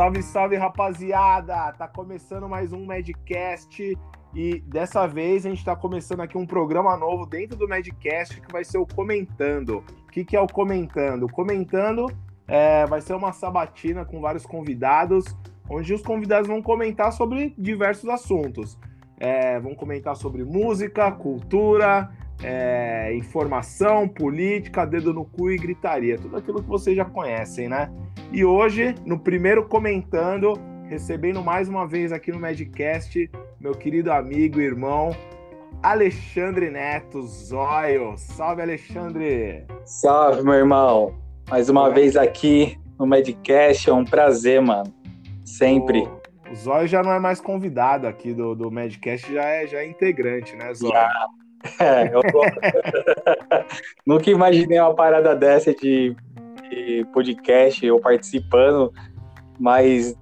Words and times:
Salve, 0.00 0.22
salve, 0.22 0.56
rapaziada! 0.56 1.74
Tá 1.74 1.86
começando 1.86 2.48
mais 2.48 2.72
um 2.72 2.86
Madcast 2.86 3.98
e 4.34 4.60
dessa 4.60 5.06
vez 5.06 5.44
a 5.44 5.50
gente 5.50 5.62
tá 5.62 5.76
começando 5.76 6.20
aqui 6.20 6.38
um 6.38 6.46
programa 6.46 6.96
novo 6.96 7.26
dentro 7.26 7.54
do 7.54 7.68
Madcast 7.68 8.40
que 8.40 8.50
vai 8.50 8.64
ser 8.64 8.78
o 8.78 8.86
Comentando. 8.86 9.84
O 10.06 10.10
que, 10.10 10.24
que 10.24 10.34
é 10.34 10.40
o 10.40 10.46
Comentando? 10.46 11.28
Comentando 11.28 12.06
é, 12.48 12.86
vai 12.86 13.02
ser 13.02 13.12
uma 13.12 13.30
sabatina 13.32 14.02
com 14.06 14.22
vários 14.22 14.46
convidados, 14.46 15.36
onde 15.68 15.92
os 15.92 16.00
convidados 16.00 16.48
vão 16.48 16.62
comentar 16.62 17.12
sobre 17.12 17.54
diversos 17.58 18.08
assuntos. 18.08 18.78
É, 19.18 19.60
vão 19.60 19.74
comentar 19.74 20.16
sobre 20.16 20.42
música, 20.44 21.12
cultura, 21.12 22.10
é, 22.42 23.14
informação, 23.14 24.08
política, 24.08 24.86
dedo 24.86 25.12
no 25.12 25.24
cu 25.24 25.50
e 25.50 25.56
gritaria. 25.56 26.18
Tudo 26.18 26.36
aquilo 26.36 26.62
que 26.62 26.68
vocês 26.68 26.96
já 26.96 27.04
conhecem, 27.04 27.68
né? 27.68 27.90
E 28.32 28.44
hoje, 28.44 28.94
no 29.04 29.18
primeiro 29.18 29.66
comentando, 29.66 30.54
recebendo 30.88 31.42
mais 31.42 31.68
uma 31.68 31.86
vez 31.86 32.12
aqui 32.12 32.32
no 32.32 32.38
Medcast, 32.38 33.30
meu 33.60 33.72
querido 33.72 34.10
amigo 34.12 34.60
e 34.60 34.64
irmão 34.64 35.14
Alexandre 35.82 36.70
Neto 36.70 37.22
Zóio. 37.22 38.14
Salve, 38.16 38.62
Alexandre! 38.62 39.64
Salve, 39.84 40.42
meu 40.42 40.54
irmão! 40.54 41.14
Mais 41.48 41.68
uma 41.68 41.88
é. 41.88 41.92
vez 41.92 42.16
aqui 42.16 42.78
no 42.98 43.06
Medcast, 43.06 43.88
é 43.88 43.92
um 43.92 44.04
prazer, 44.04 44.60
mano. 44.60 44.92
Sempre. 45.44 46.00
O, 46.00 46.52
o 46.52 46.54
Zóio 46.54 46.86
já 46.86 47.02
não 47.02 47.12
é 47.12 47.18
mais 47.18 47.40
convidado 47.40 48.06
aqui 48.06 48.34
do, 48.34 48.54
do 48.54 48.70
Medcast, 48.70 49.32
já 49.32 49.42
é, 49.42 49.66
já 49.66 49.78
é 49.78 49.88
integrante, 49.88 50.54
né, 50.54 50.72
Zóio? 50.74 50.92
Já. 50.92 51.26
É, 51.78 52.14
eu 52.14 52.22
nunca 54.06 54.30
imaginei 54.30 54.80
uma 54.80 54.94
parada 54.94 55.34
dessa 55.34 55.74
de, 55.74 56.16
de 56.70 57.06
podcast, 57.12 57.84
eu 57.84 58.00
participando, 58.00 58.92
mas 59.58 60.16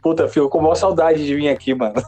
puta, 0.00 0.28
fico 0.28 0.48
com 0.48 0.60
maior 0.60 0.74
saudade 0.74 1.24
de 1.24 1.34
vir 1.34 1.48
aqui, 1.48 1.74
mano. 1.74 1.94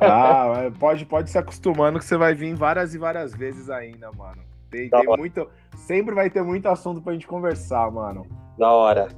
Ah, 0.00 0.70
pode, 0.78 1.04
pode 1.04 1.28
se 1.28 1.36
acostumando 1.36 1.98
que 1.98 2.04
você 2.04 2.16
vai 2.16 2.34
vir 2.34 2.54
várias 2.54 2.94
e 2.94 2.98
várias 2.98 3.34
vezes 3.34 3.68
ainda, 3.68 4.12
mano. 4.12 4.40
Tem, 4.70 4.88
tem 4.88 5.06
muito, 5.06 5.48
sempre 5.74 6.14
vai 6.14 6.30
ter 6.30 6.40
muito 6.40 6.68
assunto 6.68 7.02
pra 7.02 7.12
gente 7.12 7.26
conversar, 7.26 7.90
mano. 7.90 8.24
Da 8.56 8.70
hora. 8.70 9.08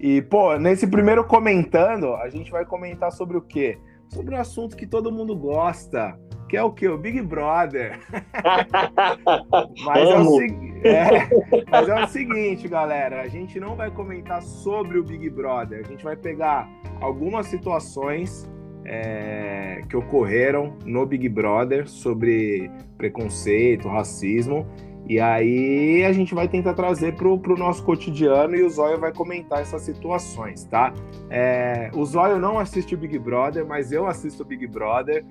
E, 0.00 0.22
pô, 0.22 0.56
nesse 0.56 0.86
primeiro 0.86 1.24
comentando, 1.24 2.14
a 2.14 2.30
gente 2.30 2.50
vai 2.50 2.64
comentar 2.64 3.12
sobre 3.12 3.36
o 3.36 3.42
quê? 3.42 3.78
Sobre 4.08 4.34
um 4.34 4.38
assunto 4.38 4.78
que 4.78 4.86
todo 4.86 5.12
mundo 5.12 5.36
gosta, 5.36 6.18
que 6.48 6.56
é 6.56 6.62
o 6.62 6.72
que? 6.72 6.88
O 6.88 6.96
Big 6.96 7.20
Brother. 7.20 8.00
mas, 9.84 10.08
é 10.08 10.18
o, 10.18 10.42
é, 10.86 11.28
mas, 11.70 11.88
é 11.88 12.04
o, 12.04 12.06
seguinte, 12.08 12.66
galera, 12.66 13.20
a 13.20 13.28
gente 13.28 13.60
não 13.60 13.76
vai 13.76 13.90
comentar 13.90 14.42
sobre 14.42 14.98
o 14.98 15.04
Big 15.04 15.28
Brother, 15.28 15.84
a 15.84 15.88
gente 15.88 16.02
vai 16.02 16.16
pegar 16.16 16.68
algumas 17.00 17.46
situações 17.46 18.50
é, 18.84 19.82
que 19.88 19.96
ocorreram 19.96 20.74
no 20.84 21.04
Big 21.04 21.28
Brother 21.28 21.86
sobre 21.86 22.70
preconceito, 22.96 23.86
racismo, 23.86 24.66
e 25.08 25.18
aí 25.18 26.04
a 26.04 26.12
gente 26.12 26.34
vai 26.34 26.46
tentar 26.46 26.74
trazer 26.74 27.14
para 27.16 27.26
o 27.26 27.56
nosso 27.56 27.82
cotidiano 27.82 28.54
e 28.54 28.62
o 28.62 28.68
Zóio 28.68 28.98
vai 28.98 29.10
comentar 29.10 29.62
essas 29.62 29.80
situações, 29.80 30.64
tá? 30.64 30.92
É, 31.30 31.90
o 31.94 32.04
Zóio 32.04 32.38
não 32.38 32.58
assiste 32.58 32.94
o 32.94 32.98
Big 32.98 33.18
Brother, 33.18 33.66
mas 33.66 33.90
eu 33.90 34.06
assisto 34.06 34.42
o 34.42 34.46
Big 34.46 34.66
Brother. 34.66 35.24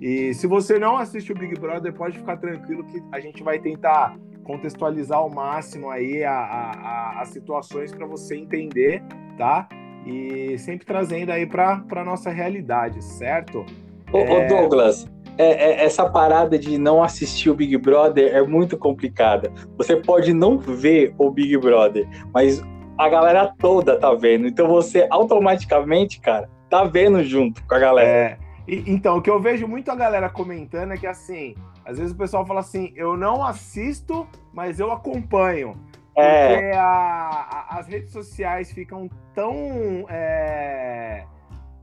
E 0.00 0.32
se 0.34 0.46
você 0.46 0.78
não 0.78 0.96
assiste 0.96 1.32
o 1.32 1.34
Big 1.34 1.58
Brother, 1.58 1.92
pode 1.92 2.18
ficar 2.18 2.36
tranquilo 2.36 2.84
que 2.84 3.02
a 3.10 3.18
gente 3.18 3.42
vai 3.42 3.58
tentar 3.58 4.16
contextualizar 4.44 5.18
ao 5.18 5.30
máximo 5.30 5.90
aí 5.90 6.22
as 6.22 7.18
a, 7.18 7.24
situações 7.26 7.92
para 7.92 8.06
você 8.06 8.36
entender, 8.36 9.02
tá? 9.36 9.68
E 10.06 10.56
sempre 10.58 10.86
trazendo 10.86 11.30
aí 11.30 11.46
para 11.46 11.82
a 11.90 12.04
nossa 12.04 12.30
realidade, 12.30 13.02
certo? 13.02 13.64
Ô, 14.12 14.18
é... 14.18 14.46
Douglas, 14.46 15.10
é, 15.36 15.44
é, 15.46 15.84
essa 15.84 16.08
parada 16.08 16.58
de 16.58 16.78
não 16.78 17.02
assistir 17.02 17.50
o 17.50 17.54
Big 17.54 17.76
Brother 17.76 18.34
é 18.34 18.42
muito 18.42 18.76
complicada. 18.76 19.52
Você 19.76 19.96
pode 19.96 20.32
não 20.32 20.58
ver 20.58 21.14
o 21.18 21.30
Big 21.30 21.56
Brother, 21.58 22.08
mas 22.32 22.62
a 22.98 23.08
galera 23.08 23.52
toda 23.58 23.98
tá 23.98 24.14
vendo. 24.14 24.46
Então 24.46 24.68
você 24.68 25.06
automaticamente, 25.10 26.20
cara, 26.20 26.48
tá 26.70 26.84
vendo 26.84 27.22
junto 27.24 27.62
com 27.64 27.74
a 27.74 27.78
galera. 27.78 28.08
É, 28.08 28.38
e, 28.66 28.84
então, 28.86 29.18
o 29.18 29.22
que 29.22 29.30
eu 29.30 29.40
vejo 29.40 29.66
muito 29.66 29.90
a 29.90 29.94
galera 29.94 30.28
comentando 30.28 30.92
é 30.92 30.96
que 30.96 31.06
assim, 31.06 31.54
às 31.84 31.98
vezes 31.98 32.12
o 32.12 32.16
pessoal 32.16 32.46
fala 32.46 32.60
assim, 32.60 32.92
eu 32.96 33.16
não 33.16 33.44
assisto, 33.44 34.26
mas 34.52 34.80
eu 34.80 34.90
acompanho. 34.90 35.76
É. 36.16 36.48
Porque 36.48 36.76
a, 36.76 36.86
a, 36.86 37.78
as 37.78 37.88
redes 37.88 38.12
sociais 38.12 38.70
ficam 38.72 39.10
tão 39.34 40.06
é, 40.08 41.24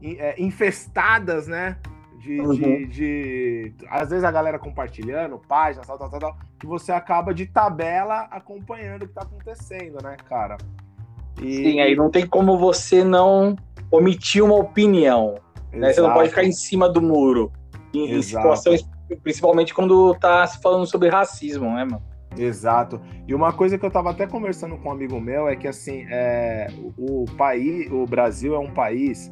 é, 0.02 0.42
infestadas, 0.42 1.48
né? 1.48 1.78
De, 2.22 2.40
uhum. 2.40 2.54
de, 2.54 2.86
de, 2.86 3.74
Às 3.90 4.12
vezes 4.12 4.24
a 4.24 4.32
galera 4.32 4.60
compartilhando, 4.60 5.40
páginas, 5.40 5.88
tal, 5.88 5.98
tal, 5.98 6.08
tal, 6.08 6.20
tal, 6.20 6.38
que 6.60 6.68
você 6.68 6.92
acaba 6.92 7.34
de 7.34 7.48
tabela 7.48 8.28
acompanhando 8.30 9.04
o 9.04 9.08
que 9.08 9.14
tá 9.14 9.24
acontecendo, 9.24 9.98
né, 10.04 10.16
cara? 10.30 10.56
E... 11.42 11.56
Sim, 11.56 11.80
aí 11.82 11.96
não 11.96 12.12
tem 12.12 12.28
como 12.28 12.60
você 12.60 13.04
não 13.04 13.56
omitir 13.90 14.44
uma 14.44 14.54
opinião. 14.54 15.40
Né? 15.74 15.92
Você 15.92 16.02
não 16.02 16.14
pode 16.14 16.30
ficar 16.30 16.44
em 16.44 16.52
cima 16.52 16.88
do 16.88 17.02
muro. 17.02 17.52
Em, 17.92 18.14
em 18.14 18.22
situações, 18.22 18.88
principalmente 19.24 19.74
quando 19.74 20.14
tá 20.16 20.46
se 20.46 20.62
falando 20.62 20.86
sobre 20.86 21.10
racismo, 21.10 21.74
né, 21.74 21.86
mano? 21.86 22.04
Exato. 22.38 23.02
E 23.28 23.34
uma 23.34 23.52
coisa 23.52 23.78
que 23.80 23.84
eu 23.84 23.88
estava 23.88 24.12
até 24.12 24.28
conversando 24.28 24.78
com 24.78 24.90
um 24.90 24.92
amigo 24.92 25.20
meu 25.20 25.50
é 25.50 25.56
que 25.56 25.68
assim, 25.68 26.06
é, 26.10 26.68
o, 26.98 27.24
o 27.24 27.26
país, 27.36 27.92
o 27.92 28.06
Brasil 28.06 28.56
é 28.56 28.60
um 28.60 28.72
país 28.72 29.32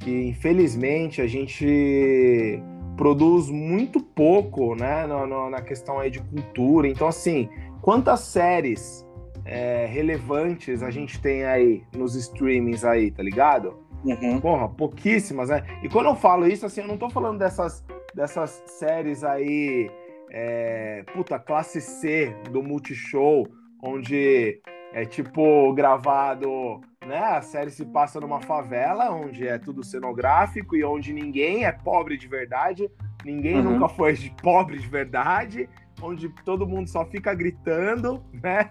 que 0.00 0.28
infelizmente 0.28 1.20
a 1.20 1.26
gente 1.26 2.62
produz 2.96 3.50
muito 3.50 4.00
pouco, 4.00 4.74
né, 4.74 5.06
no, 5.06 5.26
no, 5.26 5.50
na 5.50 5.60
questão 5.60 5.98
aí 5.98 6.10
de 6.10 6.20
cultura. 6.20 6.88
Então 6.88 7.08
assim, 7.08 7.48
quantas 7.82 8.20
séries 8.20 9.06
é, 9.44 9.86
relevantes 9.86 10.82
a 10.82 10.90
gente 10.90 11.20
tem 11.20 11.44
aí 11.44 11.82
nos 11.94 12.14
streamings 12.14 12.84
aí, 12.84 13.10
tá 13.10 13.22
ligado? 13.22 13.86
Uhum. 14.04 14.40
Porra, 14.40 14.68
pouquíssimas, 14.68 15.48
né? 15.48 15.64
E 15.82 15.88
quando 15.88 16.06
eu 16.06 16.14
falo 16.14 16.46
isso, 16.46 16.66
assim, 16.66 16.80
eu 16.80 16.88
não 16.88 16.96
tô 16.96 17.10
falando 17.10 17.38
dessas, 17.38 17.84
dessas 18.14 18.62
séries 18.66 19.24
aí, 19.24 19.90
é, 20.30 21.04
puta, 21.12 21.38
classe 21.38 21.80
C 21.80 22.34
do 22.50 22.62
Multishow, 22.62 23.46
onde 23.82 24.60
é 24.92 25.04
tipo 25.04 25.72
gravado, 25.74 26.80
né? 27.06 27.18
A 27.18 27.40
série 27.40 27.70
se 27.70 27.84
passa 27.86 28.20
numa 28.20 28.40
favela, 28.40 29.10
onde 29.10 29.46
é 29.46 29.58
tudo 29.58 29.84
cenográfico 29.84 30.76
e 30.76 30.84
onde 30.84 31.12
ninguém 31.12 31.64
é 31.64 31.72
pobre 31.72 32.16
de 32.16 32.26
verdade, 32.26 32.90
ninguém 33.24 33.56
uhum. 33.56 33.72
nunca 33.72 33.88
foi 33.88 34.12
de 34.14 34.30
pobre 34.42 34.78
de 34.78 34.86
verdade, 34.86 35.68
onde 36.02 36.28
todo 36.44 36.66
mundo 36.66 36.88
só 36.88 37.04
fica 37.06 37.32
gritando, 37.34 38.22
né? 38.32 38.70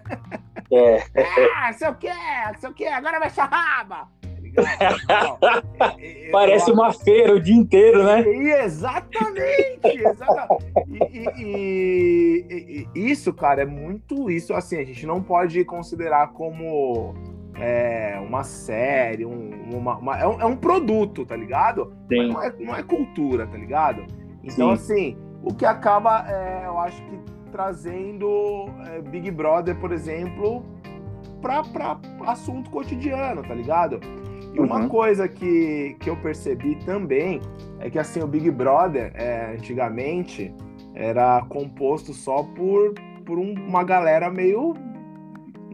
É. 0.72 1.02
ah, 1.56 1.72
sei 1.72 1.88
o 1.88 1.94
que, 1.94 2.08
sei 2.58 2.70
o 2.70 2.74
que, 2.74 2.86
agora 2.86 3.18
vai 3.18 3.28
raba! 3.28 4.08
É, 5.98 6.28
é, 6.28 6.30
Parece 6.30 6.70
uma 6.70 6.92
feira 6.92 7.34
o 7.34 7.40
dia 7.40 7.54
inteiro, 7.54 8.02
né? 8.04 8.20
Exatamente! 8.64 9.80
exatamente. 9.84 10.64
E, 11.38 12.88
isso, 12.94 13.34
cara, 13.34 13.62
é 13.62 13.66
muito 13.66 14.30
isso. 14.30 14.54
Assim, 14.54 14.78
a 14.78 14.84
gente 14.84 15.06
não 15.06 15.22
pode 15.22 15.62
considerar 15.64 16.28
como 16.28 17.14
é, 17.58 18.18
uma 18.20 18.44
série, 18.44 19.24
um, 19.24 19.50
uma, 19.72 19.96
uma 19.96 20.18
é, 20.18 20.26
um, 20.26 20.40
é, 20.40 20.44
um, 20.44 20.56
produto, 20.56 21.24
tá 21.24 21.36
ligado? 21.36 21.92
Sim. 22.08 22.28
Não 22.28 22.42
é, 22.42 22.54
não 22.58 22.76
é 22.76 22.82
cultura, 22.82 23.46
tá 23.46 23.56
ligado? 23.56 24.04
Então, 24.42 24.76
Sim. 24.76 24.82
assim, 24.82 25.18
o 25.42 25.54
que 25.54 25.64
acaba, 25.64 26.26
é, 26.28 26.66
eu 26.66 26.78
acho 26.78 27.02
que 27.02 27.18
trazendo 27.50 28.68
é, 28.86 29.00
Big 29.00 29.30
Brother, 29.30 29.76
por 29.76 29.92
exemplo, 29.92 30.64
para 31.40 31.98
assunto 32.26 32.70
cotidiano, 32.70 33.42
tá 33.42 33.54
ligado? 33.54 34.00
E 34.54 34.60
uma 34.60 34.80
uhum. 34.80 34.88
coisa 34.88 35.28
que, 35.28 35.96
que 36.00 36.08
eu 36.08 36.16
percebi 36.16 36.76
também 36.84 37.40
é 37.78 37.90
que 37.90 37.98
assim 37.98 38.22
o 38.22 38.26
Big 38.26 38.50
Brother 38.50 39.12
é, 39.14 39.54
antigamente 39.54 40.54
era 40.94 41.44
composto 41.48 42.14
só 42.14 42.42
por, 42.42 42.94
por 43.24 43.38
um, 43.38 43.52
uma 43.52 43.84
galera 43.84 44.30
meio 44.30 44.74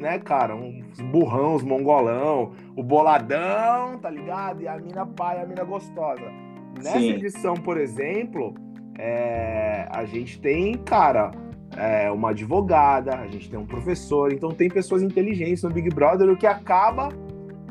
né, 0.02 0.18
cara, 0.18 0.54
uns 0.54 1.00
burrão, 1.00 1.54
uns 1.54 1.62
mongolão, 1.62 2.52
o 2.76 2.82
boladão, 2.82 3.98
tá 3.98 4.10
ligado? 4.10 4.60
E 4.60 4.68
a 4.68 4.76
mina 4.76 5.06
pai, 5.06 5.40
a 5.40 5.46
mina 5.46 5.64
gostosa. 5.64 6.30
Nessa 6.76 6.98
Sim. 6.98 7.10
edição, 7.12 7.54
por 7.54 7.78
exemplo, 7.78 8.54
é, 8.98 9.86
a 9.90 10.04
gente 10.04 10.40
tem, 10.40 10.74
cara, 10.74 11.30
é, 11.76 12.10
uma 12.10 12.30
advogada, 12.30 13.14
a 13.14 13.26
gente 13.28 13.48
tem 13.48 13.58
um 13.58 13.66
professor, 13.66 14.32
então 14.32 14.50
tem 14.50 14.68
pessoas 14.68 15.02
inteligentes 15.02 15.62
no 15.62 15.70
Big 15.70 15.88
Brother, 15.90 16.28
o 16.28 16.36
que 16.36 16.46
acaba 16.46 17.08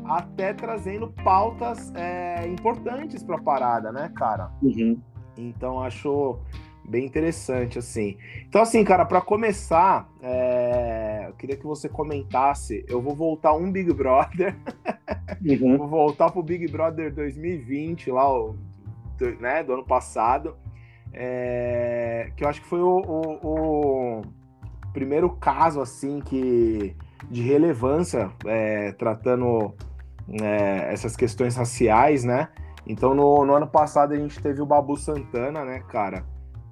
até 0.04 0.52
trazendo 0.52 1.08
pautas 1.22 1.92
é, 1.94 2.46
importantes 2.48 3.22
para 3.22 3.36
a 3.36 3.42
parada, 3.42 3.92
né, 3.92 4.10
cara? 4.16 4.50
Uhum. 4.62 4.98
Então 5.36 5.80
acho 5.82 6.38
bem 6.84 7.04
interessante 7.04 7.78
assim. 7.78 8.16
Então 8.48 8.62
assim, 8.62 8.82
cara, 8.84 9.04
para 9.04 9.20
começar, 9.20 10.08
é... 10.20 10.61
eu 11.32 11.36
queria 11.36 11.56
que 11.56 11.66
você 11.66 11.88
comentasse. 11.88 12.84
Eu 12.88 13.00
vou 13.00 13.14
voltar 13.14 13.54
um 13.54 13.72
Big 13.72 13.92
Brother. 13.92 14.56
Uhum. 15.44 15.78
Vou 15.78 15.88
voltar 15.88 16.30
pro 16.30 16.42
Big 16.42 16.70
Brother 16.70 17.12
2020, 17.12 18.10
lá, 18.10 18.24
né, 19.40 19.64
do 19.64 19.72
ano 19.72 19.84
passado. 19.84 20.54
É, 21.12 22.30
que 22.36 22.44
eu 22.44 22.48
acho 22.48 22.60
que 22.60 22.66
foi 22.66 22.80
o, 22.80 23.02
o, 23.02 24.20
o 24.20 24.22
primeiro 24.92 25.30
caso, 25.30 25.80
assim, 25.80 26.20
que 26.20 26.94
de 27.30 27.42
relevância, 27.42 28.30
é, 28.46 28.92
tratando 28.92 29.74
é, 30.40 30.92
essas 30.92 31.16
questões 31.16 31.56
raciais, 31.56 32.24
né? 32.24 32.48
Então, 32.86 33.14
no, 33.14 33.44
no, 33.44 33.54
ano 33.54 33.66
passado, 33.66 34.12
a 34.12 34.16
gente 34.16 34.40
teve 34.40 34.60
o 34.60 34.66
Babu 34.66 34.96
Santana, 34.96 35.64
né, 35.64 35.82
cara? 35.88 36.24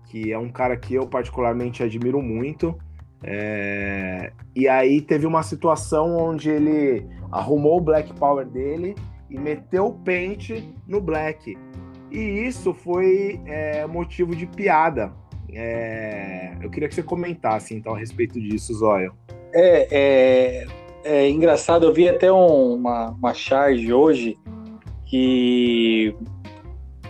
Que 0.06 0.32
é 0.32 0.38
um 0.38 0.50
cara 0.50 0.76
que 0.76 0.94
eu 0.94 1.06
particularmente 1.06 1.82
admiro 1.82 2.20
muito. 2.20 2.76
É... 3.22 4.32
E 4.54 4.68
aí 4.68 5.00
teve 5.00 5.26
uma 5.26 5.42
situação 5.42 6.16
onde 6.16 6.50
ele 6.50 7.06
arrumou 7.30 7.78
o 7.78 7.80
Black 7.80 8.12
Power 8.14 8.46
dele 8.46 8.94
e 9.28 9.38
meteu 9.38 9.86
o 9.86 9.92
pente 9.92 10.72
no 10.86 11.00
Black. 11.00 11.56
E 12.10 12.18
isso 12.18 12.74
foi 12.74 13.40
é, 13.46 13.86
motivo 13.86 14.34
de 14.34 14.46
piada. 14.46 15.12
É... 15.52 16.56
Eu 16.60 16.70
queria 16.70 16.88
que 16.88 16.94
você 16.94 17.02
comentasse 17.02 17.74
então 17.74 17.94
a 17.94 17.98
respeito 17.98 18.40
disso, 18.40 18.74
Zóio. 18.74 19.14
É, 19.52 19.88
é, 19.90 20.66
é 21.04 21.30
engraçado, 21.30 21.86
eu 21.86 21.92
vi 21.92 22.08
até 22.08 22.32
um, 22.32 22.74
uma, 22.74 23.10
uma 23.10 23.34
charge 23.34 23.92
hoje 23.92 24.38
que 25.06 26.14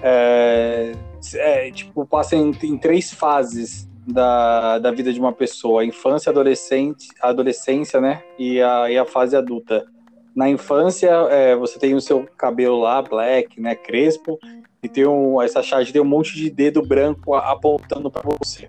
é, 0.03 0.93
é, 1.35 1.71
tipo, 1.71 2.07
passa 2.07 2.35
em, 2.35 2.51
em, 2.63 2.79
três 2.79 3.13
fases 3.13 3.90
da, 4.07 4.79
da 4.79 4.91
vida 4.91 5.13
de 5.13 5.21
uma 5.21 5.33
pessoa: 5.33 5.83
a 5.83 5.85
infância, 5.85 6.31
adolescente, 6.31 7.09
adolescência, 7.21 8.01
né? 8.01 8.23
E 8.39 8.61
a, 8.61 8.91
e 8.91 8.99
a 8.99 9.05
fase 9.05 9.37
adulta. 9.37 9.87
Na 10.35 10.49
infância, 10.49 11.11
é, 11.31 11.57
você 11.57 11.79
tem 11.79 11.95
o 11.95 12.01
seu 12.01 12.27
cabelo 12.37 12.81
lá, 12.81 13.03
black, 13.03 13.61
né? 13.61 13.75
Crespo, 13.75 14.39
e 14.83 14.89
tem 14.89 15.07
um, 15.07 15.41
essa 15.43 15.63
charge 15.63 15.93
tem 15.93 16.01
um 16.01 16.07
monte 16.07 16.35
de 16.35 16.51
dedo 16.51 16.83
branco 16.83 17.35
apontando 17.35 18.11
para 18.11 18.23
você. 18.39 18.69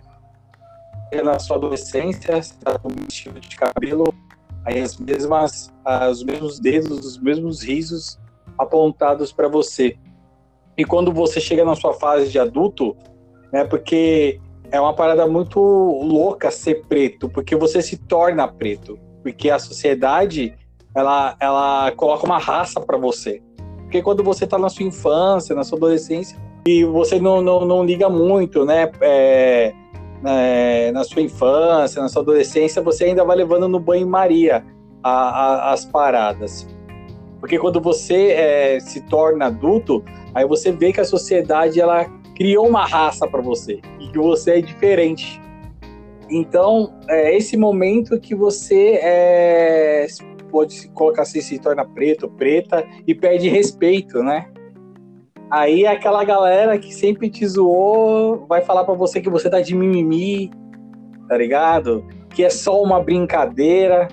E 1.11 1.21
na 1.21 1.39
sua 1.39 1.57
adolescência, 1.57 2.41
você 2.41 2.53
tá 2.55 2.77
com 2.79 2.89
um 2.89 3.05
estilo 3.07 3.39
de 3.39 3.55
cabelo, 3.55 4.13
aí 4.65 4.79
as 4.79 4.97
mesmas, 4.97 5.71
os 6.09 6.23
mesmos 6.23 6.59
dedos, 6.59 7.05
os 7.05 7.17
mesmos 7.17 7.61
risos 7.61 8.19
apontados 8.57 9.31
para 9.31 9.47
você. 9.47 9.97
E 10.77 10.85
quando 10.85 11.11
você 11.11 11.39
chega 11.39 11.65
na 11.65 11.75
sua 11.75 11.93
fase 11.93 12.29
de 12.29 12.39
adulto, 12.39 12.95
né, 13.51 13.63
porque 13.65 14.39
é 14.71 14.79
uma 14.79 14.93
parada 14.93 15.27
muito 15.27 15.59
louca 15.59 16.49
ser 16.49 16.83
preto, 16.87 17.29
porque 17.29 17.55
você 17.55 17.81
se 17.81 17.97
torna 17.97 18.47
preto, 18.47 18.97
porque 19.21 19.49
a 19.49 19.59
sociedade 19.59 20.57
ela, 20.95 21.35
ela 21.39 21.91
coloca 21.91 22.25
uma 22.25 22.37
raça 22.37 22.79
para 22.79 22.97
você. 22.97 23.41
Porque 23.81 24.01
quando 24.01 24.23
você 24.23 24.45
está 24.45 24.57
na 24.57 24.69
sua 24.69 24.85
infância, 24.85 25.53
na 25.53 25.63
sua 25.63 25.77
adolescência, 25.77 26.39
e 26.65 26.85
você 26.85 27.19
não, 27.19 27.41
não, 27.41 27.65
não 27.65 27.83
liga 27.83 28.09
muito, 28.09 28.65
né? 28.65 28.89
É, 29.01 29.73
é, 30.23 30.91
na 30.91 31.03
sua 31.03 31.21
infância, 31.21 32.01
na 32.01 32.07
sua 32.07 32.21
adolescência, 32.21 32.81
você 32.81 33.05
ainda 33.05 33.25
vai 33.25 33.35
levando 33.35 33.67
no 33.67 33.79
banho-maria 33.79 34.63
as 35.03 35.83
paradas. 35.85 36.67
Porque 37.39 37.57
quando 37.57 37.81
você 37.81 38.27
é, 38.31 38.79
se 38.79 39.01
torna 39.01 39.47
adulto, 39.47 40.03
aí 40.33 40.45
você 40.45 40.71
vê 40.71 40.93
que 40.93 41.01
a 41.01 41.05
sociedade 41.05 41.81
ela 41.81 42.05
criou 42.41 42.67
uma 42.67 42.87
raça 42.87 43.27
para 43.27 43.39
você 43.39 43.79
e 43.99 44.07
que 44.07 44.17
você 44.17 44.53
é 44.53 44.61
diferente. 44.61 45.39
Então, 46.27 46.91
é 47.07 47.37
esse 47.37 47.55
momento 47.55 48.19
que 48.19 48.33
você 48.33 48.99
é, 48.99 50.07
pode 50.49 50.73
se 50.73 50.89
colocar 50.89 51.21
assim, 51.21 51.39
se 51.39 51.59
torna 51.59 51.85
preto, 51.85 52.27
preta 52.27 52.83
e 53.05 53.13
perde 53.13 53.47
respeito, 53.47 54.23
né? 54.23 54.47
Aí 55.51 55.85
aquela 55.85 56.23
galera 56.23 56.79
que 56.79 56.91
sempre 56.91 57.29
te 57.29 57.45
zoou 57.45 58.47
vai 58.47 58.63
falar 58.63 58.85
para 58.85 58.95
você 58.95 59.21
que 59.21 59.29
você 59.29 59.47
tá 59.47 59.61
de 59.61 59.75
mimimi, 59.75 60.49
tá 61.29 61.37
ligado? 61.37 62.03
Que 62.33 62.43
é 62.43 62.49
só 62.49 62.81
uma 62.81 62.99
brincadeira. 63.03 64.07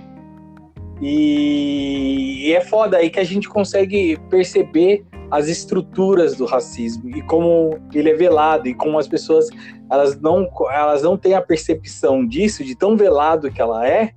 E, 1.00 2.46
e 2.46 2.52
é 2.52 2.60
foda 2.60 2.98
aí 2.98 3.08
que 3.08 3.20
a 3.20 3.24
gente 3.24 3.48
consegue 3.48 4.18
perceber 4.28 5.06
as 5.30 5.48
estruturas 5.48 6.36
do 6.36 6.46
racismo 6.46 7.08
e 7.16 7.22
como 7.22 7.78
ele 7.92 8.10
é 8.10 8.14
velado 8.14 8.68
e 8.68 8.74
como 8.74 8.98
as 8.98 9.06
pessoas 9.06 9.48
elas 9.90 10.18
não 10.20 10.48
elas 10.70 11.02
não 11.02 11.16
têm 11.16 11.34
a 11.34 11.42
percepção 11.42 12.26
disso 12.26 12.64
de 12.64 12.74
tão 12.74 12.96
velado 12.96 13.50
que 13.50 13.60
ela 13.60 13.86
é, 13.86 14.12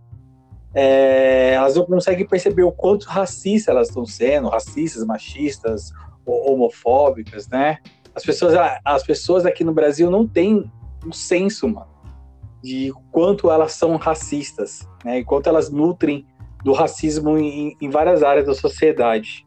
é 0.74 1.54
elas 1.54 1.76
não 1.76 1.86
conseguem 1.86 2.26
perceber 2.26 2.64
o 2.64 2.72
quanto 2.72 3.06
racistas 3.06 3.68
elas 3.68 3.88
estão 3.90 4.06
sendo 4.06 4.50
racistas 4.50 5.06
machistas 5.06 5.92
homofóbicas 6.26 7.48
né 7.48 7.78
as 8.16 8.24
pessoas 8.24 8.54
as 8.84 9.04
pessoas 9.04 9.46
aqui 9.46 9.64
no 9.64 9.74
Brasil 9.74 10.10
não 10.10 10.28
têm 10.28 10.70
um 11.06 11.12
senso 11.12 11.68
mano 11.68 11.92
de 12.64 12.94
quanto 13.12 13.52
elas 13.52 13.74
são 13.74 13.98
racistas 13.98 14.88
né 15.04 15.20
e 15.20 15.26
quanto 15.26 15.50
elas 15.50 15.70
nutrem 15.70 16.26
do 16.64 16.74
racismo 16.74 17.38
em, 17.38 17.76
em 17.82 17.90
várias 17.90 18.24
áreas 18.24 18.46
da 18.46 18.54
sociedade. 18.54 19.46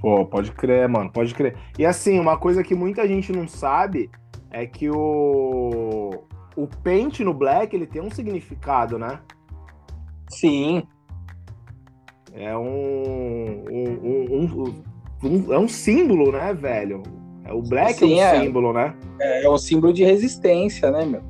Pô, 0.00 0.24
pode 0.24 0.52
crer, 0.52 0.88
mano, 0.88 1.10
pode 1.10 1.34
crer. 1.34 1.56
E 1.78 1.84
assim, 1.84 2.18
uma 2.18 2.38
coisa 2.38 2.62
que 2.62 2.74
muita 2.74 3.06
gente 3.06 3.32
não 3.32 3.46
sabe 3.46 4.10
é 4.50 4.66
que 4.66 4.88
o, 4.90 6.24
o 6.56 6.66
pente 6.82 7.22
no 7.22 7.34
black 7.34 7.76
ele 7.76 7.86
tem 7.86 8.00
um 8.00 8.10
significado, 8.10 8.98
né? 8.98 9.20
Sim. 10.28 10.82
É 12.32 12.56
um, 12.56 13.64
um, 13.70 14.26
um, 14.30 14.74
um, 15.22 15.52
é 15.52 15.58
um 15.58 15.68
símbolo, 15.68 16.32
né, 16.32 16.54
velho? 16.54 17.02
É, 17.44 17.52
o 17.52 17.60
black 17.60 17.94
Sim, 17.94 18.20
é 18.20 18.32
um 18.32 18.34
é, 18.34 18.40
símbolo, 18.40 18.72
né? 18.72 18.94
É, 19.20 19.44
é 19.44 19.50
um 19.50 19.58
símbolo 19.58 19.92
de 19.92 20.04
resistência, 20.04 20.90
né, 20.90 21.04
meu? 21.04 21.22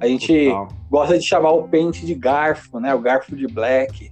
A 0.00 0.06
gente 0.06 0.46
Total. 0.46 0.68
gosta 0.90 1.18
de 1.18 1.24
chamar 1.24 1.52
o 1.52 1.68
pente 1.68 2.06
de 2.06 2.14
garfo, 2.14 2.80
né? 2.80 2.94
O 2.94 3.00
garfo 3.00 3.36
de 3.36 3.46
black. 3.46 4.10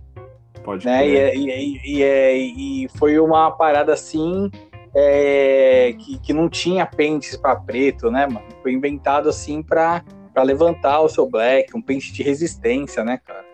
Pode 0.69 0.85
né? 0.85 1.09
E, 1.09 1.17
é, 1.17 1.35
e, 1.35 1.81
e, 1.83 2.03
é, 2.03 2.37
e, 2.37 2.89
foi 2.99 3.19
uma 3.19 3.51
parada 3.51 3.95
assim 3.95 4.51
é, 4.95 5.95
que, 5.99 6.19
que 6.19 6.35
não 6.35 6.47
tinha 6.47 6.85
pentes 6.85 7.35
para 7.39 7.57
preto, 7.57 8.11
né, 8.11 8.27
mano? 8.27 8.45
Foi 8.61 8.71
inventado 8.75 9.31
assim 9.31 9.63
para 9.63 10.05
levantar 10.37 11.01
o 11.01 11.09
seu 11.09 11.27
black, 11.27 11.75
um 11.75 11.81
pente 11.81 12.13
de 12.13 12.23
resistência, 12.23 13.03
né, 13.03 13.19
cara? 13.25 13.47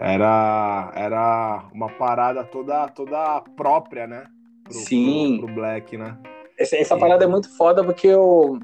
Era, 0.00 0.90
era 0.96 1.68
uma 1.72 1.88
parada 1.88 2.42
toda, 2.42 2.88
toda 2.88 3.44
própria, 3.56 4.08
né? 4.08 4.24
Pro, 4.64 4.72
Sim. 4.72 5.36
Pro, 5.38 5.46
pro 5.46 5.54
black, 5.54 5.96
né? 5.96 6.18
Essa, 6.58 6.76
essa 6.76 6.98
parada 6.98 7.22
é 7.22 7.28
muito 7.28 7.48
foda 7.56 7.84
porque 7.84 8.08
eu, 8.08 8.58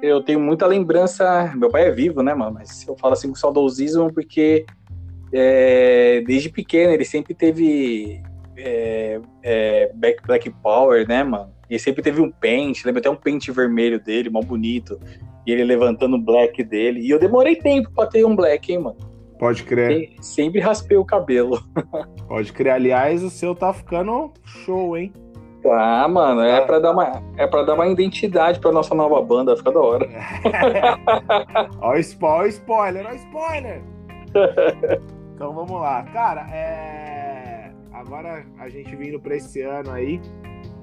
eu 0.00 0.22
tenho 0.22 0.38
muita 0.38 0.68
lembrança. 0.68 1.52
Meu 1.56 1.68
pai 1.68 1.88
é 1.88 1.90
vivo, 1.90 2.22
né, 2.22 2.32
mano? 2.32 2.54
Mas 2.54 2.86
eu 2.86 2.96
falo 2.96 3.14
assim 3.14 3.28
com 3.28 3.34
saudosismo 3.34 4.12
porque 4.12 4.64
é, 5.32 6.22
desde 6.26 6.48
pequeno 6.48 6.92
ele 6.92 7.04
sempre 7.04 7.34
teve 7.34 8.22
é, 8.56 9.20
é, 9.42 9.92
Black, 9.94 10.22
Black 10.26 10.50
Power, 10.62 11.06
né, 11.06 11.22
mano? 11.22 11.52
E 11.70 11.78
sempre 11.78 12.02
teve 12.02 12.20
um 12.20 12.30
pente, 12.30 12.86
lembra 12.86 13.00
até 13.00 13.10
um 13.10 13.16
pente 13.16 13.52
vermelho 13.52 14.00
dele, 14.00 14.30
mal 14.30 14.42
bonito. 14.42 14.98
E 15.46 15.52
ele 15.52 15.64
levantando 15.64 16.16
o 16.16 16.20
black 16.20 16.62
dele. 16.64 17.00
E 17.00 17.10
eu 17.10 17.18
demorei 17.18 17.56
tempo 17.56 17.90
pra 17.94 18.06
ter 18.06 18.24
um 18.24 18.34
black, 18.34 18.72
hein, 18.72 18.78
mano? 18.78 18.96
Pode 19.38 19.62
crer. 19.64 20.14
sempre 20.20 20.60
raspei 20.60 20.96
o 20.96 21.04
cabelo. 21.04 21.62
Pode 22.26 22.52
crer. 22.52 22.72
Aliás, 22.72 23.22
o 23.22 23.30
seu 23.30 23.54
tá 23.54 23.72
ficando 23.72 24.32
show, 24.44 24.96
hein? 24.96 25.12
Ah, 25.64 26.08
mano, 26.08 26.40
é, 26.40 26.58
é 26.58 26.60
para 26.60 26.78
dar 26.78 26.92
uma 26.92 27.22
é 27.36 27.46
para 27.46 27.64
dar 27.64 27.74
uma 27.74 27.86
identidade 27.88 28.60
para 28.60 28.70
nossa 28.72 28.94
nova 28.94 29.20
banda, 29.20 29.56
fica 29.56 29.72
da 29.72 29.80
hora. 29.80 30.08
ó, 31.80 31.92
o 31.92 31.96
spoiler, 32.46 33.06
ó, 33.06 33.12
spoiler. 33.12 33.82
então 35.38 35.54
vamos 35.54 35.80
lá, 35.80 36.02
cara. 36.02 36.48
É... 36.50 37.70
Agora 37.92 38.44
a 38.58 38.68
gente 38.68 38.94
vindo 38.96 39.20
para 39.20 39.36
esse 39.36 39.62
ano 39.62 39.92
aí, 39.92 40.20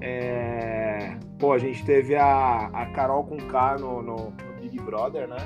é... 0.00 1.14
pô, 1.38 1.52
a 1.52 1.58
gente 1.58 1.84
teve 1.84 2.16
a, 2.16 2.70
a 2.72 2.86
Carol 2.86 3.24
com 3.24 3.36
K 3.36 3.76
no, 3.78 4.02
no, 4.02 4.16
no 4.16 4.60
Big 4.60 4.80
Brother, 4.80 5.28
né? 5.28 5.36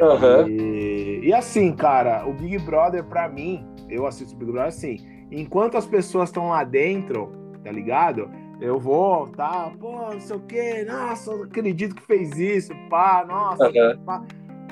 Uhum. 0.00 0.48
E, 0.48 1.20
e 1.22 1.32
assim, 1.32 1.72
cara, 1.72 2.26
o 2.26 2.32
Big 2.32 2.58
Brother 2.58 3.04
para 3.04 3.28
mim, 3.28 3.64
eu 3.88 4.08
assisto 4.08 4.34
o 4.34 4.38
Big 4.38 4.50
Brother 4.50 4.68
assim, 4.68 4.96
enquanto 5.30 5.76
as 5.76 5.86
pessoas 5.86 6.28
estão 6.28 6.48
lá 6.48 6.64
dentro, 6.64 7.30
tá 7.62 7.70
ligado? 7.70 8.28
eu 8.60 8.78
vou, 8.78 9.28
tá, 9.28 9.70
pô, 9.78 10.12
não 10.12 10.20
sei 10.20 10.36
o 10.36 10.40
quê, 10.40 10.84
nossa, 10.84 11.36
não 11.36 11.44
acredito 11.44 11.94
que 11.94 12.02
fez 12.02 12.36
isso, 12.36 12.72
pá, 12.90 13.24
nossa, 13.26 13.68
uhum. 13.68 14.04
pá. 14.04 14.24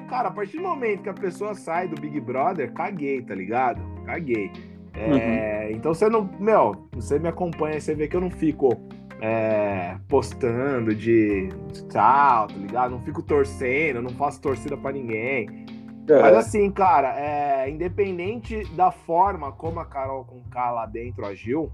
Cara, 0.08 0.28
a 0.28 0.30
partir 0.30 0.58
do 0.58 0.62
momento 0.62 1.02
que 1.02 1.08
a 1.08 1.14
pessoa 1.14 1.54
sai 1.54 1.88
do 1.88 2.00
Big 2.00 2.20
Brother, 2.20 2.72
caguei, 2.72 3.22
tá 3.22 3.34
ligado? 3.34 3.80
Caguei. 4.04 4.50
É, 4.94 5.68
uhum. 5.70 5.76
Então 5.76 5.94
você 5.94 6.08
não, 6.08 6.28
meu, 6.38 6.88
você 6.92 7.18
me 7.18 7.28
acompanha, 7.28 7.80
você 7.80 7.94
vê 7.94 8.08
que 8.08 8.16
eu 8.16 8.20
não 8.20 8.30
fico 8.30 8.80
é, 9.20 9.96
postando 10.08 10.94
de, 10.94 11.48
de 11.72 11.84
tal, 11.86 12.46
tá 12.46 12.54
ligado? 12.54 12.92
Não 12.92 13.02
fico 13.02 13.22
torcendo, 13.22 14.00
não 14.00 14.10
faço 14.10 14.40
torcida 14.40 14.76
para 14.76 14.92
ninguém. 14.92 15.48
Uhum. 15.48 16.20
Mas 16.20 16.36
assim, 16.36 16.70
cara, 16.70 17.18
é, 17.18 17.68
independente 17.68 18.64
da 18.74 18.90
forma 18.90 19.52
como 19.52 19.80
a 19.80 19.84
Carol 19.84 20.24
com 20.24 20.40
K 20.48 20.70
lá 20.70 20.86
dentro 20.86 21.26
agiu, 21.26 21.70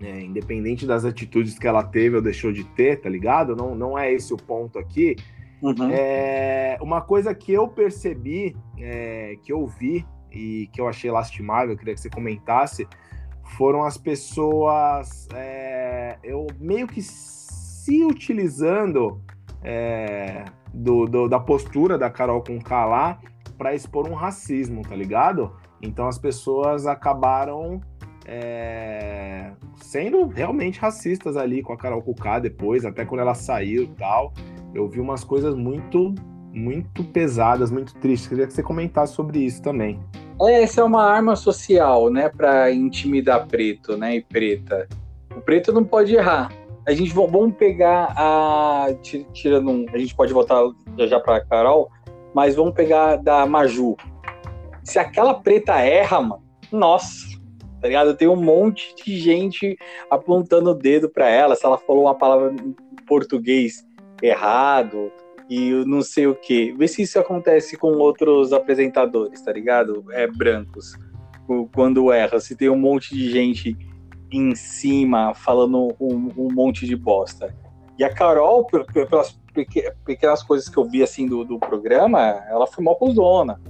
é, 0.00 0.20
independente 0.20 0.86
das 0.86 1.04
atitudes 1.04 1.58
que 1.58 1.66
ela 1.66 1.82
teve 1.82 2.16
ou 2.16 2.22
deixou 2.22 2.52
de 2.52 2.64
ter, 2.64 3.00
tá 3.00 3.08
ligado? 3.08 3.56
Não, 3.56 3.74
não 3.74 3.98
é 3.98 4.12
esse 4.12 4.34
o 4.34 4.36
ponto 4.36 4.78
aqui. 4.78 5.16
Uhum. 5.64 5.88
É, 5.90 6.76
uma 6.82 7.00
coisa 7.00 7.34
que 7.34 7.50
eu 7.50 7.66
percebi, 7.66 8.54
é, 8.78 9.34
que 9.42 9.50
eu 9.50 9.66
vi 9.66 10.06
e 10.30 10.68
que 10.70 10.78
eu 10.78 10.86
achei 10.86 11.10
lastimável, 11.10 11.70
eu 11.72 11.78
queria 11.78 11.94
que 11.94 12.00
você 12.02 12.10
comentasse, 12.10 12.86
foram 13.56 13.82
as 13.82 13.96
pessoas 13.96 15.26
é, 15.34 16.18
eu 16.22 16.46
meio 16.60 16.86
que 16.86 17.00
se 17.00 18.04
utilizando 18.04 19.22
é, 19.62 20.44
do, 20.72 21.06
do, 21.06 21.28
da 21.28 21.40
postura 21.40 21.96
da 21.96 22.10
Carol 22.10 22.42
com 22.42 22.58
lá 22.84 23.18
para 23.56 23.74
expor 23.74 24.06
um 24.06 24.14
racismo, 24.14 24.82
tá 24.82 24.94
ligado? 24.94 25.56
Então 25.80 26.06
as 26.06 26.18
pessoas 26.18 26.86
acabaram 26.86 27.80
é, 28.26 29.52
sendo 29.76 30.26
realmente 30.26 30.78
racistas 30.78 31.38
ali 31.38 31.62
com 31.62 31.72
a 31.72 31.76
Carol 31.76 32.02
K 32.02 32.38
depois, 32.40 32.84
até 32.84 33.06
quando 33.06 33.20
ela 33.20 33.34
saiu 33.34 33.84
e 33.84 33.88
tal. 33.88 34.34
Eu 34.74 34.88
vi 34.88 34.98
umas 34.98 35.22
coisas 35.22 35.54
muito, 35.54 36.12
muito 36.52 37.04
pesadas, 37.04 37.70
muito 37.70 37.94
tristes. 37.94 38.28
Queria 38.28 38.46
que 38.46 38.52
você 38.52 38.62
comentasse 38.62 39.14
sobre 39.14 39.38
isso 39.38 39.62
também. 39.62 40.00
Essa 40.40 40.80
é 40.80 40.84
uma 40.84 41.04
arma 41.04 41.36
social, 41.36 42.10
né, 42.10 42.28
para 42.28 42.72
intimidar 42.72 43.46
preto, 43.46 43.96
né, 43.96 44.16
e 44.16 44.20
preta. 44.20 44.88
O 45.36 45.40
preto 45.40 45.72
não 45.72 45.84
pode 45.84 46.14
errar. 46.14 46.50
A 46.86 46.92
gente 46.92 47.12
vamos 47.14 47.54
pegar 47.54 48.12
a 48.16 48.88
tirando 49.32 49.70
um, 49.70 49.86
a 49.92 49.96
gente 49.96 50.14
pode 50.14 50.32
voltar 50.32 50.60
já 50.98 51.06
já 51.06 51.20
para 51.20 51.40
Carol, 51.40 51.88
mas 52.34 52.56
vamos 52.56 52.74
pegar 52.74 53.16
da 53.16 53.46
Maju. 53.46 53.96
Se 54.82 54.98
aquela 54.98 55.34
preta 55.34 55.78
erra, 55.78 56.20
mano, 56.20 56.42
nossa, 56.70 57.26
tá 57.80 57.86
ligado? 57.86 58.14
Tem 58.14 58.28
um 58.28 58.36
monte 58.36 58.94
de 59.02 59.18
gente 59.18 59.78
apontando 60.10 60.72
o 60.72 60.74
dedo 60.74 61.08
para 61.08 61.28
ela, 61.28 61.54
se 61.54 61.64
ela 61.64 61.78
falou 61.78 62.02
uma 62.04 62.14
palavra 62.14 62.52
em 62.52 62.74
português 63.06 63.86
errado, 64.22 65.12
e 65.48 65.70
não 65.86 66.02
sei 66.02 66.26
o 66.26 66.34
que. 66.34 66.72
Vê 66.72 66.88
se 66.88 67.02
isso 67.02 67.18
acontece 67.18 67.76
com 67.76 67.92
outros 67.92 68.52
apresentadores, 68.52 69.40
tá 69.42 69.52
ligado? 69.52 70.04
É 70.10 70.26
brancos. 70.26 70.94
Quando 71.74 72.10
erra, 72.10 72.40
se 72.40 72.56
tem 72.56 72.70
um 72.70 72.78
monte 72.78 73.14
de 73.14 73.30
gente 73.30 73.76
em 74.32 74.54
cima 74.54 75.34
falando 75.34 75.94
um, 76.00 76.30
um 76.36 76.48
monte 76.52 76.86
de 76.86 76.96
bosta. 76.96 77.54
E 77.98 78.02
a 78.02 78.12
Carol, 78.12 78.66
pelas 78.66 79.38
pequenas 80.04 80.42
coisas 80.42 80.68
que 80.68 80.76
eu 80.76 80.84
vi 80.84 81.02
assim 81.02 81.28
do, 81.28 81.44
do 81.44 81.58
programa, 81.58 82.20
ela 82.48 82.66
foi 82.66 82.82
mó 82.82 82.94
cuzona, 82.94 83.60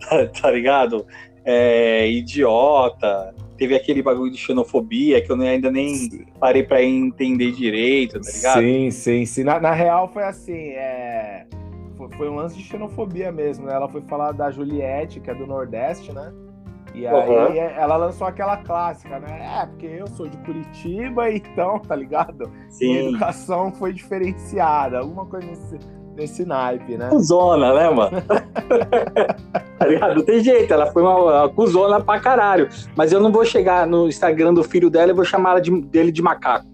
tá 0.40 0.50
ligado? 0.50 1.06
É, 1.44 2.08
idiota, 2.08 3.34
teve 3.58 3.74
aquele 3.74 4.02
bagulho 4.02 4.30
de 4.30 4.38
xenofobia 4.38 5.20
que 5.20 5.30
eu 5.30 5.38
ainda 5.40 5.70
nem 5.70 6.24
parei 6.38 6.62
para 6.62 6.82
entender 6.82 7.50
direito, 7.50 8.20
tá 8.20 8.30
ligado? 8.30 8.60
Sim, 8.60 8.90
sim, 8.90 9.26
sim. 9.26 9.44
Na, 9.44 9.58
na 9.58 9.72
real 9.72 10.08
foi 10.08 10.22
assim, 10.22 10.52
é... 10.52 11.44
foi, 11.96 12.08
foi, 12.12 12.28
um 12.28 12.36
lance 12.36 12.56
de 12.56 12.62
xenofobia 12.62 13.32
mesmo, 13.32 13.66
né? 13.66 13.74
Ela 13.74 13.88
foi 13.88 14.00
falar 14.02 14.32
da 14.32 14.50
Juliette, 14.50 15.20
que 15.20 15.28
é 15.28 15.34
do 15.34 15.46
Nordeste, 15.46 16.12
né? 16.12 16.32
E 16.94 17.06
aí 17.06 17.28
uhum. 17.28 17.54
ela 17.54 17.96
lançou 17.96 18.26
aquela 18.26 18.56
clássica, 18.58 19.18
né? 19.18 19.60
É, 19.62 19.66
porque 19.66 19.86
eu 19.86 20.06
sou 20.06 20.26
de 20.26 20.38
Curitiba, 20.38 21.30
então, 21.34 21.78
tá 21.80 21.94
ligado? 21.94 22.50
Sim. 22.70 22.96
a 22.96 23.02
educação 23.10 23.72
foi 23.72 23.92
diferenciada, 23.92 25.00
alguma 25.00 25.26
coisa 25.26 25.46
nesse, 25.46 25.78
nesse 26.18 26.44
naipe, 26.44 26.96
né? 26.96 27.08
Cusona, 27.08 27.72
né, 27.72 27.90
mano? 27.90 28.18
tá 29.78 29.86
ligado? 29.86 30.16
Não 30.16 30.24
tem 30.24 30.40
jeito, 30.40 30.74
ela 30.74 30.86
foi 30.86 31.02
uma, 31.02 31.14
uma 31.16 31.48
cuzona 31.48 32.00
pra 32.00 32.18
caralho. 32.18 32.68
Mas 32.96 33.12
eu 33.12 33.20
não 33.20 33.30
vou 33.30 33.44
chegar 33.44 33.86
no 33.86 34.08
Instagram 34.08 34.52
do 34.52 34.64
filho 34.64 34.90
dela 34.90 35.12
e 35.12 35.14
vou 35.14 35.24
chamar 35.24 35.52
ela 35.52 35.60
de, 35.60 35.70
dele 35.82 36.10
de 36.10 36.20
macaco. 36.20 36.66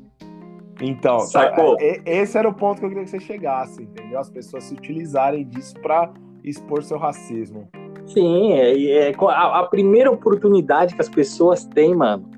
Então, 0.80 1.18
tá, 1.18 1.26
Sacou? 1.26 1.76
esse 1.78 2.36
era 2.36 2.48
o 2.48 2.54
ponto 2.54 2.80
que 2.80 2.84
eu 2.84 2.88
queria 2.88 3.04
que 3.04 3.10
você 3.10 3.20
chegasse, 3.20 3.82
entendeu? 3.82 4.18
As 4.18 4.30
pessoas 4.30 4.64
se 4.64 4.74
utilizarem 4.74 5.46
disso 5.46 5.74
pra 5.80 6.10
expor 6.42 6.82
seu 6.82 6.98
racismo. 6.98 7.68
Sim, 8.06 8.52
é, 8.52 9.08
é 9.08 9.14
a, 9.18 9.60
a, 9.60 9.66
primeira 9.66 10.10
oportunidade 10.10 10.94
que 10.94 11.00
as 11.00 11.08
pessoas 11.08 11.64
têm, 11.64 11.94
mano, 11.94 12.28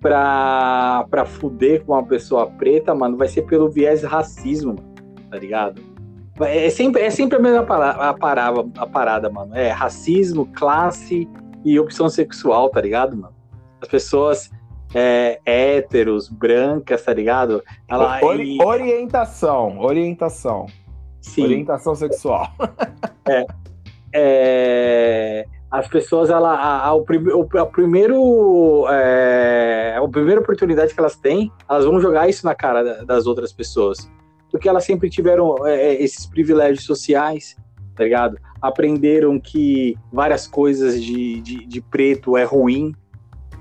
pra, 0.00 1.06
pra 1.10 1.24
fuder 1.24 1.84
com 1.84 1.92
uma 1.92 2.04
pessoa 2.04 2.46
preta, 2.46 2.94
mano, 2.94 3.16
vai 3.16 3.28
ser 3.28 3.42
pelo 3.42 3.68
viés 3.68 4.02
racismo, 4.02 4.76
tá 5.30 5.38
ligado? 5.38 5.93
É 6.40 6.68
sempre, 6.68 7.02
é 7.02 7.10
sempre 7.10 7.38
a 7.38 7.40
mesma 7.40 7.62
parada, 7.62 8.02
a, 8.02 8.14
parada, 8.14 8.66
a 8.76 8.86
parada, 8.86 9.30
mano. 9.30 9.54
É 9.54 9.70
racismo, 9.70 10.46
classe 10.46 11.28
e 11.64 11.78
opção 11.78 12.08
sexual, 12.08 12.68
tá 12.70 12.80
ligado, 12.80 13.16
mano? 13.16 13.34
As 13.80 13.88
pessoas 13.88 14.50
é, 14.94 15.40
héteros, 15.44 16.28
brancas, 16.28 17.02
tá 17.02 17.12
ligado? 17.12 17.62
Ela, 17.88 18.18
Ori, 18.22 18.56
e... 18.56 18.62
Orientação, 18.62 19.78
orientação. 19.78 20.66
Sim. 21.20 21.44
Orientação 21.44 21.94
sexual. 21.94 22.48
é, 23.28 23.46
é, 24.12 25.46
as 25.70 25.88
pessoas, 25.88 26.30
ela, 26.30 26.54
a, 26.54 26.86
a, 26.86 26.94
o, 26.94 27.04
a 27.58 27.66
primeiro, 27.66 28.86
é, 28.88 29.96
a 29.96 30.08
primeira 30.08 30.40
oportunidade 30.40 30.94
que 30.94 31.00
elas 31.00 31.16
têm, 31.16 31.50
elas 31.68 31.84
vão 31.84 32.00
jogar 32.00 32.28
isso 32.28 32.44
na 32.44 32.54
cara 32.54 33.04
das 33.04 33.26
outras 33.26 33.52
pessoas. 33.52 34.08
Porque 34.54 34.68
elas 34.68 34.84
sempre 34.84 35.10
tiveram 35.10 35.66
é, 35.66 35.74
é, 35.74 36.00
esses 36.00 36.26
privilégios 36.26 36.84
sociais, 36.84 37.56
tá 37.96 38.04
ligado? 38.04 38.38
Aprenderam 38.62 39.40
que 39.40 39.96
várias 40.12 40.46
coisas 40.46 41.02
de, 41.02 41.40
de, 41.40 41.66
de 41.66 41.80
preto 41.80 42.36
é 42.36 42.44
ruim, 42.44 42.94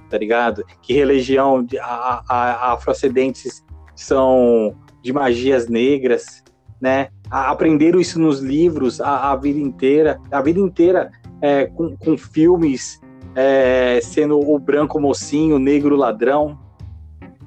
tá 0.07 0.19
ligado? 0.19 0.63
Que 0.83 0.93
religião, 0.93 1.65
a, 1.81 2.23
a, 2.29 2.73
afrodescendentes 2.73 3.65
são 3.95 4.75
de 5.01 5.11
magias 5.11 5.67
negras, 5.67 6.43
né? 6.79 7.09
aprenderam 7.31 7.99
isso 7.99 8.19
nos 8.19 8.39
livros 8.39 9.01
a, 9.01 9.31
a 9.31 9.35
vida 9.35 9.59
inteira, 9.59 10.21
a 10.31 10.43
vida 10.43 10.59
inteira 10.59 11.09
é, 11.41 11.65
com, 11.65 11.97
com, 11.97 12.15
filmes 12.15 13.01
é, 13.33 13.99
sendo 14.03 14.39
o 14.39 14.59
branco 14.59 14.99
mocinho, 14.99 15.55
o 15.55 15.59
negro 15.59 15.95
ladrão, 15.95 16.59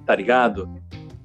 tá 0.05 0.17
ligado? 0.17 0.69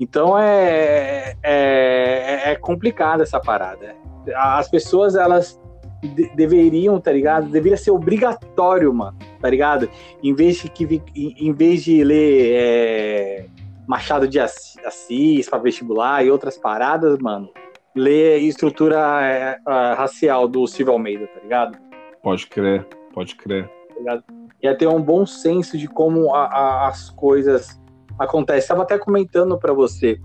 Então 0.01 0.35
é, 0.35 1.35
é, 1.43 2.51
é 2.51 2.55
complicado 2.55 3.21
essa 3.21 3.39
parada. 3.39 3.95
As 4.35 4.67
pessoas, 4.67 5.15
elas 5.15 5.61
de, 6.01 6.27
deveriam, 6.35 6.99
tá 6.99 7.11
ligado? 7.11 7.51
Deveria 7.51 7.77
ser 7.77 7.91
obrigatório, 7.91 8.91
mano, 8.91 9.15
tá 9.39 9.47
ligado? 9.47 9.87
Em 10.23 10.33
vez 10.33 10.57
de, 10.57 10.69
que, 10.69 10.99
em 11.15 11.53
vez 11.53 11.83
de 11.83 12.03
ler 12.03 12.51
é, 12.51 13.45
Machado 13.87 14.27
de 14.27 14.39
Assis 14.39 15.47
para 15.47 15.59
vestibular 15.59 16.25
e 16.25 16.31
outras 16.31 16.57
paradas, 16.57 17.19
mano, 17.19 17.51
ler 17.95 18.39
estrutura 18.39 18.97
é, 19.21 19.59
racial 19.93 20.47
do 20.47 20.65
Silvio 20.65 20.93
Almeida, 20.93 21.27
tá 21.27 21.41
ligado? 21.41 21.77
Pode 22.23 22.47
crer, 22.47 22.87
pode 23.13 23.35
crer. 23.35 23.69
Tá 24.03 24.23
e 24.63 24.67
é 24.67 24.73
ter 24.73 24.87
um 24.87 25.01
bom 25.01 25.27
senso 25.27 25.77
de 25.77 25.87
como 25.87 26.33
a, 26.33 26.45
a, 26.45 26.87
as 26.87 27.11
coisas 27.11 27.80
acontecem. 28.23 28.59
Estava 28.59 28.83
até 28.83 28.97
comentando 28.97 29.57
para 29.57 29.73
você 29.73 30.19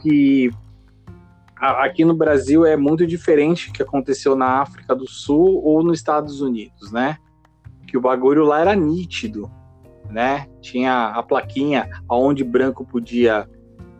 que 0.00 0.50
aqui 1.56 2.04
no 2.04 2.14
Brasil 2.14 2.64
é 2.64 2.76
muito 2.76 3.06
diferente 3.06 3.72
que 3.72 3.82
aconteceu 3.82 4.36
na 4.36 4.60
África 4.60 4.94
do 4.94 5.08
Sul 5.08 5.62
ou 5.64 5.82
nos 5.82 5.98
Estados 5.98 6.40
Unidos, 6.40 6.92
né? 6.92 7.18
Que 7.86 7.96
o 7.96 8.00
bagulho 8.00 8.44
lá 8.44 8.60
era 8.60 8.74
nítido, 8.74 9.50
né? 10.10 10.46
Tinha 10.60 11.08
a 11.08 11.22
plaquinha 11.22 11.88
aonde 12.08 12.44
branco 12.44 12.84
podia 12.84 13.48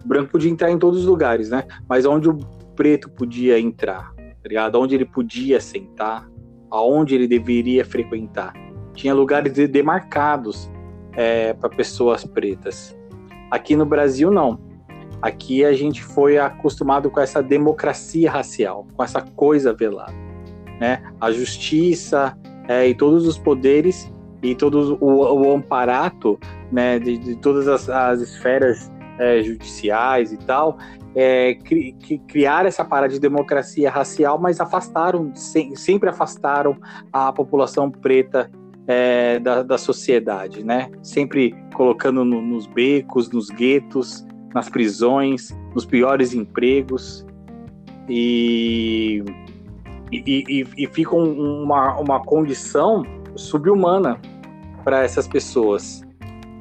branco 0.04 0.32
podia 0.32 0.50
entrar 0.50 0.70
em 0.70 0.78
todos 0.78 1.00
os 1.00 1.06
lugares, 1.06 1.48
né? 1.48 1.64
Mas 1.88 2.04
onde 2.04 2.28
o 2.28 2.38
preto 2.76 3.08
podia 3.08 3.58
entrar, 3.58 4.12
tá 4.14 4.48
ligado? 4.48 4.78
Onde 4.78 4.94
ele 4.94 5.06
podia 5.06 5.60
sentar, 5.60 6.28
aonde 6.70 7.14
ele 7.14 7.26
deveria 7.26 7.84
frequentar. 7.84 8.52
Tinha 8.92 9.14
lugares 9.14 9.52
demarcados 9.68 10.70
é, 11.12 11.54
para 11.54 11.70
pessoas 11.70 12.24
pretas. 12.24 12.94
Aqui 13.50 13.76
no 13.76 13.86
Brasil, 13.86 14.30
não. 14.30 14.58
Aqui 15.22 15.64
a 15.64 15.72
gente 15.72 16.02
foi 16.02 16.38
acostumado 16.38 17.10
com 17.10 17.20
essa 17.20 17.42
democracia 17.42 18.30
racial, 18.30 18.86
com 18.94 19.02
essa 19.02 19.22
coisa 19.22 19.72
velada. 19.72 20.12
Né? 20.80 21.02
A 21.20 21.30
justiça 21.30 22.36
é, 22.68 22.88
e 22.88 22.94
todos 22.94 23.26
os 23.26 23.38
poderes 23.38 24.12
e 24.42 24.54
todo 24.54 24.98
o, 25.00 25.42
o 25.46 25.54
amparato 25.54 26.38
né, 26.70 26.98
de, 26.98 27.16
de 27.16 27.36
todas 27.36 27.66
as, 27.68 27.88
as 27.88 28.20
esferas 28.20 28.92
é, 29.18 29.42
judiciais 29.42 30.32
e 30.32 30.36
tal, 30.36 30.76
é, 31.14 31.54
cri, 31.54 31.96
criar 32.26 32.66
essa 32.66 32.84
parada 32.84 33.12
de 33.12 33.20
democracia 33.20 33.90
racial, 33.90 34.38
mas 34.38 34.60
afastaram, 34.60 35.34
se, 35.34 35.74
sempre 35.76 36.10
afastaram 36.10 36.76
a 37.12 37.32
população 37.32 37.90
preta 37.90 38.50
é, 38.86 39.38
da, 39.38 39.62
da, 39.62 39.78
sociedade, 39.78 40.64
né? 40.64 40.90
Sempre 41.02 41.54
colocando 41.74 42.24
no, 42.24 42.40
nos 42.40 42.66
becos, 42.66 43.30
nos 43.30 43.48
guetos, 43.48 44.26
nas 44.54 44.68
prisões, 44.68 45.56
nos 45.74 45.84
piores 45.84 46.34
empregos 46.34 47.26
e, 48.08 49.24
e, 50.12 50.44
e, 50.48 50.84
e 50.84 50.86
fica 50.88 51.14
uma, 51.16 51.98
uma 51.98 52.20
condição 52.24 53.02
subhumana 53.34 54.20
para 54.84 55.02
essas 55.02 55.26
pessoas 55.26 56.02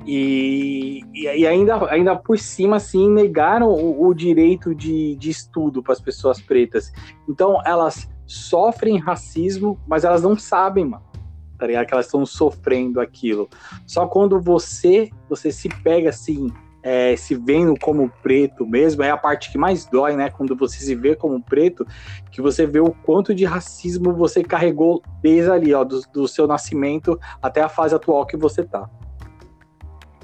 E, 0.05 1.01
e 1.13 1.45
ainda, 1.45 1.89
ainda 1.89 2.15
por 2.15 2.39
cima, 2.39 2.77
assim, 2.77 3.09
negaram 3.09 3.67
o, 3.67 4.07
o 4.07 4.13
direito 4.13 4.73
de, 4.73 5.15
de 5.15 5.29
estudo 5.29 5.83
para 5.83 5.93
as 5.93 6.01
pessoas 6.01 6.41
pretas. 6.41 6.91
Então, 7.27 7.61
elas 7.65 8.09
sofrem 8.25 8.97
racismo, 8.97 9.79
mas 9.87 10.03
elas 10.03 10.23
não 10.23 10.37
sabem, 10.37 10.85
mano. 10.85 11.12
Tá 11.63 11.67
ligado? 11.67 11.85
Que 11.85 11.93
elas 11.93 12.07
estão 12.07 12.25
sofrendo 12.25 12.99
aquilo. 12.99 13.49
Só 13.87 14.05
quando 14.05 14.37
você, 14.37 15.09
você 15.29 15.49
se 15.49 15.69
pega 15.81 16.09
assim, 16.09 16.51
é, 16.83 17.15
se 17.15 17.35
vendo 17.35 17.73
como 17.79 18.11
preto 18.21 18.67
mesmo, 18.67 19.01
é 19.01 19.09
a 19.09 19.15
parte 19.15 19.49
que 19.49 19.57
mais 19.57 19.85
dói, 19.85 20.13
né? 20.17 20.29
Quando 20.29 20.57
você 20.57 20.79
se 20.79 20.93
vê 20.93 21.15
como 21.15 21.41
preto, 21.41 21.87
que 22.29 22.41
você 22.41 22.67
vê 22.67 22.81
o 22.81 22.91
quanto 22.91 23.33
de 23.33 23.45
racismo 23.45 24.11
você 24.11 24.43
carregou 24.43 25.01
desde 25.21 25.49
ali, 25.49 25.73
ó, 25.73 25.85
do, 25.85 26.01
do 26.11 26.27
seu 26.27 26.45
nascimento 26.45 27.17
até 27.41 27.61
a 27.61 27.69
fase 27.69 27.95
atual 27.95 28.25
que 28.25 28.35
você 28.35 28.65
tá. 28.65 28.89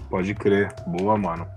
Pode 0.10 0.36
crer. 0.36 0.76
Boa, 0.88 1.18
mano. 1.18 1.48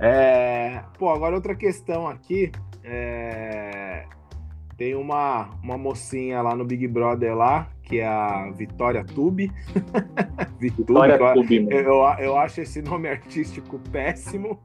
É... 0.00 0.82
Pô, 0.98 1.10
agora 1.10 1.36
outra 1.36 1.54
questão 1.54 2.08
aqui. 2.08 2.50
É... 2.82 4.04
Tem 4.78 4.94
uma, 4.94 5.50
uma 5.60 5.76
mocinha 5.76 6.40
lá 6.40 6.54
no 6.54 6.64
Big 6.64 6.86
Brother 6.86 7.34
lá, 7.34 7.68
que 7.82 7.98
é 7.98 8.06
a 8.06 8.48
Vitória 8.52 9.04
Tube. 9.04 9.50
Vitória 10.56 11.18
Tube, 11.34 11.66
eu, 11.68 11.80
eu, 11.80 12.04
eu, 12.20 12.38
acho 12.38 12.60
esse 12.60 12.80
nome 12.80 13.08
artístico 13.08 13.80
péssimo. 13.90 14.60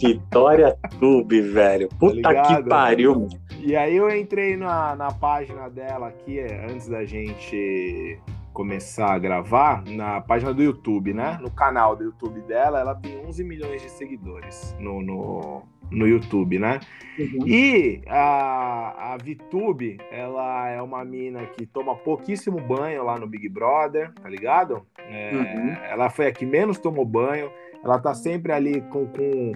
Vitória 0.00 0.78
Tube, 1.00 1.40
velho. 1.40 1.88
Tá 1.88 1.96
Puta 1.96 2.22
tá 2.22 2.42
que 2.44 2.68
pariu. 2.68 3.26
E 3.60 3.74
aí 3.74 3.96
eu 3.96 4.08
entrei 4.08 4.56
na, 4.56 4.94
na 4.94 5.10
página 5.10 5.68
dela 5.68 6.06
aqui, 6.06 6.38
antes 6.38 6.88
da 6.88 7.04
gente 7.04 8.20
começar 8.52 9.14
a 9.14 9.18
gravar 9.18 9.82
na 9.84 10.20
página 10.20 10.54
do 10.54 10.62
YouTube, 10.62 11.12
né? 11.12 11.38
No 11.42 11.50
canal 11.50 11.96
do 11.96 12.04
YouTube 12.04 12.40
dela, 12.42 12.78
ela 12.78 12.94
tem 12.94 13.18
11 13.26 13.42
milhões 13.42 13.82
de 13.82 13.90
seguidores 13.90 14.76
no, 14.78 15.02
no, 15.02 15.62
no 15.90 16.06
YouTube, 16.06 16.58
né? 16.58 16.80
Uhum. 17.18 17.46
E 17.46 18.02
a, 18.06 19.14
a 19.14 19.16
VTube, 19.16 19.98
ela 20.10 20.68
é 20.68 20.82
uma 20.82 21.04
mina 21.04 21.46
que 21.46 21.64
toma 21.66 21.94
pouquíssimo 21.94 22.60
banho 22.60 23.04
lá 23.04 23.18
no 23.18 23.26
Big 23.26 23.48
Brother, 23.48 24.12
tá 24.14 24.28
ligado? 24.28 24.86
É, 24.98 25.30
uhum. 25.32 25.72
Ela 25.90 26.10
foi 26.10 26.26
a 26.26 26.32
que 26.32 26.44
menos 26.44 26.78
tomou 26.78 27.04
banho, 27.04 27.50
ela 27.82 27.98
tá 27.98 28.14
sempre 28.14 28.52
ali 28.52 28.80
com, 28.82 29.06
com, 29.06 29.52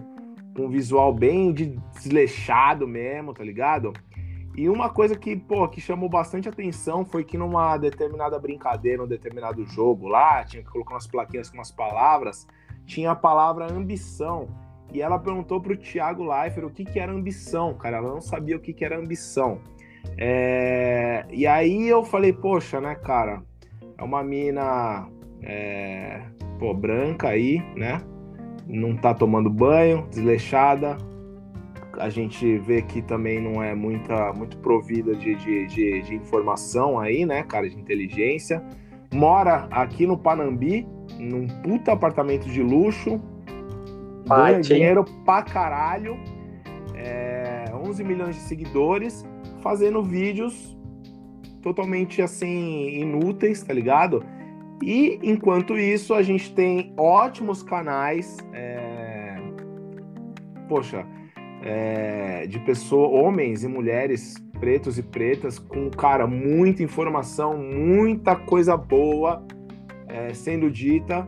com 0.55 0.67
um 0.67 0.69
visual 0.69 1.13
bem 1.13 1.53
desleixado 1.53 2.87
mesmo, 2.87 3.35
tá 3.35 3.45
ligado? 3.45 3.93
E 4.57 4.69
uma 4.69 4.91
coisa 4.91 5.17
que, 5.17 5.37
pô, 5.37 5.69
que 5.69 5.81
chamou 5.81 6.09
bastante 6.09 6.49
atenção 6.49 7.05
foi 7.05 7.25
que 7.25 7.39
numa 7.39 7.77
determinada 7.77 8.39
brincadeira, 8.39 9.03
um 9.03 9.07
determinado 9.07 9.65
jogo 9.65 10.09
lá, 10.09 10.45
tinha 10.45 10.63
que 10.63 10.69
colocar 10.69 10.95
umas 10.95 11.07
plaquinhas 11.07 11.49
com 11.49 11.57
umas 11.57 11.71
palavras, 11.71 12.47
tinha 12.85 13.13
a 13.13 13.17
palavra 13.17 13.73
ambição. 13.73 14.49
E 14.93 15.01
ela 15.01 15.19
perguntou 15.19 15.61
pro 15.61 15.77
Thiago 15.77 16.25
Leifert 16.25 16.67
o 16.67 16.71
que, 16.71 16.85
que 16.85 16.99
era 16.99 17.13
ambição, 17.13 17.75
cara. 17.75 17.99
Ela 17.99 18.09
não 18.09 18.21
sabia 18.21 18.57
o 18.57 18.61
que, 18.61 18.73
que 18.73 18.85
era 18.85 18.99
ambição. 18.99 19.61
É... 20.17 21.25
E 21.31 21.47
aí 21.47 21.89
eu 21.89 22.05
falei, 22.05 22.33
poxa, 22.33 22.81
né, 22.81 22.95
cara? 22.95 23.43
É 23.97 24.03
uma 24.03 24.23
mina 24.25 25.09
é... 25.43 26.23
pô, 26.59 26.75
branca 26.75 27.29
aí, 27.29 27.63
né? 27.77 28.01
Não 28.67 28.97
tá 28.97 29.13
tomando 29.15 29.51
banho, 29.51 30.07
desleixada, 30.11 30.97
a 32.01 32.09
gente 32.09 32.59
vê 32.59 32.83
que 32.83 33.03
também 33.03 33.41
não 33.41 33.63
é 33.63 33.75
muita, 33.75 34.33
muito 34.33 34.57
provida 34.59 35.15
de, 35.15 35.35
de, 35.35 35.67
de, 35.67 36.03
de 36.03 36.15
informação 36.15 36.99
aí, 36.99 37.27
né, 37.27 37.43
cara, 37.43 37.69
de 37.69 37.79
inteligência. 37.79 38.63
Mora 39.13 39.69
aqui 39.71 40.07
no 40.07 40.17
Panambi, 40.17 40.87
num 41.19 41.47
puta 41.47 41.93
apartamento 41.93 42.49
de 42.49 42.63
luxo. 42.63 43.21
Ganha 44.37 44.61
dinheiro 44.61 45.05
pra 45.25 45.43
caralho. 45.43 46.19
É, 46.95 47.65
11 47.75 48.05
milhões 48.05 48.37
de 48.37 48.43
seguidores, 48.43 49.25
fazendo 49.63 50.03
vídeos 50.03 50.77
totalmente 51.63 52.23
assim 52.23 53.01
inúteis, 53.01 53.63
tá 53.63 53.73
ligado? 53.73 54.25
E 54.83 55.19
enquanto 55.23 55.77
isso, 55.77 56.15
a 56.15 56.23
gente 56.23 56.55
tem 56.55 56.93
ótimos 56.97 57.63
canais. 57.63 58.39
É... 58.53 59.37
Poxa, 60.69 61.07
é, 61.63 62.47
de 62.47 62.59
pessoas, 62.61 63.11
homens 63.13 63.65
e 63.65 63.69
mulheres, 63.69 64.35
pretos 64.59 64.99
e 64.99 65.03
pretas, 65.03 65.59
com, 65.59 65.91
cara, 65.91 66.27
muita 66.27 66.83
informação, 66.83 67.59
muita 67.59 68.37
coisa 68.37 68.77
boa 68.77 69.45
é, 70.09 70.33
sendo 70.33 70.71
dita. 70.71 71.27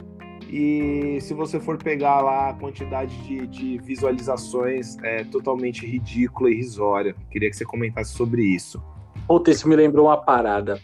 E 0.53 1.19
se 1.23 1.33
você 1.33 1.59
for 1.59 1.79
pegar 1.79 2.21
lá 2.21 2.51
a 2.51 2.55
quantidade 2.55 3.17
de, 3.23 3.47
de 3.47 3.79
visualizações, 3.79 4.99
é 5.03 5.25
totalmente 5.25 5.87
ridícula 5.87 6.51
e 6.51 6.53
irrisória. 6.53 7.17
Queria 7.31 7.49
que 7.49 7.57
você 7.57 7.65
comentasse 7.65 8.13
sobre 8.13 8.43
isso. 8.43 8.83
Puta, 9.27 9.51
isso 9.51 9.67
me 9.67 9.75
lembrou 9.75 10.09
uma 10.09 10.17
parada. 10.19 10.79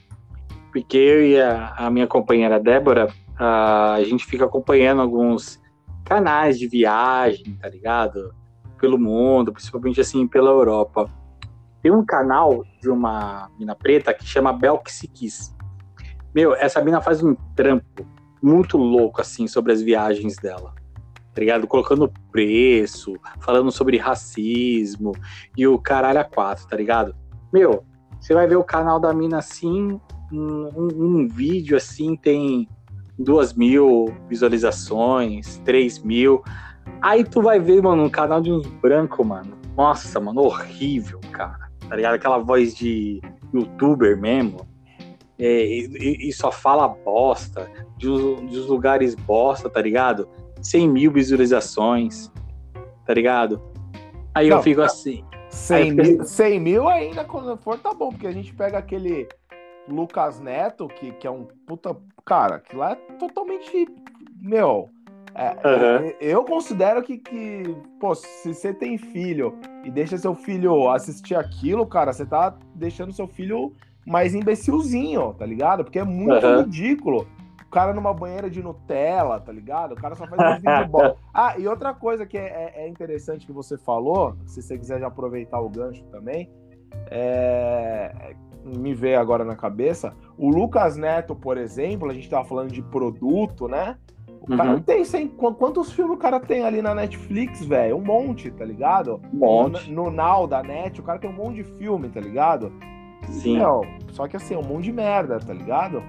Porque 0.73 0.97
eu 0.97 1.23
e 1.23 1.39
a, 1.39 1.75
a 1.77 1.91
minha 1.91 2.07
companheira 2.07 2.59
Débora, 2.59 3.13
a, 3.39 3.95
a 3.95 4.05
gente 4.05 4.25
fica 4.25 4.47
acompanhando 4.47 5.03
alguns 5.03 5.61
canais 6.03 6.59
de 6.59 6.67
viagem, 6.67 7.59
tá 7.61 7.69
ligado? 7.69 8.35
pelo 8.79 8.99
mundo, 8.99 9.53
principalmente 9.53 10.01
assim 10.01 10.27
pela 10.27 10.51
Europa. 10.51 11.11
Tem 11.83 11.93
um 11.93 12.05
canal 12.05 12.65
de 12.81 12.89
uma 12.89 13.51
mina 13.59 13.75
preta 13.75 14.15
que 14.15 14.25
chama 14.25 14.53
Belksikis. 14.53 15.55
Meu, 16.35 16.55
essa 16.55 16.83
mina 16.83 17.01
faz 17.01 17.23
um 17.23 17.35
trampo 17.55 18.07
muito 18.43 18.77
louco 18.77 19.21
assim 19.21 19.47
sobre 19.47 19.73
as 19.73 19.83
viagens 19.83 20.37
dela. 20.37 20.75
Tá 21.35 21.41
ligado? 21.41 21.67
Colocando 21.67 22.13
preço, 22.33 23.15
falando 23.41 23.71
sobre 23.71 23.97
racismo 23.97 25.13
e 25.57 25.67
o 25.67 25.79
caralho 25.79 26.21
a 26.21 26.25
quatro, 26.25 26.67
tá 26.67 26.77
ligado? 26.77 27.15
Meu, 27.53 27.85
você 28.21 28.35
vai 28.35 28.47
ver 28.47 28.57
o 28.57 28.65
canal 28.65 28.99
da 28.99 29.13
mina 29.13 29.39
assim, 29.39 30.01
um, 30.33 30.69
um, 30.77 30.89
um 30.95 31.29
vídeo 31.29 31.77
assim 31.77 32.17
tem 32.17 32.69
duas 33.19 33.53
mil 33.53 34.15
visualizações, 34.29 35.59
três 35.65 35.99
mil. 35.99 36.43
Aí 37.01 37.25
tu 37.25 37.43
vai 37.43 37.59
ver, 37.59 37.83
mano, 37.83 38.05
um 38.05 38.11
canal 38.11 38.41
de 38.41 38.53
uns 38.53 38.67
brancos, 38.67 39.27
mano. 39.27 39.57
Nossa, 39.77 40.19
mano, 40.21 40.41
horrível, 40.41 41.21
cara. 41.33 41.71
Tá 41.89 41.97
ligado? 41.97 42.15
Aquela 42.15 42.39
voz 42.39 42.75
de 42.75 43.21
youtuber 43.53 44.19
mesmo. 44.19 44.67
É, 45.39 45.65
e, 45.65 46.29
e, 46.29 46.33
só 46.33 46.51
fala 46.51 46.89
bosta, 46.89 47.71
de, 47.97 48.09
de 48.47 48.59
lugares 48.61 49.15
bosta, 49.15 49.71
tá 49.71 49.81
ligado? 49.81 50.29
100 50.61 50.89
mil 50.89 51.13
visualizações, 51.13 52.31
tá 53.07 53.15
ligado? 53.15 53.63
Aí 54.35 54.49
Não, 54.49 54.57
eu 54.57 54.63
fico 54.63 54.83
assim. 54.83 55.25
100 55.51 55.93
mil, 55.93 56.05
fico... 56.05 56.25
100 56.25 56.61
mil 56.61 56.89
ainda, 56.89 57.25
quando 57.25 57.57
for, 57.59 57.79
tá 57.79 57.95
bom, 57.95 58.11
porque 58.11 58.27
a 58.27 58.33
gente 58.33 58.53
pega 58.53 58.79
aquele 58.79 59.29
Lucas 59.89 60.41
Neto, 60.41 60.89
que, 60.89 61.13
que 61.13 61.27
é 61.27 61.31
um 61.31 61.47
puta. 61.67 61.97
Cara, 62.25 62.57
aquilo 62.57 62.81
lá 62.81 62.93
é 62.93 62.95
totalmente. 63.15 63.87
Meu 64.41 64.91
é, 65.39 65.51
uhum. 65.51 66.13
Eu 66.21 66.45
considero 66.45 67.01
que, 67.01 67.19
que, 67.19 67.63
pô, 68.01 68.13
se 68.13 68.53
você 68.53 68.75
tem 68.75 68.99
filho 68.99 69.57
e 69.85 69.91
deixa 69.91 70.19
seu 70.19 70.35
filho 70.35 70.91
assistir 70.91 71.37
aquilo, 71.37 71.87
cara, 71.87 72.13
você 72.13 72.27
tá 72.27 72.59
deixando 72.75 73.13
seu 73.13 73.29
filho 73.29 73.73
mais 74.09 74.35
imbecilzinho, 74.35 75.35
tá 75.35 75.45
ligado? 75.45 75.85
Porque 75.85 75.99
é 75.99 76.05
muito 76.05 76.45
uhum. 76.47 76.63
ridículo. 76.63 77.29
O 77.65 77.71
cara 77.71 77.93
numa 77.93 78.15
banheira 78.15 78.49
de 78.49 78.63
Nutella, 78.63 79.39
tá 79.39 79.53
ligado? 79.53 79.93
O 79.93 79.97
cara 79.97 80.15
só 80.15 80.27
faz 80.27 80.41
um 80.41 80.57
vídeo. 80.57 81.17
Ah, 81.35 81.55
e 81.57 81.69
outra 81.69 81.95
coisa 81.95 82.27
que 82.27 82.37
é, 82.37 82.73
é, 82.75 82.85
é, 82.85 82.89
interessante 82.89 83.47
que 83.47 83.53
você 83.53 83.77
falou, 83.77 84.35
se 84.45 84.61
você 84.63 84.77
quiser 84.77 84.99
já 84.99 85.07
aproveitar 85.07 85.61
o 85.61 85.69
gancho 85.69 86.03
também, 86.07 86.51
é, 87.11 88.35
me 88.65 88.93
veio 88.95 89.21
agora 89.21 89.45
na 89.45 89.55
cabeça, 89.55 90.15
o 90.37 90.49
Lucas 90.49 90.97
Neto, 90.97 91.37
por 91.37 91.57
exemplo, 91.57 92.11
a 92.11 92.15
gente 92.15 92.29
tava 92.29 92.45
falando 92.45 92.73
de 92.73 92.83
produto, 92.83 93.69
né? 93.69 93.97
O 94.41 94.57
cara 94.57 94.73
uhum. 94.73 94.81
tem 94.81 95.05
sem, 95.05 95.29
quantos 95.29 95.93
filmes 95.93 96.17
o 96.17 96.19
cara 96.19 96.41
tem 96.41 96.65
ali 96.65 96.81
na 96.81 96.95
Netflix, 96.95 97.65
velho? 97.65 97.97
Um 97.97 98.05
monte, 98.05 98.51
tá 98.51 98.65
ligado? 98.65 99.21
Um 99.33 99.39
monte. 99.39 99.93
No, 99.93 100.05
no 100.05 100.11
Now 100.11 100.47
da 100.47 100.63
Net, 100.63 100.99
o 101.01 101.05
cara 101.05 101.19
tem 101.19 101.29
um 101.29 101.35
monte 101.35 101.57
de 101.57 101.65
filme, 101.65 102.09
tá 102.09 102.19
ligado? 102.19 102.73
Sim. 103.29 103.59
só 104.13 104.27
que 104.27 104.37
assim, 104.37 104.57
um 104.57 104.63
monte 104.63 104.85
de 104.85 104.93
merda, 104.93 105.39
tá 105.39 105.53
ligado? 105.53 106.03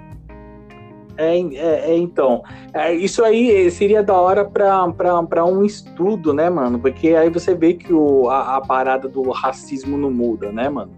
É, 1.17 1.37
é, 1.37 1.91
é 1.91 1.97
então. 1.97 2.43
É, 2.73 2.93
isso 2.93 3.23
aí 3.23 3.69
seria 3.69 4.01
da 4.01 4.13
hora 4.13 4.45
para 4.45 5.45
um 5.45 5.65
estudo, 5.65 6.33
né, 6.33 6.49
mano? 6.49 6.79
Porque 6.79 7.09
aí 7.09 7.29
você 7.29 7.53
vê 7.53 7.73
que 7.73 7.93
o, 7.93 8.29
a, 8.29 8.55
a 8.55 8.61
parada 8.61 9.07
do 9.09 9.29
racismo 9.29 9.97
não 9.97 10.09
muda, 10.09 10.51
né, 10.51 10.69
mano? 10.69 10.93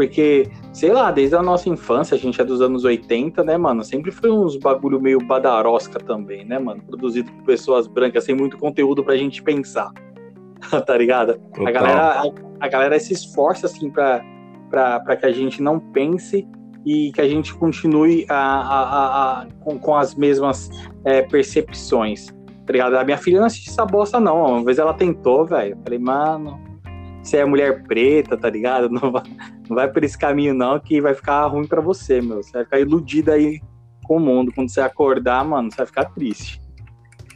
Porque, 0.00 0.50
sei 0.72 0.94
lá, 0.94 1.10
desde 1.10 1.36
a 1.36 1.42
nossa 1.42 1.68
infância, 1.68 2.14
a 2.14 2.18
gente 2.18 2.40
é 2.40 2.44
dos 2.44 2.62
anos 2.62 2.84
80, 2.84 3.44
né, 3.44 3.58
mano? 3.58 3.84
Sempre 3.84 4.10
foi 4.10 4.30
uns 4.30 4.56
bagulho 4.56 4.98
meio 4.98 5.18
badarosca 5.18 5.98
também, 5.98 6.42
né, 6.42 6.58
mano? 6.58 6.82
Produzido 6.82 7.30
por 7.30 7.44
pessoas 7.44 7.86
brancas, 7.86 8.24
sem 8.24 8.34
muito 8.34 8.56
conteúdo 8.56 9.04
pra 9.04 9.14
gente 9.14 9.42
pensar. 9.42 9.92
tá 10.86 10.96
ligado? 10.96 11.38
A 11.66 11.70
galera, 11.70 12.22
a, 12.22 12.24
a, 12.60 12.68
galera 12.68 12.98
se 12.98 13.12
esforça, 13.12 13.66
assim, 13.66 13.90
pra, 13.90 14.24
pra, 14.70 15.00
pra 15.00 15.16
que 15.16 15.26
a 15.26 15.32
gente 15.32 15.62
não 15.62 15.78
pense 15.78 16.46
e 16.86 17.12
que 17.12 17.20
a 17.20 17.28
gente 17.28 17.54
continue 17.54 18.24
a, 18.28 18.34
a, 18.34 19.42
a 19.42 19.46
com, 19.60 19.78
com, 19.78 19.94
as 19.94 20.14
mesmas 20.14 20.70
é, 21.04 21.22
percepções. 21.22 22.28
Tá 22.66 22.72
ligado? 22.72 22.96
A 22.96 23.04
minha 23.04 23.18
filha 23.18 23.40
não 23.40 23.46
assiste 23.46 23.68
essa 23.68 23.84
bosta, 23.84 24.20
não. 24.20 24.46
Uma 24.46 24.64
vez 24.64 24.78
ela 24.78 24.94
tentou, 24.94 25.44
velho. 25.44 25.76
Falei, 25.82 25.98
mano, 25.98 26.58
você 27.22 27.38
é 27.38 27.44
mulher 27.44 27.82
preta, 27.82 28.36
tá 28.36 28.48
ligado? 28.48 28.88
Não 28.88 29.12
vai, 29.12 29.22
não 29.68 29.76
vai 29.76 29.92
por 29.92 30.04
esse 30.04 30.16
caminho, 30.16 30.54
não, 30.54 30.78
que 30.78 31.00
vai 31.00 31.14
ficar 31.14 31.46
ruim 31.46 31.66
para 31.66 31.80
você, 31.80 32.20
meu. 32.20 32.42
Você 32.42 32.52
vai 32.52 32.64
ficar 32.64 32.80
iludida 32.80 33.34
aí 33.34 33.60
com 34.04 34.16
o 34.16 34.20
mundo. 34.20 34.52
Quando 34.54 34.70
você 34.70 34.80
acordar, 34.80 35.44
mano, 35.44 35.70
você 35.70 35.78
vai 35.78 35.86
ficar 35.86 36.04
triste. 36.06 36.60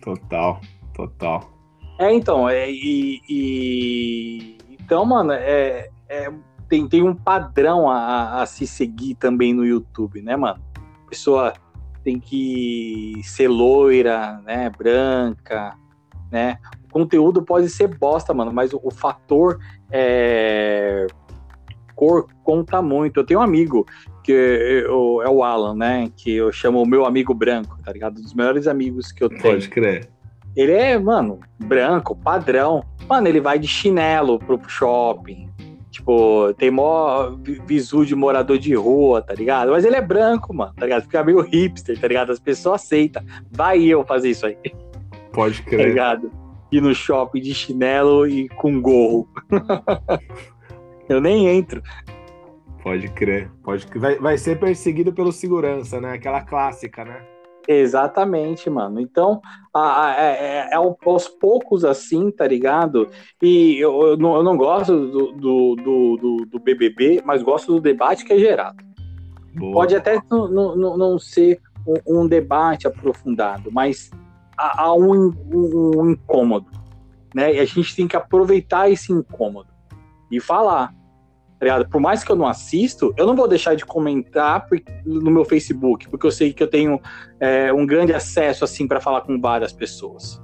Total, 0.03 0.61
total. 0.95 1.51
É, 1.99 2.13
então, 2.13 2.49
é, 2.49 2.71
e, 2.71 3.21
e 3.29 4.59
então, 4.71 5.05
mano, 5.05 5.33
é, 5.33 5.89
é, 6.09 6.31
tem, 6.75 6.89
tem 6.89 7.03
um 7.03 7.15
padrão 7.15 7.89
a, 7.89 8.43
a 8.43 8.47
se 8.47 8.67
seguir 8.67 9.15
também 9.15 9.55
no 9.55 9.65
YouTube, 9.65 10.21
né, 10.21 10.37
mano? 10.37 10.61
A 11.07 11.09
pessoa 11.09 11.53
tem 12.03 12.19
que 12.19 13.21
ser 13.23 13.49
loira, 13.49 14.41
né, 14.45 14.71
branca, 14.77 15.77
né? 16.31 16.59
O 16.87 16.93
conteúdo 16.93 17.43
pode 17.43 17.69
ser 17.69 17.97
bosta, 17.97 18.35
mano, 18.35 18.53
mas 18.53 18.73
o, 18.73 18.81
o 18.83 18.91
fator 18.91 19.59
é, 19.91 21.07
cor 21.95 22.27
conta 22.43 22.83
muito. 22.83 23.21
Eu 23.21 23.25
tenho 23.25 23.41
um 23.41 23.43
amigo 23.43 23.87
que 24.23 24.33
eu, 24.33 25.23
é 25.23 25.29
o 25.29 25.45
Alan, 25.45 25.75
né? 25.75 26.11
Que 26.17 26.35
eu 26.35 26.51
chamo 26.51 26.83
o 26.83 26.87
meu 26.87 27.07
amigo 27.07 27.33
branco, 27.33 27.79
tá 27.85 27.93
ligado? 27.93 28.19
Um 28.19 28.23
dos 28.23 28.35
melhores 28.35 28.67
amigos 28.67 29.13
que 29.13 29.23
eu 29.23 29.29
tenho. 29.29 29.43
Pode 29.43 29.69
crer. 29.69 30.09
Ele 30.57 30.73
é, 30.73 30.99
mano, 30.99 31.41
branco, 31.59 32.17
padrão. 32.17 32.85
Mano, 33.09 33.29
ele 33.29 33.41
vai 33.41 33.59
de 33.59 33.67
chinelo 33.67 34.39
pro 34.39 34.61
shopping. 34.69 35.54
Tipo, 35.95 36.53
tem 36.55 36.73
mó 36.73 37.37
visu 37.65 38.05
de 38.05 38.17
morador 38.17 38.59
de 38.59 38.75
rua, 38.75 39.23
tá 39.23 39.33
ligado? 39.33 39.71
Mas 39.71 39.85
ele 39.85 39.95
é 39.95 40.01
branco, 40.01 40.53
mano, 40.53 40.75
tá 40.75 40.87
ligado? 40.87 41.03
Fica 41.03 41.23
meio 41.23 41.41
hipster, 41.41 41.97
tá 41.97 42.09
ligado? 42.09 42.33
As 42.33 42.41
pessoas 42.41 42.83
aceitam. 42.83 43.23
Vai 43.53 43.85
eu 43.85 44.05
fazer 44.05 44.31
isso 44.31 44.45
aí. 44.45 44.59
Pode 45.33 45.63
crer. 45.63 45.79
Tá 45.79 45.87
ligado? 45.87 46.33
Ir 46.73 46.81
no 46.81 46.93
shopping 46.93 47.41
de 47.41 47.55
chinelo 47.55 48.27
e 48.27 48.49
com 48.49 48.81
gorro. 48.81 49.29
eu 51.09 51.21
nem 51.21 51.47
entro. 51.47 51.81
Pode 52.83 53.07
crer. 53.13 53.49
Pode 53.63 53.87
vai, 53.95 54.19
vai 54.19 54.37
ser 54.37 54.59
perseguido 54.59 55.13
pelo 55.13 55.31
segurança, 55.31 56.01
né? 56.01 56.15
Aquela 56.15 56.41
clássica, 56.41 57.05
né? 57.05 57.25
Exatamente, 57.67 58.69
mano. 58.69 59.01
Então, 59.01 59.41
a, 59.73 60.07
a, 60.07 60.15
é, 60.17 60.69
é, 60.71 60.75
aos 60.75 61.29
poucos 61.29 61.85
assim, 61.85 62.31
tá 62.31 62.47
ligado? 62.47 63.09
E 63.43 63.79
eu, 63.79 64.09
eu, 64.09 64.17
não, 64.17 64.37
eu 64.37 64.43
não, 64.43 64.57
gosto 64.57 64.95
do, 64.95 65.33
do, 65.33 65.77
do, 65.77 66.47
do, 66.47 66.59
BBB, 66.59 67.23
mas 67.25 67.43
gosto 67.43 67.73
do 67.73 67.81
debate 67.81 68.25
que 68.25 68.33
é 68.33 68.39
gerado. 68.39 68.85
Boa. 69.55 69.73
Pode 69.73 69.97
até 69.97 70.21
não, 70.31 70.77
não, 70.77 70.97
não 70.97 71.19
ser 71.19 71.61
um, 71.87 72.21
um, 72.23 72.27
debate 72.27 72.87
aprofundado, 72.87 73.71
mas 73.73 74.11
há, 74.57 74.83
há 74.83 74.95
um, 74.95 75.33
um, 75.53 75.91
um 75.97 76.11
incômodo, 76.11 76.67
né? 77.35 77.55
E 77.55 77.61
a 77.61 77.65
gente 77.65 77.97
tem 77.97 78.07
que 78.07 78.17
aproveitar 78.17 78.91
esse 78.91 79.13
incômodo 79.13 79.69
e 80.31 80.41
falar 80.41 80.93
tá 81.65 81.77
ligado? 81.77 81.89
Por 81.89 82.01
mais 82.01 82.23
que 82.23 82.31
eu 82.31 82.37
não 82.37 82.47
assisto, 82.47 83.15
eu 83.17 83.27
não 83.27 83.35
vou 83.35 83.49
deixar 83.49 83.75
de 83.75 83.87
comentar 83.87 84.67
no 85.07 85.31
meu 85.31 85.47
Facebook, 85.47 86.09
porque 86.11 86.27
eu 86.27 86.31
sei 86.31 86.53
que 86.53 86.63
eu 86.63 86.69
tenho 86.69 87.01
é, 87.41 87.73
um 87.73 87.87
grande 87.87 88.13
acesso, 88.13 88.65
assim, 88.65 88.87
para 88.87 89.01
falar 89.01 89.23
com 89.23 89.41
várias 89.41 89.73
pessoas. 89.73 90.43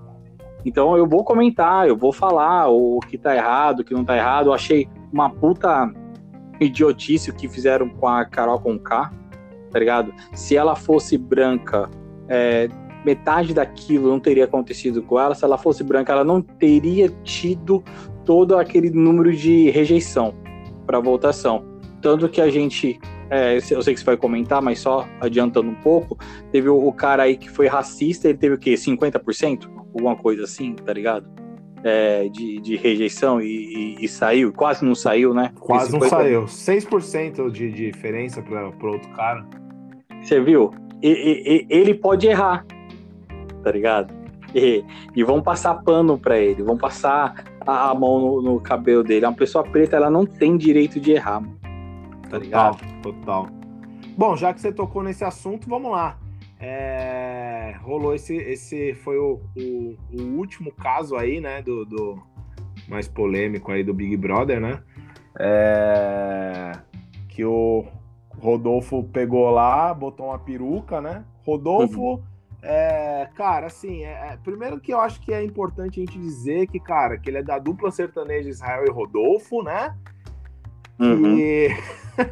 Então 0.65 0.97
eu 0.97 1.07
vou 1.07 1.23
comentar, 1.23 1.87
eu 1.87 1.97
vou 1.97 2.13
falar 2.13 2.69
o 2.69 3.01
que 3.01 3.19
tá 3.19 3.37
errado, 3.37 3.81
o 3.81 3.85
que 3.85 3.93
não 3.93 4.05
tá 4.05 4.17
errado. 4.17 4.47
Eu 4.47 4.55
achei 4.55 4.89
uma 5.13 5.29
puta 5.29 5.93
idiotice 6.59 7.31
o 7.31 7.35
que 7.35 7.49
fizeram 7.49 7.89
com 7.89 8.09
a 8.09 8.25
Carol 8.25 8.59
Conká, 8.59 9.13
tá 9.71 9.79
ligado? 9.79 10.15
Se 10.35 10.57
ela 10.57 10.75
fosse 10.75 11.19
branca, 11.19 11.91
é, 12.29 12.69
metade 13.05 13.53
daquilo 13.53 14.09
não 14.09 14.21
teria 14.21 14.45
acontecido 14.45 15.03
com 15.03 15.19
ela. 15.19 15.35
Se 15.35 15.45
ela 15.45 15.59
fosse 15.59 15.85
branca, 15.85 16.13
ela 16.13 16.25
não 16.25 16.41
teria 16.41 17.11
tido 17.25 17.83
todo 18.25 18.57
aquele 18.57 18.91
número 18.91 19.35
de 19.35 19.69
rejeição 19.71 20.35
para 20.90 20.98
votação. 20.98 21.64
Tanto 22.03 22.29
que 22.29 22.40
a 22.40 22.50
gente, 22.50 22.98
é, 23.31 23.57
eu 23.57 23.83
sei 23.83 23.94
que 23.94 24.00
você 24.00 24.07
vai 24.07 24.16
comentar, 24.16 24.61
mas 24.61 24.81
só 24.81 25.07
adiantando 25.20 25.70
um 25.70 25.74
pouco, 25.76 26.18
teve 26.50 26.68
o, 26.68 26.76
o 26.76 26.92
cara 26.92 27.22
aí 27.22 27.37
que 27.37 27.48
foi 27.48 27.68
racista, 27.68 28.29
ele 28.29 28.38
teve 28.38 28.57
o 28.57 28.59
quê? 28.59 28.74
50%? 28.74 29.70
Alguma 29.94 30.16
coisa 30.16 30.44
assim, 30.44 30.74
tá 30.74 30.92
ligado? 30.92 31.31
É, 31.85 32.29
de, 32.29 32.61
de, 32.61 32.76
rejeição 32.76 33.40
e, 33.40 33.46
e, 34.00 34.05
e, 34.05 34.09
saiu, 34.09 34.53
quase 34.53 34.85
não 34.85 34.94
saiu, 34.94 35.33
né? 35.33 35.53
Quase 35.61 35.92
não 35.92 36.00
saiu. 36.07 36.44
6% 36.44 37.50
de, 37.50 37.70
de 37.70 37.92
diferença 37.92 38.42
para 38.42 38.66
outro 38.66 39.09
cara. 39.12 39.46
Você 40.20 40.40
viu? 40.40 40.72
E, 41.03 41.66
ele 41.70 41.94
pode 41.94 42.26
errar, 42.26 42.66
tá 43.62 43.70
ligado? 43.70 44.12
E, 44.55 44.85
e 45.15 45.23
vão 45.23 45.43
passar 45.43 45.75
pano 45.83 46.19
para 46.19 46.39
ele, 46.39 46.63
vão 46.63 46.77
passar 46.77 47.45
a, 47.67 47.95
mão 47.95 48.21
no, 48.21 48.43
no, 48.43 48.61
cabelo 48.61 49.03
dele. 49.03 49.27
Uma 49.27 49.35
pessoa 49.35 49.65
preta, 49.65 49.97
ela 49.97 50.11
não 50.11 50.27
tem 50.27 50.57
direito 50.57 50.99
de 50.99 51.13
errar. 51.13 51.43
Tá 52.29 52.39
ligado? 52.39 52.79
Total. 53.03 53.49
Bom, 54.17 54.37
já 54.37 54.53
que 54.53 54.61
você 54.61 54.73
tocou 54.73 55.03
nesse 55.03 55.25
assunto, 55.25 55.69
vamos 55.69 55.93
lá. 55.93 56.19
É, 56.59 57.75
rolou 57.83 58.15
esse, 58.15 58.37
esse 58.37 58.95
foi 58.95 59.17
o, 59.17 59.41
o, 59.57 59.97
o, 60.13 60.23
último 60.37 60.71
caso 60.71 61.17
aí, 61.17 61.41
né, 61.41 61.63
do, 61.63 61.87
do, 61.87 62.23
mais 62.87 63.09
polêmico 63.09 63.73
aí 63.73 63.83
do 63.83 63.95
Big 63.95 64.15
Brother, 64.17 64.61
né? 64.61 64.83
É, 65.39 66.73
que 67.31 67.45
o 67.45 67.87
Rodolfo 68.39 69.05
pegou 69.05 69.49
lá, 69.51 69.95
botou 69.95 70.27
uma 70.27 70.39
peruca, 70.39 71.01
né? 71.01 71.25
Rodolfo 71.47 72.01
uhum. 72.01 72.23
É, 72.62 73.29
cara, 73.35 73.66
assim, 73.66 74.05
é, 74.05 74.33
é, 74.33 74.38
primeiro 74.42 74.79
que 74.79 74.92
eu 74.92 75.01
acho 75.01 75.20
que 75.20 75.33
é 75.33 75.42
importante 75.42 76.01
a 76.01 76.05
gente 76.05 76.18
dizer 76.18 76.66
que, 76.66 76.79
cara, 76.79 77.16
que 77.16 77.31
ele 77.31 77.38
é 77.38 77.42
da 77.42 77.59
dupla 77.59 77.90
sertaneja 77.90 78.51
Israel 78.51 78.85
e 78.87 78.90
Rodolfo, 78.90 79.62
né? 79.62 79.94
Uhum. 80.99 81.37
Que, 81.37 81.68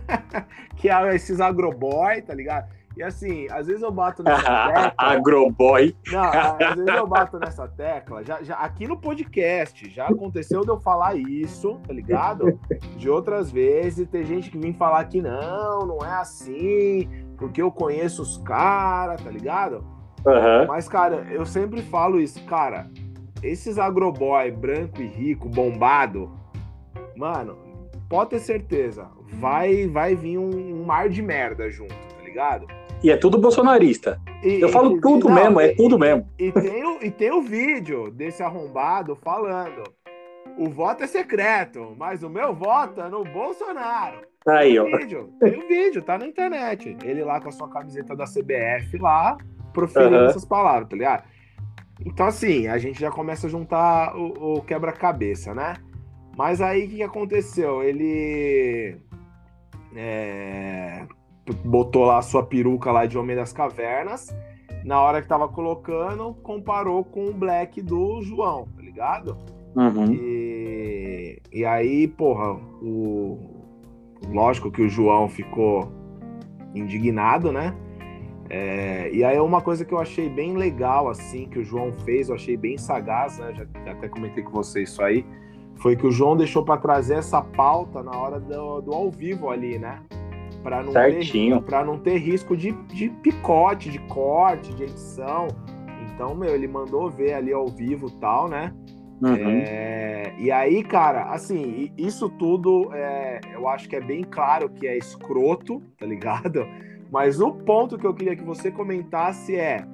que 0.76 0.90
é 0.90 1.14
esses 1.14 1.40
agroboy, 1.40 2.20
tá 2.20 2.34
ligado? 2.34 2.68
E 2.94 3.02
assim, 3.02 3.46
às 3.50 3.68
vezes 3.68 3.80
eu 3.80 3.92
bato 3.92 4.22
nessa 4.22 4.42
tecla. 4.66 4.94
Agroboy. 4.98 5.96
Não, 6.10 6.20
às 6.20 6.74
vezes 6.74 6.94
eu 6.94 7.06
bato 7.06 7.38
nessa 7.38 7.66
tecla. 7.68 8.24
Já, 8.24 8.42
já, 8.42 8.56
aqui 8.56 8.86
no 8.86 9.00
podcast 9.00 9.88
já 9.88 10.08
aconteceu 10.08 10.62
de 10.62 10.68
eu 10.68 10.78
falar 10.80 11.14
isso, 11.14 11.80
tá 11.86 11.92
ligado? 11.92 12.60
De 12.96 13.08
outras 13.08 13.50
vezes, 13.50 14.06
tem 14.08 14.24
gente 14.24 14.50
que 14.50 14.58
vem 14.58 14.74
falar 14.74 15.04
que 15.04 15.22
não, 15.22 15.86
não 15.86 16.04
é 16.04 16.16
assim, 16.16 17.08
porque 17.38 17.62
eu 17.62 17.70
conheço 17.70 18.20
os 18.20 18.36
caras, 18.38 19.22
tá 19.22 19.30
ligado? 19.30 19.97
Uhum. 20.28 20.66
Mas, 20.66 20.88
cara, 20.88 21.26
eu 21.30 21.46
sempre 21.46 21.80
falo 21.82 22.20
isso, 22.20 22.44
cara. 22.44 22.86
Esses 23.42 23.78
agroboy 23.78 24.50
branco 24.50 25.00
e 25.00 25.06
rico, 25.06 25.48
bombado, 25.48 26.30
mano, 27.16 27.56
pode 28.08 28.30
ter 28.30 28.40
certeza, 28.40 29.06
vai, 29.34 29.86
vai 29.86 30.14
vir 30.14 30.38
um, 30.38 30.80
um 30.80 30.84
mar 30.84 31.08
de 31.08 31.22
merda 31.22 31.70
junto, 31.70 31.94
tá 31.94 32.24
ligado? 32.24 32.66
E 33.02 33.10
é 33.10 33.16
tudo 33.16 33.38
bolsonarista. 33.38 34.20
E, 34.42 34.60
eu 34.60 34.68
falo 34.70 34.96
e, 34.96 35.00
tudo 35.00 35.28
não, 35.28 35.34
mesmo, 35.34 35.60
é 35.60 35.74
tudo 35.74 35.98
mesmo. 35.98 36.28
E 36.38 36.50
tem, 36.50 36.84
o, 36.84 37.04
e 37.04 37.10
tem 37.10 37.30
o 37.30 37.42
vídeo 37.42 38.10
desse 38.10 38.42
arrombado 38.42 39.14
falando: 39.14 39.84
o 40.58 40.68
voto 40.68 41.04
é 41.04 41.06
secreto, 41.06 41.94
mas 41.96 42.24
o 42.24 42.28
meu 42.28 42.52
voto 42.52 43.00
é 43.00 43.08
no 43.08 43.22
Bolsonaro. 43.24 44.22
Aí, 44.46 44.70
tem 44.70 44.80
ó. 44.80 44.96
Vídeo, 44.96 45.32
tem 45.38 45.58
o 45.58 45.68
vídeo, 45.68 46.02
tá 46.02 46.18
na 46.18 46.26
internet. 46.26 46.96
Ele 47.04 47.22
lá 47.22 47.40
com 47.40 47.48
a 47.48 47.52
sua 47.52 47.68
camiseta 47.68 48.16
da 48.16 48.24
CBF 48.24 48.98
lá, 48.98 49.36
proferindo 49.78 50.16
uhum. 50.16 50.26
essas 50.26 50.44
palavras, 50.44 50.88
tá 50.88 50.96
ligado? 50.96 51.22
Então, 52.04 52.26
assim, 52.26 52.66
a 52.66 52.78
gente 52.78 52.98
já 52.98 53.10
começa 53.10 53.46
a 53.46 53.50
juntar 53.50 54.16
o, 54.16 54.56
o 54.56 54.62
quebra-cabeça, 54.62 55.54
né? 55.54 55.74
Mas 56.36 56.60
aí 56.60 56.86
o 56.86 56.88
que, 56.88 57.02
aconteceu? 57.02 57.82
Ele 57.82 58.96
é, 59.94 61.04
botou 61.64 62.04
lá 62.04 62.18
a 62.18 62.22
sua 62.22 62.44
peruca 62.44 62.92
lá 62.92 63.06
de 63.06 63.18
Homem 63.18 63.34
das 63.34 63.52
Cavernas. 63.52 64.28
Na 64.84 65.00
hora 65.00 65.20
que 65.20 65.28
tava 65.28 65.48
colocando, 65.48 66.34
comparou 66.34 67.04
com 67.04 67.26
o 67.26 67.34
Black 67.34 67.82
do 67.82 68.22
João, 68.22 68.68
tá 68.76 68.82
ligado? 68.82 69.36
Uhum. 69.74 70.12
E, 70.12 71.42
e 71.52 71.64
aí, 71.64 72.06
porra, 72.06 72.52
o, 72.80 73.38
lógico 74.28 74.70
que 74.70 74.82
o 74.82 74.88
João 74.88 75.28
ficou 75.28 75.92
indignado, 76.74 77.50
né? 77.52 77.74
É, 78.50 79.10
e 79.12 79.22
aí 79.22 79.38
uma 79.38 79.60
coisa 79.60 79.84
que 79.84 79.92
eu 79.92 79.98
achei 79.98 80.28
bem 80.28 80.56
legal, 80.56 81.08
assim, 81.08 81.46
que 81.46 81.58
o 81.58 81.64
João 81.64 81.92
fez, 82.04 82.28
eu 82.28 82.34
achei 82.34 82.56
bem 82.56 82.78
sagaz, 82.78 83.38
né? 83.38 83.52
Já, 83.54 83.66
já 83.84 83.92
até 83.92 84.08
comentei 84.08 84.42
com 84.42 84.52
você 84.52 84.82
isso 84.82 85.02
aí, 85.02 85.24
foi 85.76 85.96
que 85.96 86.06
o 86.06 86.10
João 86.10 86.36
deixou 86.36 86.64
para 86.64 86.80
trazer 86.80 87.14
essa 87.14 87.42
pauta 87.42 88.02
na 88.02 88.16
hora 88.16 88.40
do, 88.40 88.80
do 88.80 88.92
ao 88.92 89.10
vivo 89.10 89.50
ali, 89.50 89.78
né? 89.78 90.00
Para 90.62 90.82
não, 90.82 90.92
Certinho. 90.92 91.60
Ter, 91.60 91.84
não 91.84 91.98
ter 91.98 92.16
risco 92.18 92.56
de, 92.56 92.72
de 92.88 93.10
picote, 93.10 93.90
de 93.90 93.98
corte, 94.00 94.74
de 94.74 94.84
edição. 94.84 95.48
Então, 96.14 96.34
meu, 96.34 96.52
ele 96.52 96.66
mandou 96.66 97.08
ver 97.08 97.34
ali 97.34 97.52
ao 97.52 97.68
vivo 97.68 98.10
tal, 98.10 98.48
né? 98.48 98.74
Uhum. 99.20 99.34
É, 99.34 100.34
e 100.38 100.50
aí, 100.50 100.84
cara, 100.84 101.24
assim, 101.32 101.92
isso 101.98 102.28
tudo 102.28 102.90
é, 102.92 103.40
eu 103.52 103.66
acho 103.66 103.88
que 103.88 103.96
é 103.96 104.00
bem 104.00 104.22
claro 104.22 104.68
que 104.68 104.86
é 104.86 104.96
escroto, 104.96 105.82
tá 105.98 106.06
ligado? 106.06 106.64
Mas 107.10 107.40
o 107.40 107.52
ponto 107.52 107.98
que 107.98 108.06
eu 108.06 108.14
queria 108.14 108.36
que 108.36 108.44
você 108.44 108.70
comentasse 108.70 109.56
é: 109.56 109.84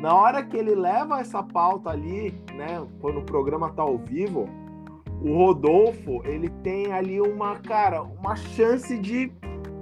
Na 0.00 0.14
hora 0.14 0.44
que 0.44 0.56
ele 0.56 0.74
leva 0.74 1.20
essa 1.20 1.42
pauta 1.42 1.90
ali, 1.90 2.32
né, 2.54 2.86
quando 3.00 3.18
o 3.18 3.24
programa 3.24 3.72
tá 3.72 3.82
ao 3.82 3.98
vivo, 3.98 4.48
o 5.20 5.36
Rodolfo, 5.36 6.22
ele 6.24 6.48
tem 6.62 6.92
ali 6.92 7.20
uma, 7.20 7.56
cara, 7.56 8.02
uma 8.02 8.36
chance 8.36 8.96
de 8.98 9.32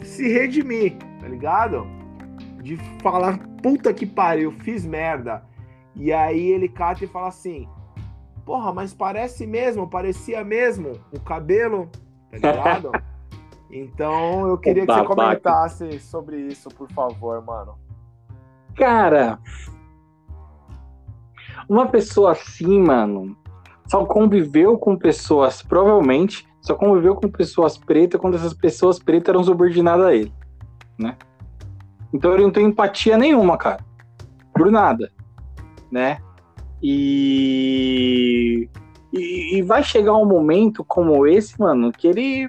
se 0.03 0.33
redimir, 0.33 0.97
tá 1.21 1.29
ligado? 1.29 1.87
De 2.63 2.77
falar, 3.03 3.39
puta 3.63 3.93
que 3.93 4.07
pariu, 4.07 4.51
fiz 4.51 4.87
merda. 4.87 5.45
E 5.95 6.13
aí 6.13 6.49
ele 6.49 6.69
cata 6.69 7.05
e 7.05 7.09
fala 7.09 7.29
assim: 7.29 7.69
Porra, 8.49 8.73
mas 8.73 8.95
parece 8.95 9.47
mesmo, 9.47 9.91
parecia 9.91 10.43
mesmo 10.43 10.93
o 11.13 11.21
cabelo, 11.21 11.91
tá 12.31 12.39
ligado? 12.39 12.91
então 13.71 14.49
eu 14.49 14.57
queria 14.57 14.87
que 14.87 14.91
você 14.91 15.05
comentasse 15.05 16.01
sobre 16.01 16.39
isso, 16.39 16.71
por 16.71 16.91
favor, 16.93 17.45
mano. 17.45 17.75
Cara, 18.75 19.39
uma 21.69 21.89
pessoa 21.89 22.33
assim, 22.33 22.81
mano, 22.81 23.37
só 23.87 24.07
conviveu 24.07 24.79
com 24.79 24.97
pessoas, 24.97 25.61
provavelmente, 25.61 26.49
só 26.63 26.75
conviveu 26.75 27.17
com 27.17 27.29
pessoas 27.29 27.77
pretas 27.77 28.19
quando 28.19 28.37
essas 28.37 28.55
pessoas 28.55 28.99
pretas 28.99 29.29
eram 29.29 29.45
subordinadas 29.45 30.07
a 30.07 30.15
ele, 30.15 30.33
né? 30.99 31.19
Então 32.15 32.33
ele 32.33 32.45
não 32.45 32.51
tem 32.51 32.65
empatia 32.65 33.19
nenhuma, 33.19 33.59
cara. 33.59 33.85
Por 34.55 34.71
nada, 34.71 35.13
né? 35.93 36.23
E, 36.83 38.69
e, 39.13 39.59
e 39.59 39.63
vai 39.63 39.83
chegar 39.83 40.15
um 40.15 40.25
momento 40.25 40.85
como 40.85 41.27
esse, 41.27 41.59
mano, 41.59 41.91
que 41.93 42.07
ele. 42.07 42.49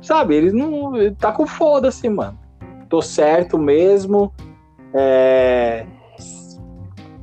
Sabe, 0.00 0.34
ele 0.34 0.52
não. 0.52 0.96
Ele 0.96 1.14
tá 1.14 1.32
com 1.32 1.46
foda-se, 1.46 2.08
mano. 2.08 2.38
Tô 2.88 3.02
certo 3.02 3.58
mesmo. 3.58 4.32
É, 4.94 5.86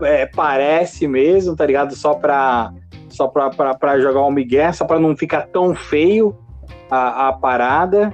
é, 0.01 0.25
parece 0.28 1.08
mesmo, 1.08 1.56
tá 1.56 1.65
ligado? 1.65 1.95
Só 1.95 2.13
pra, 2.13 2.73
só 3.10 3.28
pra, 3.28 3.49
pra, 3.49 3.73
pra 3.73 3.99
jogar 3.99 4.23
um 4.23 4.32
migué, 4.32 4.71
só 4.71 4.86
pra 4.86 4.99
não 4.99 5.15
ficar 5.15 5.47
tão 5.47 5.73
feio 5.73 6.38
a, 6.89 7.30
a 7.30 7.34
parada. 7.34 8.13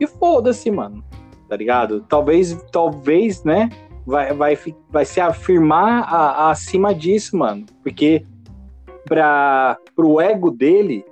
E 0.00 0.06
foda-se, 0.06 0.70
mano. 0.70 1.04
Tá 1.48 1.56
ligado? 1.56 2.00
Talvez, 2.08 2.54
talvez, 2.72 3.44
né? 3.44 3.68
Vai, 4.10 4.34
vai, 4.34 4.58
vai 4.90 5.04
se 5.04 5.20
afirmar 5.20 6.02
a, 6.02 6.16
a 6.16 6.50
acima 6.50 6.92
disso, 6.94 7.36
mano. 7.36 7.64
Porque 7.82 8.24
para 9.06 9.78
pro 9.94 10.20
ego 10.20 10.50
dele, 10.50 11.04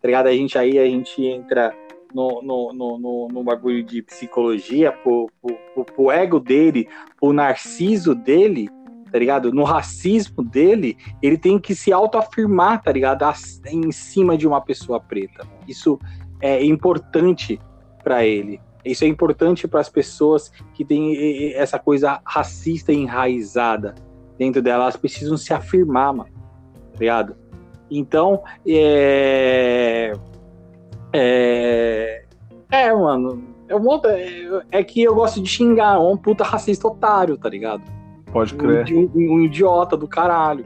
tá 0.00 0.08
ligado? 0.08 0.26
A 0.28 0.32
gente 0.32 0.58
aí, 0.58 0.78
a 0.78 0.86
gente 0.86 1.24
entra 1.24 1.74
no, 2.14 2.40
no, 2.42 2.72
no, 2.72 2.98
no, 2.98 3.28
no 3.28 3.44
bagulho 3.44 3.84
de 3.84 4.02
psicologia, 4.02 4.90
pro, 4.90 5.30
pro, 5.42 5.84
pro 5.84 6.10
ego 6.10 6.40
dele, 6.40 6.88
pro 7.20 7.32
narciso 7.32 8.14
dele, 8.14 8.68
tá 9.12 9.18
ligado? 9.18 9.52
No 9.52 9.62
racismo 9.62 10.42
dele, 10.42 10.96
ele 11.22 11.36
tem 11.36 11.58
que 11.58 11.74
se 11.74 11.92
autoafirmar, 11.92 12.82
tá 12.82 12.90
ligado? 12.90 13.24
Em 13.66 13.92
cima 13.92 14.36
de 14.36 14.48
uma 14.48 14.62
pessoa 14.62 14.98
preta. 14.98 15.46
Isso 15.68 15.98
é 16.40 16.64
importante 16.64 17.60
para 18.02 18.24
ele. 18.24 18.60
Isso 18.86 19.04
é 19.04 19.08
importante 19.08 19.66
para 19.66 19.80
as 19.80 19.88
pessoas 19.88 20.50
que 20.72 20.84
têm 20.84 21.52
essa 21.54 21.78
coisa 21.78 22.20
racista 22.24 22.92
enraizada 22.92 23.94
dentro 24.38 24.62
delas. 24.62 24.82
Elas 24.82 24.96
precisam 24.96 25.36
se 25.36 25.52
afirmar, 25.52 26.12
mano. 26.12 26.30
Tá 26.92 26.98
ligado? 27.00 27.36
Então, 27.90 28.42
é. 28.66 30.12
É, 31.12 32.24
é 32.70 32.92
mano. 32.94 33.42
Eu, 33.68 33.82
é 34.70 34.84
que 34.84 35.02
eu 35.02 35.14
gosto 35.14 35.42
de 35.42 35.48
xingar. 35.48 36.00
Um 36.00 36.16
puta 36.16 36.44
racista 36.44 36.86
otário, 36.86 37.36
tá 37.36 37.48
ligado? 37.48 37.82
Pode 38.32 38.54
crer. 38.54 38.86
Um, 38.92 39.10
um, 39.14 39.34
um 39.34 39.40
idiota 39.42 39.96
do 39.96 40.06
caralho. 40.06 40.64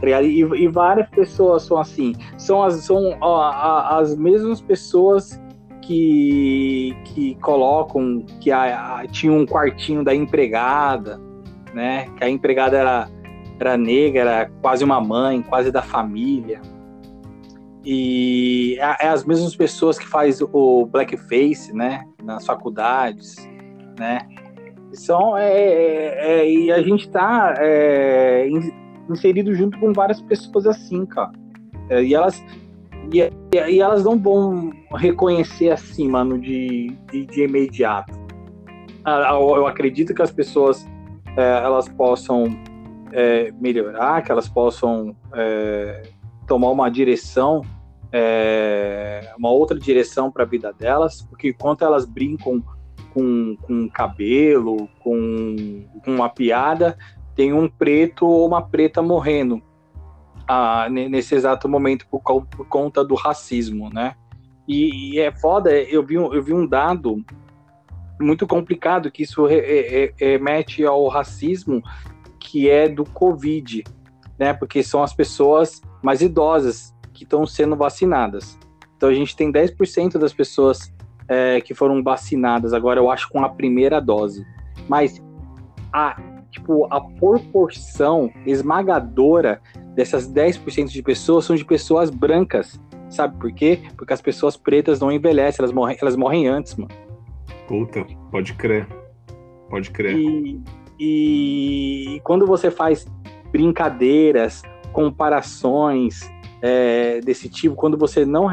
Tá 0.00 0.22
e, 0.22 0.40
e, 0.40 0.68
várias 0.68 1.08
pessoas 1.08 1.62
são 1.62 1.78
assim. 1.78 2.14
São 2.36 2.62
as, 2.62 2.74
são, 2.84 3.16
ó, 3.20 3.50
as 3.98 4.14
mesmas 4.14 4.60
pessoas 4.60 5.40
que, 5.86 6.96
que 7.04 7.34
colocam 7.36 8.24
que 8.40 8.50
a, 8.50 8.98
a, 8.98 9.06
tinha 9.06 9.32
um 9.32 9.46
quartinho 9.46 10.02
da 10.02 10.14
empregada, 10.14 11.20
né? 11.72 12.08
Que 12.16 12.24
a 12.24 12.28
empregada 12.28 12.76
era, 12.76 13.08
era 13.58 13.76
negra, 13.76 14.20
era 14.20 14.50
quase 14.60 14.84
uma 14.84 15.00
mãe, 15.00 15.42
quase 15.42 15.70
da 15.70 15.82
família. 15.82 16.60
E 17.84 18.76
é, 18.80 19.06
é 19.06 19.08
as 19.08 19.24
mesmas 19.24 19.54
pessoas 19.54 19.96
que 19.96 20.06
faz 20.06 20.40
o 20.40 20.86
blackface, 20.86 21.72
né? 21.72 22.04
Nas 22.22 22.44
faculdades, 22.44 23.36
né? 23.96 24.26
São, 24.92 25.36
é, 25.36 25.52
é, 25.52 26.40
é 26.40 26.50
e 26.50 26.72
a 26.72 26.82
gente 26.82 27.06
está 27.06 27.54
é, 27.58 28.48
inserido 29.08 29.54
junto 29.54 29.78
com 29.78 29.92
várias 29.92 30.20
pessoas 30.20 30.66
assim, 30.66 31.06
cara. 31.06 31.32
É, 31.88 32.02
e 32.02 32.12
elas 32.12 32.42
e, 33.12 33.30
e, 33.54 33.80
elas 33.80 34.04
não 34.04 34.18
vão 34.18 34.72
reconhecer 34.94 35.70
assim, 35.70 36.08
mano, 36.08 36.38
de, 36.38 36.96
de, 37.10 37.26
de 37.26 37.42
imediato. 37.42 38.12
Eu 39.04 39.66
acredito 39.66 40.12
que 40.14 40.22
as 40.22 40.32
pessoas 40.32 40.86
é, 41.36 41.62
elas 41.62 41.88
possam 41.88 42.44
é, 43.12 43.52
melhorar, 43.60 44.22
que 44.22 44.32
elas 44.32 44.48
possam 44.48 45.14
é, 45.34 46.02
tomar 46.46 46.70
uma 46.70 46.90
direção, 46.90 47.62
é, 48.12 49.32
uma 49.38 49.50
outra 49.50 49.78
direção 49.78 50.30
para 50.30 50.42
a 50.42 50.46
vida 50.46 50.72
delas, 50.72 51.22
porque 51.22 51.50
enquanto 51.50 51.84
elas 51.84 52.04
brincam 52.04 52.62
com, 53.14 53.56
com 53.62 53.88
cabelo, 53.88 54.88
com, 55.00 55.84
com 56.04 56.10
uma 56.14 56.28
piada, 56.28 56.98
tem 57.34 57.52
um 57.52 57.68
preto 57.68 58.26
ou 58.26 58.46
uma 58.46 58.62
preta 58.62 59.00
morrendo 59.02 59.62
a, 60.46 60.88
nesse 60.88 61.34
exato 61.34 61.68
momento 61.68 62.06
por, 62.08 62.20
por, 62.22 62.66
conta 62.68 63.04
do 63.04 63.14
racismo, 63.14 63.90
né? 63.92 64.14
E, 64.66 65.14
e, 65.14 65.20
é 65.20 65.32
foda, 65.32 65.72
eu 65.72 66.04
vi, 66.04 66.14
eu 66.14 66.42
vi 66.42 66.52
um 66.52 66.66
dado 66.66 67.24
muito 68.20 68.46
complicado 68.46 69.10
que 69.10 69.22
isso 69.22 69.46
remete 70.16 70.84
ao 70.84 71.06
racismo 71.08 71.82
que 72.38 72.70
é 72.70 72.88
do 72.88 73.04
Covid, 73.04 73.84
né? 74.38 74.52
Porque 74.52 74.82
são 74.82 75.02
as 75.02 75.12
pessoas 75.12 75.82
mais 76.02 76.22
idosas 76.22 76.94
que 77.12 77.24
estão 77.24 77.46
sendo 77.46 77.76
vacinadas. 77.76 78.58
Então 78.96 79.08
a 79.08 79.14
gente 79.14 79.36
tem 79.36 79.52
10% 79.52 80.18
das 80.18 80.32
pessoas 80.32 80.92
é, 81.28 81.60
que 81.60 81.74
foram 81.74 82.02
vacinadas 82.02 82.72
agora, 82.72 83.00
eu 83.00 83.10
acho, 83.10 83.28
com 83.28 83.44
a 83.44 83.48
primeira 83.48 84.00
dose. 84.00 84.46
Mas 84.88 85.20
a, 85.92 86.20
tipo, 86.50 86.86
a 86.92 87.00
proporção 87.00 88.30
esmagadora 88.46 89.60
dessas 89.96 90.30
10% 90.30 90.88
de 90.88 91.02
pessoas 91.02 91.46
são 91.46 91.56
de 91.56 91.64
pessoas 91.64 92.10
brancas. 92.10 92.78
Sabe 93.08 93.36
por 93.38 93.50
quê? 93.50 93.80
Porque 93.96 94.12
as 94.12 94.20
pessoas 94.20 94.56
pretas 94.56 95.00
não 95.00 95.10
envelhecem, 95.10 95.62
elas 95.62 95.72
morrem, 95.72 95.96
elas 96.00 96.14
morrem 96.14 96.46
antes, 96.46 96.76
mano. 96.76 96.94
Puta, 97.66 98.06
pode 98.30 98.52
crer. 98.52 98.86
Pode 99.70 99.90
crer. 99.90 100.14
E, 100.16 100.60
e 101.00 102.20
quando 102.22 102.46
você 102.46 102.70
faz 102.70 103.06
brincadeiras, 103.50 104.62
comparações 104.92 106.20
é, 106.60 107.20
desse 107.20 107.48
tipo, 107.48 107.74
quando 107.74 107.96
você 107.96 108.24
não 108.24 108.48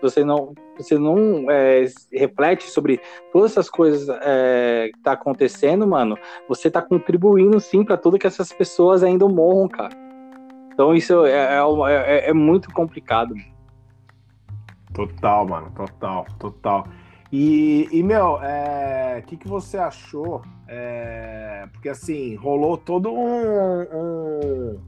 você 0.00 0.24
não 0.24 0.52
você 0.76 0.98
não 0.98 1.50
é, 1.50 1.86
reflete 2.12 2.64
sobre 2.64 3.00
todas 3.32 3.52
essas 3.52 3.70
coisas 3.70 4.08
é, 4.22 4.90
que 4.92 5.00
tá 5.00 5.12
acontecendo, 5.12 5.86
mano, 5.86 6.18
você 6.48 6.70
tá 6.70 6.82
contribuindo 6.82 7.60
sim 7.60 7.84
para 7.84 7.96
tudo 7.96 8.18
que 8.18 8.26
essas 8.26 8.52
pessoas 8.52 9.02
ainda 9.02 9.26
morram, 9.28 9.68
cara. 9.68 10.01
Então 10.72 10.94
isso 10.94 11.24
é, 11.26 11.56
é, 11.56 11.60
é, 11.90 12.30
é 12.30 12.32
muito 12.32 12.72
complicado. 12.72 13.34
Total, 14.92 15.46
mano, 15.46 15.70
total, 15.70 16.26
total. 16.38 16.86
E, 17.32 17.88
e 17.90 18.02
meu, 18.02 18.34
o 18.34 18.42
é, 18.42 19.22
que, 19.26 19.38
que 19.38 19.48
você 19.48 19.78
achou? 19.78 20.42
É, 20.68 21.66
porque 21.72 21.88
assim, 21.88 22.34
rolou 22.36 22.76
todo 22.76 23.10
um, 23.10 23.80
um, 23.82 24.80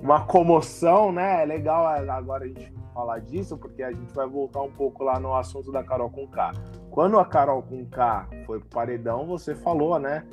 uma 0.00 0.24
comoção, 0.24 1.12
né? 1.12 1.42
É 1.42 1.46
legal 1.46 1.86
agora 1.86 2.44
a 2.44 2.48
gente 2.48 2.72
falar 2.94 3.18
disso, 3.20 3.56
porque 3.58 3.82
a 3.82 3.92
gente 3.92 4.12
vai 4.14 4.26
voltar 4.26 4.62
um 4.62 4.70
pouco 4.70 5.04
lá 5.04 5.20
no 5.20 5.34
assunto 5.34 5.70
da 5.70 5.84
Carol 5.84 6.10
com 6.10 6.26
K. 6.26 6.52
Quando 6.90 7.18
a 7.18 7.24
Carol 7.24 7.62
com 7.62 7.84
K 7.84 8.26
foi 8.46 8.60
pro 8.60 8.68
paredão, 8.70 9.26
você 9.26 9.54
falou, 9.54 9.98
né? 9.98 10.24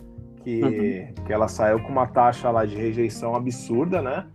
Que, 0.42 0.64
uhum. 0.64 1.26
que 1.26 1.34
ela 1.34 1.48
saiu 1.48 1.82
com 1.82 1.90
uma 1.90 2.08
taxa 2.08 2.50
lá 2.50 2.66
de 2.66 2.76
rejeição 2.76 3.36
absurda, 3.36 4.02
né? 4.02 4.26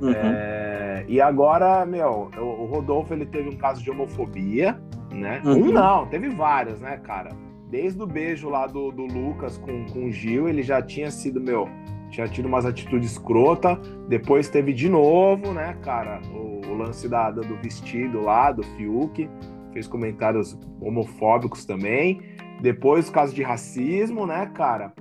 Uhum. 0.00 0.12
É, 0.14 1.04
e 1.08 1.20
agora, 1.20 1.84
meu, 1.86 2.30
o 2.38 2.66
Rodolfo 2.66 3.14
ele 3.14 3.26
teve 3.26 3.48
um 3.48 3.56
caso 3.56 3.82
de 3.82 3.90
homofobia, 3.90 4.78
né? 5.10 5.40
Uhum. 5.44 5.68
Um 5.68 5.72
não, 5.72 6.06
teve 6.06 6.28
vários, 6.28 6.80
né, 6.80 6.98
cara? 6.98 7.30
Desde 7.70 8.00
o 8.02 8.06
beijo 8.06 8.48
lá 8.48 8.66
do, 8.66 8.90
do 8.92 9.04
Lucas 9.06 9.58
com, 9.58 9.86
com 9.86 10.06
o 10.06 10.12
Gil, 10.12 10.48
ele 10.48 10.62
já 10.62 10.80
tinha 10.80 11.10
sido, 11.10 11.40
meu, 11.40 11.68
tinha 12.10 12.28
tido 12.28 12.46
umas 12.46 12.64
atitudes 12.64 13.12
escrota. 13.12 13.78
Depois 14.08 14.48
teve 14.48 14.72
de 14.72 14.88
novo, 14.88 15.52
né, 15.52 15.76
cara, 15.82 16.20
o, 16.32 16.60
o 16.68 16.74
lance 16.76 17.08
da, 17.08 17.30
do 17.30 17.56
vestido 17.56 18.20
lá, 18.20 18.52
do 18.52 18.62
Fiuk, 18.62 19.28
fez 19.72 19.86
comentários 19.86 20.58
homofóbicos 20.80 21.64
também. 21.64 22.20
Depois, 22.60 23.08
o 23.08 23.12
caso 23.12 23.34
de 23.34 23.42
racismo, 23.42 24.26
né, 24.26 24.50
cara? 24.54 24.92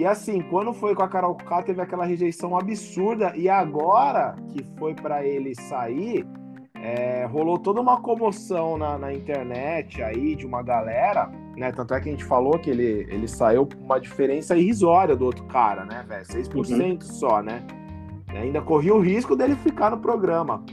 E 0.00 0.06
assim, 0.06 0.40
quando 0.40 0.72
foi 0.72 0.94
com 0.94 1.02
a 1.02 1.08
Carol 1.08 1.34
K, 1.34 1.62
teve 1.62 1.82
aquela 1.82 2.06
rejeição 2.06 2.56
absurda. 2.56 3.36
E 3.36 3.50
agora 3.50 4.34
que 4.48 4.66
foi 4.78 4.94
para 4.94 5.26
ele 5.26 5.54
sair, 5.54 6.26
é, 6.74 7.26
rolou 7.26 7.58
toda 7.58 7.82
uma 7.82 8.00
comoção 8.00 8.78
na, 8.78 8.96
na, 8.96 9.12
internet 9.12 10.02
aí 10.02 10.34
de 10.34 10.46
uma 10.46 10.62
galera, 10.62 11.30
né? 11.54 11.70
Tanto 11.70 11.92
é 11.92 12.00
que 12.00 12.08
a 12.08 12.12
gente 12.12 12.24
falou 12.24 12.58
que 12.58 12.70
ele, 12.70 13.06
ele 13.10 13.28
saiu 13.28 13.66
com 13.66 13.78
uma 13.84 14.00
diferença 14.00 14.56
irrisória 14.56 15.14
do 15.14 15.26
outro 15.26 15.44
cara, 15.44 15.84
né, 15.84 16.02
velho? 16.08 16.24
6% 16.24 16.54
uhum. 16.54 17.00
só, 17.02 17.42
né? 17.42 17.62
E 18.32 18.38
ainda 18.38 18.62
corria 18.62 18.94
o 18.94 19.00
risco 19.00 19.36
dele 19.36 19.54
ficar 19.54 19.90
no 19.90 19.98
programa. 19.98 20.64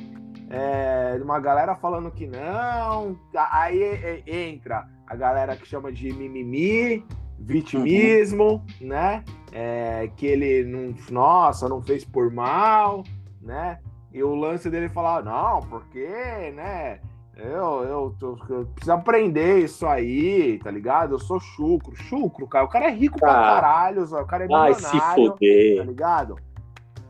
É, 0.50 1.20
uma 1.22 1.42
galera 1.42 1.76
falando 1.76 2.10
que 2.12 2.26
não, 2.26 3.20
aí 3.36 4.24
entra 4.26 4.88
a 5.06 5.18
galera 5.18 5.58
que 5.58 5.68
chama 5.68 5.92
de 5.92 6.14
mimimi, 6.14 7.04
vitimismo, 7.40 8.64
uhum. 8.82 8.88
né? 8.88 9.24
É, 9.52 10.10
que 10.16 10.26
ele 10.26 10.64
não, 10.66 10.94
nossa, 11.10 11.70
não 11.70 11.82
fez 11.82 12.04
por 12.04 12.32
mal, 12.32 13.04
né? 13.42 13.80
E 14.14 14.24
o 14.24 14.36
lance 14.36 14.70
dele 14.70 14.90
falar, 14.90 15.24
não, 15.24 15.62
porque, 15.62 16.08
né? 16.56 17.00
Eu, 17.36 17.84
eu, 17.84 18.16
eu, 18.20 18.38
eu 18.50 18.66
preciso 18.66 18.92
aprender 18.92 19.60
isso 19.60 19.86
aí, 19.86 20.58
tá 20.64 20.72
ligado? 20.72 21.14
Eu 21.14 21.20
sou 21.20 21.40
chucro. 21.40 21.96
Chucro, 21.96 22.48
cara. 22.48 22.66
O 22.66 22.70
cara 22.70 22.86
é 22.86 22.92
rico 22.92 23.20
pra 23.20 23.32
ah. 23.32 23.62
caralho, 23.62 24.04
o 24.04 24.26
cara 24.26 24.46
é 24.46 24.48
milionário. 24.48 24.76
Vai 24.76 24.92
se 24.92 25.00
fuder. 25.14 25.78
Tá 25.78 25.84
ligado? 25.84 26.36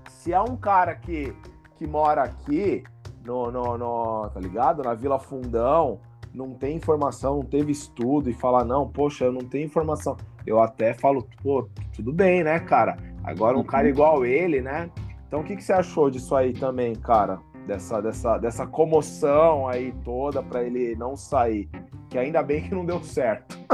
Se 0.10 0.34
é 0.34 0.42
um 0.42 0.58
cara 0.58 0.96
que, 0.96 1.34
que 1.78 1.88
mora 1.88 2.24
aqui, 2.24 2.84
no, 3.24 3.50
no, 3.52 3.78
no, 3.78 4.30
tá 4.30 4.40
ligado? 4.42 4.84
Na 4.84 4.94
Vila 4.94 5.18
Fundão, 5.18 6.02
não 6.34 6.52
tem 6.52 6.76
informação, 6.76 7.38
não 7.38 7.44
teve 7.44 7.72
estudo 7.72 8.30
e 8.30 8.34
fala, 8.34 8.64
não, 8.64 8.88
poxa, 8.88 9.26
eu 9.26 9.32
não 9.32 9.42
tenho 9.42 9.66
informação. 9.66 10.16
Eu 10.46 10.62
até 10.62 10.94
falo, 10.94 11.28
pô, 11.44 11.68
tudo 11.96 12.12
bem, 12.14 12.44
né, 12.44 12.60
cara? 12.60 12.98
Agora 13.24 13.58
um 13.58 13.64
cara 13.64 13.86
uhum. 13.86 13.90
igual 13.90 14.26
ele, 14.26 14.62
né? 14.62 14.90
Então, 15.28 15.42
o 15.42 15.44
que, 15.44 15.56
que 15.56 15.64
você 15.64 15.74
achou 15.74 16.10
disso 16.10 16.36
aí 16.36 16.54
também, 16.54 16.96
cara? 16.96 17.40
Dessa, 17.66 18.02
dessa, 18.02 18.38
dessa 18.38 18.66
comoção 18.66 19.68
aí 19.68 19.94
toda 20.06 20.42
para 20.42 20.64
ele 20.64 20.96
não 20.96 21.18
sair. 21.18 21.70
Que 22.10 22.18
ainda 22.18 22.42
bem 22.42 22.64
que 22.64 22.74
não 22.74 22.86
deu 22.86 23.04
certo. 23.04 23.58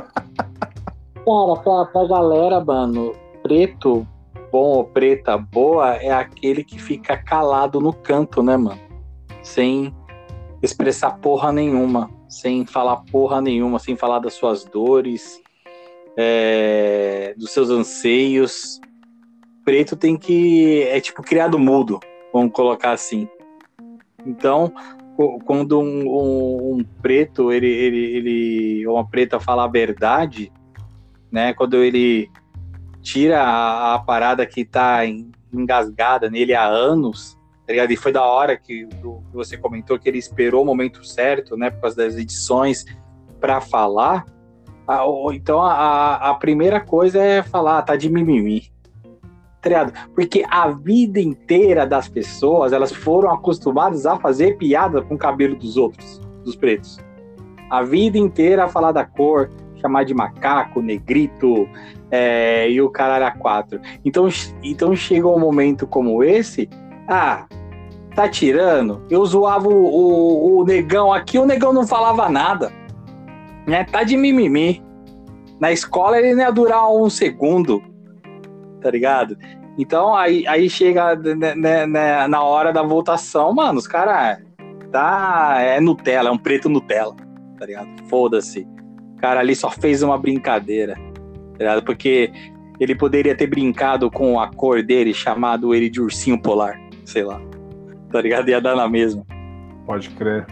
Cara, 1.24 1.56
pra, 1.64 1.86
pra 1.86 2.08
galera, 2.08 2.60
mano, 2.66 3.14
preto 3.42 4.06
bom 4.54 4.78
ou 4.78 4.84
preta 4.84 5.36
boa 5.36 5.96
é 5.96 6.12
aquele 6.12 6.64
que 6.64 6.80
fica 6.80 7.18
calado 7.18 7.80
no 7.82 7.92
canto, 7.92 8.44
né, 8.44 8.56
mano? 8.56 8.80
Sem 9.42 9.96
expressar 10.62 11.18
porra 11.18 11.52
nenhuma, 11.52 12.10
sem 12.34 12.66
falar 12.66 12.98
porra 13.12 13.42
nenhuma, 13.42 13.80
sem 13.80 13.96
falar 13.96 14.20
das 14.20 14.34
suas 14.34 14.64
dores, 14.66 15.42
é, 16.18 17.34
dos 17.38 17.52
seus 17.52 17.70
anseios, 17.70 18.80
preto 19.64 19.96
tem 19.96 20.18
que. 20.18 20.84
É 20.84 21.00
tipo 21.00 21.22
criado 21.22 21.60
mudo, 21.60 22.00
vamos 22.34 22.52
colocar 22.52 22.92
assim. 22.92 23.28
Então, 24.26 24.74
quando 25.46 25.80
um, 25.80 26.08
um, 26.08 26.74
um 26.78 26.86
preto, 27.02 27.52
ele, 27.52 27.68
ele, 27.68 27.98
ele, 28.18 28.88
uma 28.88 29.08
preta 29.08 29.40
fala 29.40 29.66
a 29.66 29.68
verdade, 29.68 30.52
né? 31.32 31.54
Quando 31.54 31.78
ele 31.78 32.30
tira 33.02 33.42
a, 33.42 33.96
a 33.96 34.00
parada 34.00 34.46
que 34.46 34.66
tá 34.66 35.02
engasgada 35.52 36.30
nele 36.30 36.54
há 36.54 36.66
anos, 36.66 37.38
tá 37.66 37.74
ligado? 37.74 37.92
E 37.92 37.96
foi 37.96 38.12
da 38.12 38.24
hora 38.24 38.58
que, 38.58 38.86
que 38.86 39.34
você 39.34 39.58
comentou 39.58 39.98
que 39.98 40.08
ele 40.10 40.18
esperou 40.18 40.64
o 40.64 40.66
momento 40.66 41.04
certo, 41.06 41.56
né? 41.56 41.70
Por 41.70 41.82
causa 41.82 41.98
das 41.98 42.16
edições, 42.16 42.86
para 43.40 43.60
falar. 43.60 44.26
então 45.34 45.62
a, 45.62 46.30
a 46.30 46.34
primeira 46.36 46.80
coisa 46.80 47.22
é 47.22 47.44
falar, 47.44 47.82
tá 47.82 47.96
de 47.96 48.10
mimimi 48.10 48.74
Triado. 49.62 49.94
Porque 50.14 50.44
a 50.50 50.70
vida 50.70 51.22
inteira 51.22 51.88
das 51.88 52.10
pessoas, 52.10 52.74
elas 52.74 52.92
foram 52.92 53.32
acostumadas 53.32 54.06
a 54.06 54.18
fazer 54.18 54.58
piada 54.58 55.02
com 55.02 55.16
o 55.16 55.18
cabelo 55.18 55.56
dos 55.56 55.78
outros, 55.78 56.20
dos 56.44 56.56
pretos. 56.56 57.00
A 57.70 57.82
vida 57.82 58.18
inteira 58.18 58.66
a 58.66 58.68
falar 58.68 58.92
da 58.92 59.06
cor, 59.06 59.50
chamar 59.78 60.04
de 60.04 60.14
macaco, 60.14 60.82
negrito 60.82 61.68
é, 62.12 62.70
e 62.70 62.82
o 62.82 62.90
caralho 62.90 63.26
a 63.26 63.32
quatro. 63.32 63.80
Então, 64.04 64.28
então 64.62 64.94
chegou 64.96 65.36
um 65.36 65.40
momento 65.40 65.88
como 65.88 66.24
esse, 66.24 66.70
ah, 67.08 67.46
tá 68.16 68.28
tirando? 68.28 69.02
Eu 69.10 69.26
zoava 69.26 69.68
o, 69.68 69.86
o, 69.86 70.60
o 70.60 70.66
negão 70.66 71.12
aqui, 71.12 71.38
o 71.38 71.46
negão 71.46 71.74
não 71.74 71.86
falava 71.86 72.30
nada. 72.30 72.72
Né? 73.68 73.84
Tá 73.84 74.04
de 74.04 74.18
mimimi. 74.18 74.84
Na 75.60 75.72
escola 75.72 76.18
ele 76.18 76.34
não 76.34 76.44
ia 76.44 76.52
durar 76.52 76.92
um 76.92 77.10
segundo 77.10 77.82
tá 78.84 78.92
ligado? 78.92 79.38
Então 79.80 80.14
aí, 80.14 80.46
aí 80.46 80.70
chega 80.70 81.16
né, 81.16 81.56
né, 81.56 81.88
né, 81.88 82.28
na 82.28 82.44
hora 82.44 82.72
da 82.72 82.84
votação, 82.84 83.52
mano, 83.54 83.80
os 83.80 83.88
caras 83.88 84.40
tá 84.92 85.56
é 85.60 85.80
Nutella, 85.80 86.30
é 86.30 86.32
um 86.32 86.38
preto 86.38 86.70
Nutella, 86.70 87.16
tá 87.58 87.66
ligado? 87.66 87.88
Foda-se. 88.08 88.68
O 89.16 89.22
cara 89.22 89.40
ali 89.40 89.56
só 89.56 89.72
fez 89.72 90.04
uma 90.04 90.18
brincadeira, 90.18 90.94
tá 90.94 91.58
ligado? 91.58 91.84
Porque 91.84 92.32
ele 92.80 92.94
poderia 92.94 93.36
ter 93.36 93.48
brincado 93.48 94.12
com 94.12 94.40
a 94.40 94.54
cor 94.54 94.84
dele, 94.84 95.14
chamado 95.14 95.74
ele 95.74 95.90
de 95.90 96.02
ursinho 96.02 96.40
polar, 96.40 96.78
sei 97.06 97.24
lá. 97.24 97.42
Tá 98.12 98.22
ligado? 98.22 98.50
Ia 98.50 98.62
dar 98.62 98.76
na 98.76 98.88
mesma. 98.88 99.26
Pode 99.86 100.10
crer. 100.12 100.46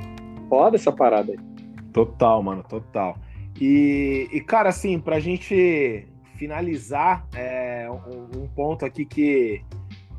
Foda 0.49 0.75
essa 0.75 0.91
parada 0.91 1.31
aí. 1.31 1.39
Total, 1.93 2.41
mano, 2.41 2.63
total. 2.63 3.17
E, 3.59 4.27
e 4.31 4.41
cara, 4.41 4.69
assim, 4.69 4.99
pra 4.99 5.19
gente 5.19 6.07
finalizar, 6.35 7.27
é, 7.35 7.87
um, 7.89 8.41
um, 8.41 8.47
ponto 8.47 8.83
aqui 8.83 9.05
que, 9.05 9.61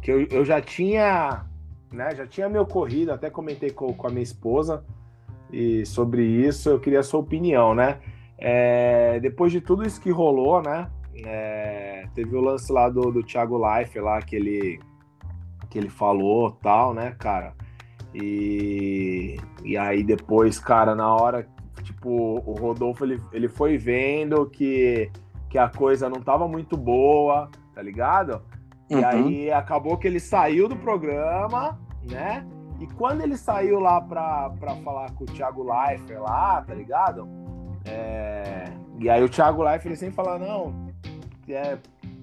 que 0.01 0.12
eu, 0.12 0.27
eu, 0.31 0.45
já 0.45 0.61
tinha, 0.61 1.45
né, 1.92 2.14
já 2.14 2.27
tinha 2.27 2.49
me 2.49 2.59
ocorrido, 2.59 3.12
até 3.12 3.29
comentei 3.29 3.71
com, 3.71 3.92
com 3.92 4.07
a 4.07 4.11
minha 4.11 4.23
esposa 4.23 4.85
e 5.53 5.85
sobre 5.85 6.23
isso, 6.23 6.71
eu 6.71 6.79
queria 6.79 7.01
a 7.01 7.03
sua 7.03 7.21
opinião, 7.21 7.75
né? 7.75 7.99
É, 8.38 9.18
depois 9.21 9.51
de 9.53 9.61
tudo 9.61 9.85
isso 9.85 10.01
que 10.01 10.11
rolou, 10.11 10.62
né? 10.62 10.88
É, 11.25 12.07
teve 12.14 12.35
o 12.37 12.40
lance 12.40 12.73
lá 12.73 12.88
do, 12.88 13.11
do 13.11 13.23
Thiago 13.23 13.59
Life 13.59 13.99
lá 13.99 14.23
que 14.23 14.37
ele 14.37 14.81
que 15.72 15.78
ele 15.78 15.88
falou 15.88 16.50
tal, 16.50 16.92
né, 16.92 17.16
cara? 17.18 17.54
E, 18.14 19.38
e 19.64 19.78
aí 19.78 20.04
depois, 20.04 20.58
cara, 20.58 20.94
na 20.94 21.14
hora, 21.14 21.48
tipo, 21.82 22.11
o 22.11 22.52
Rodolfo 22.52 23.06
ele, 23.06 23.18
ele 23.32 23.48
foi 23.48 23.78
vendo 23.78 24.44
que 24.50 25.11
que 25.48 25.58
a 25.58 25.68
coisa 25.68 26.08
não 26.08 26.22
tava 26.22 26.48
muito 26.48 26.78
boa, 26.78 27.50
tá 27.74 27.82
ligado? 27.82 28.40
E 28.88 28.94
uhum. 28.94 29.06
aí 29.06 29.52
acabou 29.52 29.98
que 29.98 30.06
ele 30.06 30.18
saiu 30.18 30.66
do 30.66 30.76
programa, 30.76 31.78
né? 32.11 32.46
E 32.80 32.87
quando 32.94 33.20
ele 33.20 33.37
saiu 33.37 33.78
lá 33.78 34.00
pra, 34.00 34.48
pra 34.58 34.76
falar 34.76 35.12
com 35.12 35.24
o 35.24 35.26
Thiago 35.26 35.62
Leifert 35.62 36.18
lá, 36.20 36.62
tá 36.62 36.72
ligado? 36.72 37.28
É... 37.85 38.64
E 38.98 39.11
aí 39.11 39.22
o 39.22 39.28
Thiago 39.28 39.62
Leifert 39.62 39.87
ele 39.87 39.96
sempre 39.96 40.14
fala, 40.14 40.38
não, 40.38 40.74
é... 41.46 41.76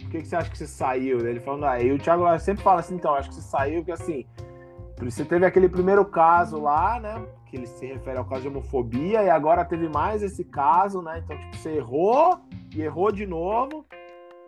por 0.09 0.13
que, 0.13 0.21
que 0.23 0.27
você 0.27 0.35
acha 0.35 0.49
que 0.49 0.57
você 0.57 0.65
saiu? 0.65 1.19
Ele 1.19 1.39
falando, 1.39 1.65
ah, 1.67 1.79
e 1.79 1.91
o 1.91 1.99
Thiago 1.99 2.25
sempre 2.39 2.63
fala 2.63 2.79
assim, 2.79 2.95
então, 2.95 3.13
acho 3.13 3.29
que 3.29 3.35
você 3.35 3.41
saiu 3.41 3.83
porque 3.83 3.91
assim, 3.91 4.25
você 4.97 5.23
teve 5.23 5.45
aquele 5.45 5.69
primeiro 5.69 6.03
caso 6.03 6.59
lá, 6.59 6.99
né? 6.99 7.23
Que 7.45 7.57
ele 7.57 7.67
se 7.67 7.85
refere 7.85 8.17
ao 8.17 8.25
caso 8.25 8.41
de 8.41 8.47
homofobia, 8.47 9.21
e 9.21 9.29
agora 9.29 9.63
teve 9.63 9.87
mais 9.87 10.23
esse 10.23 10.43
caso, 10.43 11.03
né? 11.03 11.21
Então, 11.23 11.37
tipo, 11.37 11.55
você 11.55 11.75
errou 11.75 12.39
e 12.75 12.81
errou 12.81 13.11
de 13.11 13.27
novo. 13.27 13.85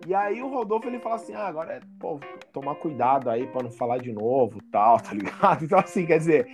E 0.08 0.16
aí 0.16 0.42
o 0.42 0.50
Rodolfo 0.50 0.88
ele 0.88 1.00
fala 1.00 1.16
assim: 1.16 1.36
ah, 1.36 1.46
agora 1.46 1.74
é 1.74 1.80
pô, 2.00 2.20
tomar 2.52 2.74
cuidado 2.76 3.30
aí 3.30 3.46
para 3.46 3.62
não 3.62 3.72
falar 3.72 4.00
de 4.00 4.12
novo, 4.12 4.60
tal, 4.72 4.98
tá 5.00 5.14
ligado? 5.14 5.64
Então, 5.64 5.78
assim, 5.78 6.08
quer 6.08 6.18
dizer, 6.18 6.48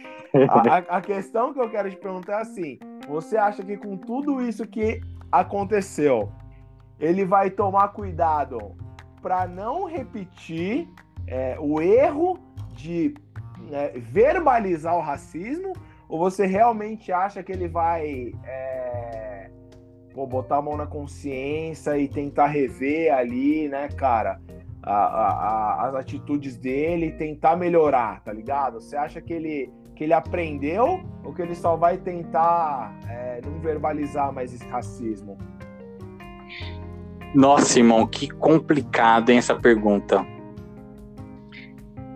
a, 0.49 0.97
a, 0.97 1.01
questão 1.01 1.53
que 1.53 1.61
eu 1.61 1.69
quero 1.69 1.89
te 1.89 1.95
perguntar 1.95 2.39
é 2.39 2.41
assim: 2.41 2.77
você 3.07 3.37
acha 3.37 3.63
que 3.63 3.77
com 3.77 3.95
tudo 3.95 4.41
isso 4.41 4.67
que 4.67 4.99
aconteceu, 5.31 6.29
ele 6.99 7.23
vai 7.23 7.49
tomar 7.49 7.87
cuidado 7.89 8.75
para 9.27 9.45
não 9.45 9.83
repetir 9.83 10.87
é, 11.27 11.57
o 11.59 11.81
erro 11.81 12.39
de 12.71 13.13
é, 13.73 13.99
verbalizar 13.99 14.95
o 14.95 15.01
racismo? 15.01 15.73
Ou 16.07 16.17
você 16.17 16.45
realmente 16.45 17.11
acha 17.11 17.43
que 17.43 17.51
ele 17.51 17.67
vai. 17.67 18.31
É, 18.45 19.49
pô, 20.13 20.25
botar 20.25 20.59
a 20.59 20.61
mão 20.61 20.77
na 20.77 20.87
consciência 20.87 21.97
e 21.97 22.07
tentar 22.07 22.47
rever 22.47 23.13
ali, 23.13 23.67
né, 23.67 23.89
cara, 23.89 24.39
a, 24.81 24.93
a, 24.93 25.27
a, 25.27 25.87
as 25.89 25.95
atitudes 25.95 26.55
dele 26.55 27.07
e 27.07 27.11
tentar 27.11 27.57
melhorar, 27.57 28.23
tá 28.23 28.31
ligado? 28.31 28.79
Você 28.79 28.95
acha 28.95 29.19
que 29.19 29.33
ele, 29.33 29.69
que 29.93 30.05
ele 30.05 30.13
aprendeu 30.13 31.01
ou 31.21 31.33
que 31.33 31.41
ele 31.41 31.53
só 31.53 31.75
vai 31.75 31.97
tentar 31.97 32.97
é, 33.09 33.41
não 33.45 33.59
verbalizar 33.59 34.31
mais 34.31 34.53
esse 34.53 34.65
racismo? 34.69 35.37
Nossa, 37.37 37.77
irmão, 37.77 38.07
que 38.07 38.27
complicado 38.27 39.29
hein, 39.29 39.37
essa 39.37 39.53
pergunta. 39.53 40.25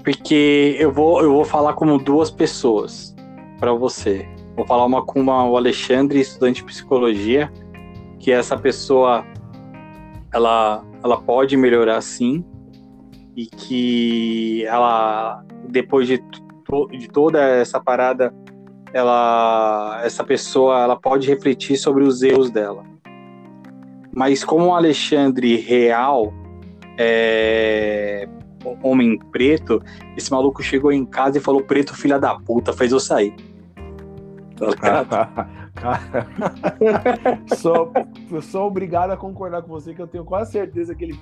Porque 0.03 0.75
eu 0.79 0.91
vou, 0.91 1.21
eu 1.21 1.31
vou 1.31 1.45
falar 1.45 1.73
como 1.73 1.99
duas 1.99 2.31
pessoas 2.31 3.15
para 3.59 3.71
você. 3.71 4.27
Vou 4.55 4.65
falar 4.65 4.83
uma 4.83 5.05
com 5.05 5.19
uma, 5.21 5.47
o 5.47 5.55
Alexandre, 5.55 6.19
estudante 6.19 6.61
de 6.61 6.63
psicologia, 6.63 7.53
que 8.17 8.31
essa 8.31 8.57
pessoa 8.57 9.23
ela, 10.33 10.83
ela 11.03 11.21
pode 11.21 11.55
melhorar 11.55 12.01
sim 12.01 12.43
e 13.37 13.45
que 13.45 14.65
ela 14.65 15.45
depois 15.69 16.07
de, 16.07 16.19
de 16.97 17.07
toda 17.07 17.39
essa 17.39 17.79
parada 17.79 18.33
ela 18.91 20.01
essa 20.03 20.23
pessoa 20.23 20.81
ela 20.81 20.95
pode 20.95 21.27
refletir 21.27 21.77
sobre 21.77 22.03
os 22.03 22.23
erros 22.23 22.49
dela 22.49 22.90
mas 24.13 24.43
como 24.43 24.67
o 24.67 24.73
Alexandre 24.73 25.55
real 25.57 26.33
é, 26.97 28.27
homem 28.83 29.17
preto 29.31 29.81
esse 30.17 30.31
maluco 30.31 30.61
chegou 30.61 30.91
em 30.91 31.05
casa 31.05 31.37
e 31.37 31.41
falou 31.41 31.63
preto 31.63 31.95
filha 31.95 32.19
da 32.19 32.35
puta 32.35 32.73
fez 32.73 32.91
eu 32.91 32.99
sair 32.99 33.33
tá 34.55 35.47
Cara, 35.73 36.01
sou, 37.57 37.91
eu 38.29 38.41
sou 38.41 38.67
obrigado 38.67 39.11
a 39.11 39.17
concordar 39.17 39.61
com 39.61 39.69
você 39.69 39.93
que 39.93 40.01
eu 40.01 40.07
tenho 40.07 40.25
quase 40.25 40.51
certeza 40.51 40.93
que 40.93 41.05
ele 41.05 41.19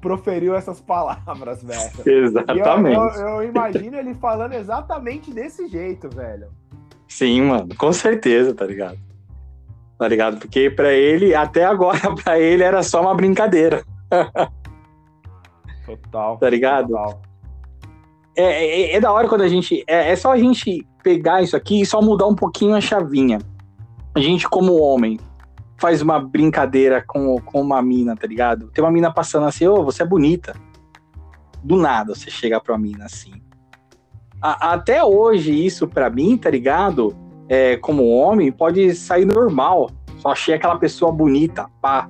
proferiu 0.00 0.54
essas 0.54 0.82
palavras, 0.82 1.62
velho. 1.62 2.26
Exatamente. 2.28 2.94
Eu, 2.94 3.08
eu, 3.08 3.28
eu, 3.28 3.42
imagino 3.42 3.96
ele 3.96 4.12
falando 4.14 4.52
exatamente 4.52 5.32
desse 5.32 5.66
jeito, 5.66 6.10
velho. 6.10 6.48
Sim, 7.08 7.42
mano, 7.42 7.68
com 7.76 7.90
certeza, 7.90 8.54
tá 8.54 8.66
ligado? 8.66 8.98
Tá 9.98 10.08
ligado? 10.08 10.38
Porque 10.38 10.70
para 10.70 10.92
ele, 10.92 11.34
até 11.34 11.64
agora, 11.64 12.14
para 12.22 12.38
ele 12.38 12.62
era 12.62 12.82
só 12.82 13.00
uma 13.00 13.14
brincadeira. 13.14 13.84
Total. 15.86 16.38
Tá 16.38 16.50
ligado? 16.50 16.88
Total. 16.88 17.22
É, 18.36 18.42
é, 18.42 18.96
é, 18.96 19.00
da 19.00 19.12
hora 19.12 19.28
quando 19.28 19.42
a 19.42 19.48
gente. 19.48 19.84
É, 19.86 20.10
é 20.10 20.16
só 20.16 20.32
a 20.32 20.38
gente 20.38 20.86
pegar 21.02 21.42
isso 21.42 21.56
aqui 21.56 21.80
e 21.80 21.86
só 21.86 22.02
mudar 22.02 22.26
um 22.26 22.34
pouquinho 22.34 22.74
a 22.74 22.80
chavinha. 22.80 23.38
A 24.14 24.20
gente, 24.20 24.48
como 24.48 24.80
homem, 24.80 25.18
faz 25.78 26.02
uma 26.02 26.18
brincadeira 26.18 27.04
com, 27.06 27.36
com 27.40 27.60
uma 27.60 27.80
mina, 27.82 28.16
tá 28.16 28.26
ligado? 28.26 28.70
Tem 28.70 28.82
uma 28.82 28.90
mina 28.90 29.12
passando 29.12 29.46
assim, 29.46 29.66
ô, 29.66 29.80
oh, 29.80 29.84
você 29.84 30.02
é 30.02 30.06
bonita. 30.06 30.54
Do 31.62 31.76
nada 31.76 32.14
você 32.14 32.30
chega 32.30 32.60
pra 32.60 32.76
mina 32.76 33.04
assim. 33.04 33.40
A, 34.40 34.72
até 34.72 35.04
hoje, 35.04 35.52
isso 35.52 35.86
pra 35.86 36.10
mim, 36.10 36.36
tá 36.36 36.50
ligado? 36.50 37.16
É, 37.48 37.76
como 37.76 38.08
homem, 38.08 38.50
pode 38.50 38.94
sair 38.94 39.24
normal. 39.24 39.90
Só 40.18 40.30
achei 40.30 40.54
aquela 40.54 40.76
pessoa 40.76 41.12
bonita, 41.12 41.68
pá. 41.80 42.08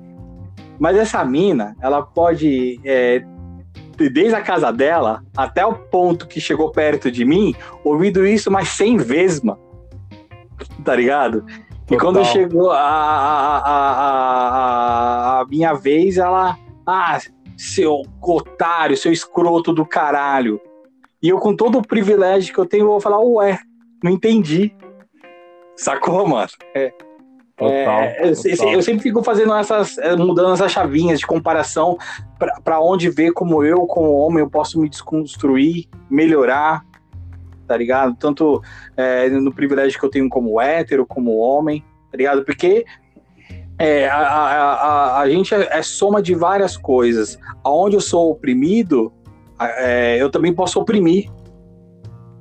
Mas 0.79 0.97
essa 0.97 1.23
mina, 1.23 1.75
ela 1.81 2.01
pode, 2.01 2.79
é, 2.83 3.23
desde 3.97 4.35
a 4.35 4.41
casa 4.41 4.71
dela 4.71 5.23
até 5.35 5.65
o 5.65 5.73
ponto 5.73 6.27
que 6.27 6.39
chegou 6.39 6.71
perto 6.71 7.09
de 7.11 7.23
mim, 7.25 7.55
ouvido 7.83 8.25
isso 8.25 8.51
mais 8.51 8.69
100 8.69 8.97
vezes, 8.97 9.41
mano. 9.41 9.59
Tá 10.83 10.95
ligado? 10.95 11.45
E 11.89 11.97
quando 11.97 12.23
chegou 12.25 12.71
a, 12.71 12.79
a, 12.79 13.57
a, 13.59 15.41
a, 15.41 15.45
minha 15.45 15.73
vez, 15.73 16.17
ela. 16.17 16.57
Ah, 16.85 17.19
seu 17.57 18.01
otário, 18.21 18.97
seu 18.97 19.11
escroto 19.11 19.71
do 19.71 19.85
caralho. 19.85 20.59
E 21.21 21.29
eu, 21.29 21.37
com 21.37 21.55
todo 21.55 21.77
o 21.77 21.87
privilégio 21.87 22.53
que 22.53 22.59
eu 22.59 22.65
tenho, 22.65 22.87
vou 22.87 22.99
falar, 22.99 23.19
ué, 23.19 23.59
não 24.03 24.11
entendi. 24.11 24.75
Sacou, 25.75 26.27
mano? 26.27 26.49
É. 26.73 26.91
Total, 27.57 28.01
é, 28.01 28.33
total. 28.33 28.73
Eu 28.73 28.81
sempre 28.81 29.01
fico 29.01 29.23
fazendo 29.23 29.53
essas, 29.55 29.97
é, 29.97 30.13
mudando 30.15 30.53
essas 30.53 30.71
chavinhas 30.71 31.19
de 31.19 31.25
comparação 31.25 31.97
para 32.63 32.81
onde 32.81 33.09
ver 33.09 33.31
como 33.31 33.63
eu, 33.63 33.87
como 33.87 34.11
homem, 34.11 34.39
eu 34.39 34.49
posso 34.49 34.77
me 34.79 34.89
desconstruir, 34.89 35.87
melhorar, 36.09 36.83
tá 37.65 37.77
ligado? 37.77 38.13
Tanto 38.15 38.61
é, 38.97 39.29
no 39.29 39.53
privilégio 39.53 39.97
que 39.97 40.05
eu 40.05 40.09
tenho 40.09 40.27
como 40.27 40.59
hétero, 40.59 41.05
como 41.05 41.37
homem, 41.37 41.81
tá 42.11 42.17
ligado? 42.17 42.43
Porque 42.43 42.85
é, 43.77 44.07
a, 44.07 44.17
a, 44.17 44.73
a, 44.73 45.19
a, 45.21 45.29
gente 45.29 45.53
é, 45.53 45.77
é, 45.77 45.81
soma 45.81 46.21
de 46.21 46.33
várias 46.33 46.77
coisas. 46.77 47.37
Aonde 47.63 47.95
eu 47.95 48.01
sou 48.01 48.31
oprimido, 48.31 49.13
é, 49.59 50.17
eu 50.19 50.29
também 50.29 50.53
posso 50.53 50.79
oprimir, 50.79 51.29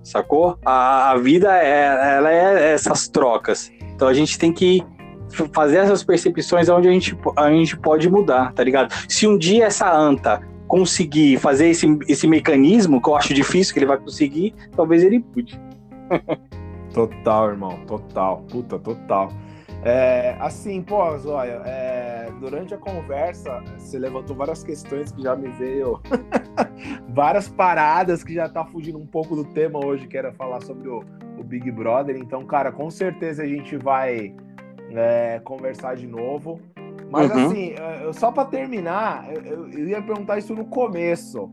sacou? 0.04 0.58
A, 0.64 1.10
a 1.10 1.16
vida 1.16 1.56
é, 1.56 2.16
ela 2.16 2.32
é 2.32 2.72
essas 2.72 3.08
trocas. 3.08 3.72
Então 3.94 4.06
a 4.06 4.14
gente 4.14 4.38
tem 4.38 4.52
que 4.52 4.84
fazer 5.52 5.78
essas 5.78 6.04
percepções 6.04 6.68
onde 6.68 6.88
a 6.88 6.92
gente, 6.92 7.16
a 7.36 7.50
gente 7.50 7.76
pode 7.76 8.08
mudar, 8.08 8.52
tá 8.52 8.62
ligado? 8.62 8.94
Se 9.08 9.26
um 9.26 9.36
dia 9.36 9.66
essa 9.66 9.92
anta 9.92 10.40
conseguir 10.68 11.38
fazer 11.38 11.68
esse, 11.68 11.86
esse 12.08 12.26
mecanismo, 12.26 13.00
que 13.00 13.08
eu 13.08 13.16
acho 13.16 13.34
difícil 13.34 13.72
que 13.72 13.80
ele 13.80 13.86
vai 13.86 13.98
conseguir, 13.98 14.54
talvez 14.76 15.02
ele 15.02 15.24
mude. 15.34 15.60
total, 16.92 17.50
irmão, 17.50 17.78
total. 17.86 18.44
Puta, 18.50 18.78
total. 18.78 19.30
É, 19.84 20.36
assim, 20.40 20.80
pô, 20.80 21.16
Zóia, 21.18 21.60
é, 21.66 21.93
durante 22.40 22.74
a 22.74 22.78
conversa, 22.78 23.62
você 23.78 23.98
levantou 23.98 24.36
várias 24.36 24.62
questões 24.62 25.12
que 25.12 25.22
já 25.22 25.34
me 25.36 25.48
veio, 25.50 26.00
várias 27.08 27.48
paradas 27.48 28.22
que 28.22 28.34
já 28.34 28.48
tá 28.48 28.64
fugindo 28.64 28.98
um 28.98 29.06
pouco 29.06 29.34
do 29.34 29.44
tema 29.44 29.84
hoje, 29.84 30.06
que 30.06 30.16
era 30.16 30.32
falar 30.32 30.60
sobre 30.62 30.88
o, 30.88 31.04
o 31.38 31.44
Big 31.44 31.70
Brother. 31.70 32.16
Então, 32.16 32.44
cara, 32.44 32.72
com 32.72 32.90
certeza 32.90 33.42
a 33.42 33.46
gente 33.46 33.76
vai 33.76 34.34
é, 34.90 35.40
conversar 35.44 35.96
de 35.96 36.06
novo. 36.06 36.60
Mas 37.10 37.30
uhum. 37.30 37.46
assim, 37.46 37.74
só 38.12 38.32
para 38.32 38.46
terminar, 38.46 39.28
eu, 39.32 39.68
eu, 39.70 39.88
ia 39.88 40.02
perguntar 40.02 40.38
isso 40.38 40.54
no 40.54 40.64
começo, 40.64 41.50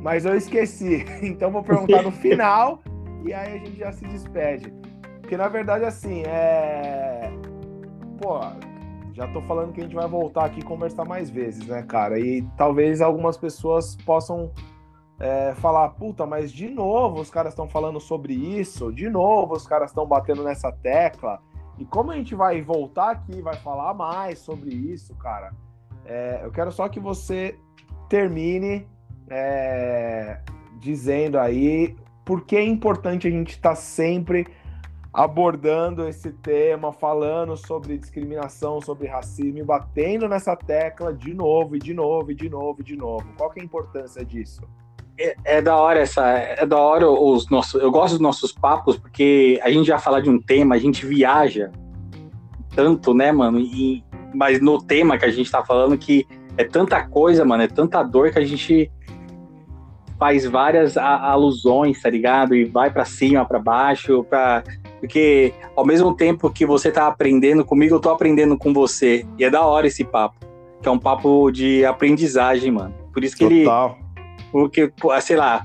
mas 0.00 0.24
eu 0.24 0.34
esqueci. 0.34 1.04
Então 1.22 1.50
vou 1.50 1.62
perguntar 1.62 2.02
no 2.02 2.12
final 2.12 2.80
e 3.24 3.34
aí 3.34 3.54
a 3.54 3.58
gente 3.58 3.78
já 3.78 3.92
se 3.92 4.04
despede. 4.06 4.72
Porque 5.20 5.36
na 5.36 5.48
verdade, 5.48 5.84
assim, 5.84 6.22
é. 6.26 7.30
Pô, 8.18 8.40
já 9.18 9.26
tô 9.26 9.42
falando 9.42 9.72
que 9.72 9.80
a 9.80 9.82
gente 9.82 9.96
vai 9.96 10.06
voltar 10.06 10.44
aqui 10.44 10.62
conversar 10.62 11.04
mais 11.04 11.28
vezes, 11.28 11.66
né, 11.66 11.82
cara? 11.82 12.20
E 12.20 12.42
talvez 12.56 13.00
algumas 13.00 13.36
pessoas 13.36 13.96
possam 13.96 14.52
é, 15.18 15.54
falar, 15.56 15.88
puta, 15.90 16.24
mas 16.24 16.52
de 16.52 16.68
novo 16.68 17.20
os 17.20 17.28
caras 17.28 17.52
estão 17.52 17.68
falando 17.68 17.98
sobre 17.98 18.32
isso, 18.32 18.92
de 18.92 19.10
novo 19.10 19.54
os 19.54 19.66
caras 19.66 19.90
estão 19.90 20.06
batendo 20.06 20.44
nessa 20.44 20.70
tecla. 20.70 21.40
E 21.78 21.84
como 21.84 22.12
a 22.12 22.14
gente 22.14 22.36
vai 22.36 22.62
voltar 22.62 23.10
aqui, 23.10 23.42
vai 23.42 23.56
falar 23.56 23.92
mais 23.92 24.38
sobre 24.38 24.70
isso, 24.72 25.12
cara, 25.16 25.52
é, 26.04 26.42
eu 26.44 26.52
quero 26.52 26.70
só 26.70 26.88
que 26.88 27.00
você 27.00 27.58
termine 28.08 28.86
é, 29.28 30.38
dizendo 30.78 31.40
aí 31.40 31.96
por 32.24 32.44
que 32.44 32.56
é 32.56 32.64
importante 32.64 33.26
a 33.26 33.30
gente 33.30 33.50
estar 33.50 33.70
tá 33.70 33.74
sempre 33.74 34.46
abordando 35.18 36.06
esse 36.06 36.30
tema, 36.30 36.92
falando 36.92 37.56
sobre 37.56 37.98
discriminação, 37.98 38.80
sobre 38.80 39.08
racismo 39.08 39.58
e 39.58 39.64
batendo 39.64 40.28
nessa 40.28 40.54
tecla 40.54 41.12
de 41.12 41.34
novo, 41.34 41.74
e 41.74 41.80
de 41.80 41.92
novo, 41.92 42.30
e 42.30 42.36
de 42.36 42.48
novo, 42.48 42.76
e 42.82 42.84
de 42.84 42.96
novo. 42.96 43.26
Qual 43.36 43.50
que 43.50 43.58
é 43.58 43.62
a 43.62 43.64
importância 43.64 44.24
disso? 44.24 44.62
É, 45.18 45.34
é, 45.44 45.60
da 45.60 45.76
hora 45.76 45.98
essa, 45.98 46.24
é 46.24 46.64
da 46.64 46.78
hora 46.78 47.10
os 47.10 47.50
nossos. 47.50 47.82
Eu 47.82 47.90
gosto 47.90 48.12
dos 48.12 48.20
nossos 48.20 48.52
papos 48.52 48.96
porque 48.96 49.58
a 49.64 49.70
gente 49.72 49.88
já 49.88 49.98
fala 49.98 50.22
de 50.22 50.30
um 50.30 50.40
tema, 50.40 50.76
a 50.76 50.78
gente 50.78 51.04
viaja 51.04 51.72
tanto, 52.76 53.12
né, 53.12 53.32
mano? 53.32 53.58
E, 53.58 54.04
mas 54.32 54.60
no 54.60 54.80
tema 54.80 55.18
que 55.18 55.24
a 55.24 55.32
gente 55.32 55.50
tá 55.50 55.64
falando 55.64 55.98
que 55.98 56.28
é 56.56 56.62
tanta 56.62 57.04
coisa, 57.08 57.44
mano, 57.44 57.64
é 57.64 57.66
tanta 57.66 58.04
dor 58.04 58.30
que 58.30 58.38
a 58.38 58.44
gente 58.44 58.88
faz 60.16 60.44
várias 60.46 60.96
alusões, 60.96 62.00
tá 62.00 62.08
ligado? 62.08 62.54
E 62.54 62.64
vai 62.64 62.88
para 62.88 63.04
cima, 63.04 63.44
para 63.44 63.58
baixo, 63.58 64.22
para 64.22 64.62
porque 65.00 65.52
ao 65.76 65.86
mesmo 65.86 66.14
tempo 66.14 66.50
que 66.50 66.66
você 66.66 66.90
tá 66.90 67.06
aprendendo 67.06 67.64
comigo, 67.64 67.94
eu 67.94 68.00
tô 68.00 68.10
aprendendo 68.10 68.56
com 68.56 68.72
você. 68.72 69.24
E 69.38 69.44
é 69.44 69.50
da 69.50 69.64
hora 69.64 69.86
esse 69.86 70.04
papo, 70.04 70.36
que 70.82 70.88
é 70.88 70.92
um 70.92 70.98
papo 70.98 71.50
de 71.50 71.84
aprendizagem, 71.84 72.70
mano. 72.70 72.94
Por 73.12 73.24
isso 73.24 73.36
que 73.36 73.44
Total. 73.44 73.96
ele 73.98 74.08
porque, 74.50 74.92
sei 75.20 75.36
lá, 75.36 75.64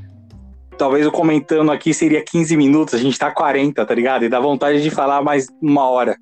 talvez 0.78 1.06
o 1.08 1.12
comentando 1.12 1.72
aqui 1.72 1.94
seria 1.94 2.24
15 2.24 2.58
minutos, 2.58 2.94
a 2.94 2.98
gente 2.98 3.18
tá 3.18 3.32
40, 3.32 3.86
tá 3.86 3.96
ligado? 3.96 4.26
E 4.26 4.30
dá 4.30 4.40
vontade 4.40 4.82
de 4.82 4.90
falar 4.90 5.22
mais 5.22 5.48
uma 5.62 5.90
hora. 5.90 6.18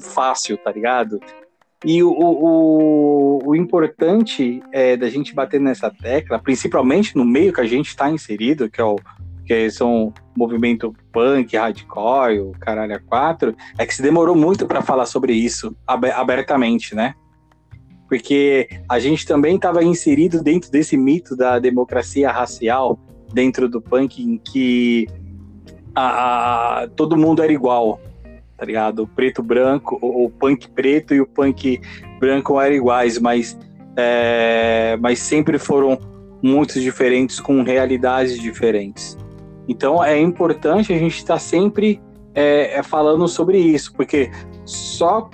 Fácil, 0.00 0.56
tá 0.58 0.72
ligado? 0.72 1.20
E 1.84 2.02
o, 2.02 2.10
o, 2.10 3.38
o 3.44 3.54
importante 3.54 4.60
é 4.72 4.96
da 4.96 5.08
gente 5.08 5.32
bater 5.32 5.60
nessa 5.60 5.90
tecla, 5.90 6.38
principalmente 6.38 7.16
no 7.16 7.24
meio 7.24 7.52
que 7.52 7.60
a 7.60 7.66
gente 7.66 7.88
está 7.88 8.10
inserido, 8.10 8.68
que 8.68 8.80
é 8.80 8.84
o 8.84 8.96
que 9.48 9.70
são 9.70 10.12
movimento 10.36 10.94
punk, 11.10 11.56
hardcore, 11.56 12.40
o 12.40 12.52
caralho 12.60 12.94
a 12.94 13.00
quatro, 13.00 13.56
é 13.78 13.86
que 13.86 13.94
se 13.94 14.02
demorou 14.02 14.36
muito 14.36 14.66
para 14.66 14.82
falar 14.82 15.06
sobre 15.06 15.32
isso 15.32 15.74
abertamente, 15.86 16.94
né? 16.94 17.14
porque 18.08 18.68
a 18.88 18.98
gente 18.98 19.26
também 19.26 19.56
estava 19.56 19.84
inserido 19.84 20.42
dentro 20.42 20.70
desse 20.70 20.96
mito 20.96 21.36
da 21.36 21.58
democracia 21.58 22.30
racial, 22.30 22.98
dentro 23.32 23.68
do 23.68 23.82
punk, 23.82 24.22
em 24.22 24.38
que 24.38 25.06
a, 25.94 26.84
a, 26.84 26.88
todo 26.88 27.18
mundo 27.18 27.42
era 27.42 27.52
igual, 27.52 28.00
tá 28.56 28.64
ligado? 28.64 29.02
O 29.02 29.06
preto 29.06 29.42
branco, 29.42 29.98
o, 30.00 30.24
o 30.24 30.30
punk 30.30 30.70
preto 30.70 31.14
e 31.14 31.20
o 31.20 31.26
punk 31.26 31.80
branco 32.18 32.58
eram 32.58 32.76
iguais, 32.76 33.18
mas, 33.18 33.58
é, 33.94 34.96
mas 35.00 35.18
sempre 35.18 35.58
foram 35.58 35.98
muito 36.42 36.80
diferentes, 36.80 37.38
com 37.38 37.62
realidades 37.62 38.40
diferentes. 38.40 39.18
Então 39.68 40.02
é 40.02 40.18
importante 40.18 40.92
a 40.92 40.98
gente 40.98 41.18
estar 41.18 41.34
tá 41.34 41.38
sempre 41.38 42.00
é, 42.34 42.78
é, 42.78 42.82
falando 42.82 43.28
sobre 43.28 43.58
isso, 43.58 43.92
porque 43.94 44.30
só 44.64 45.28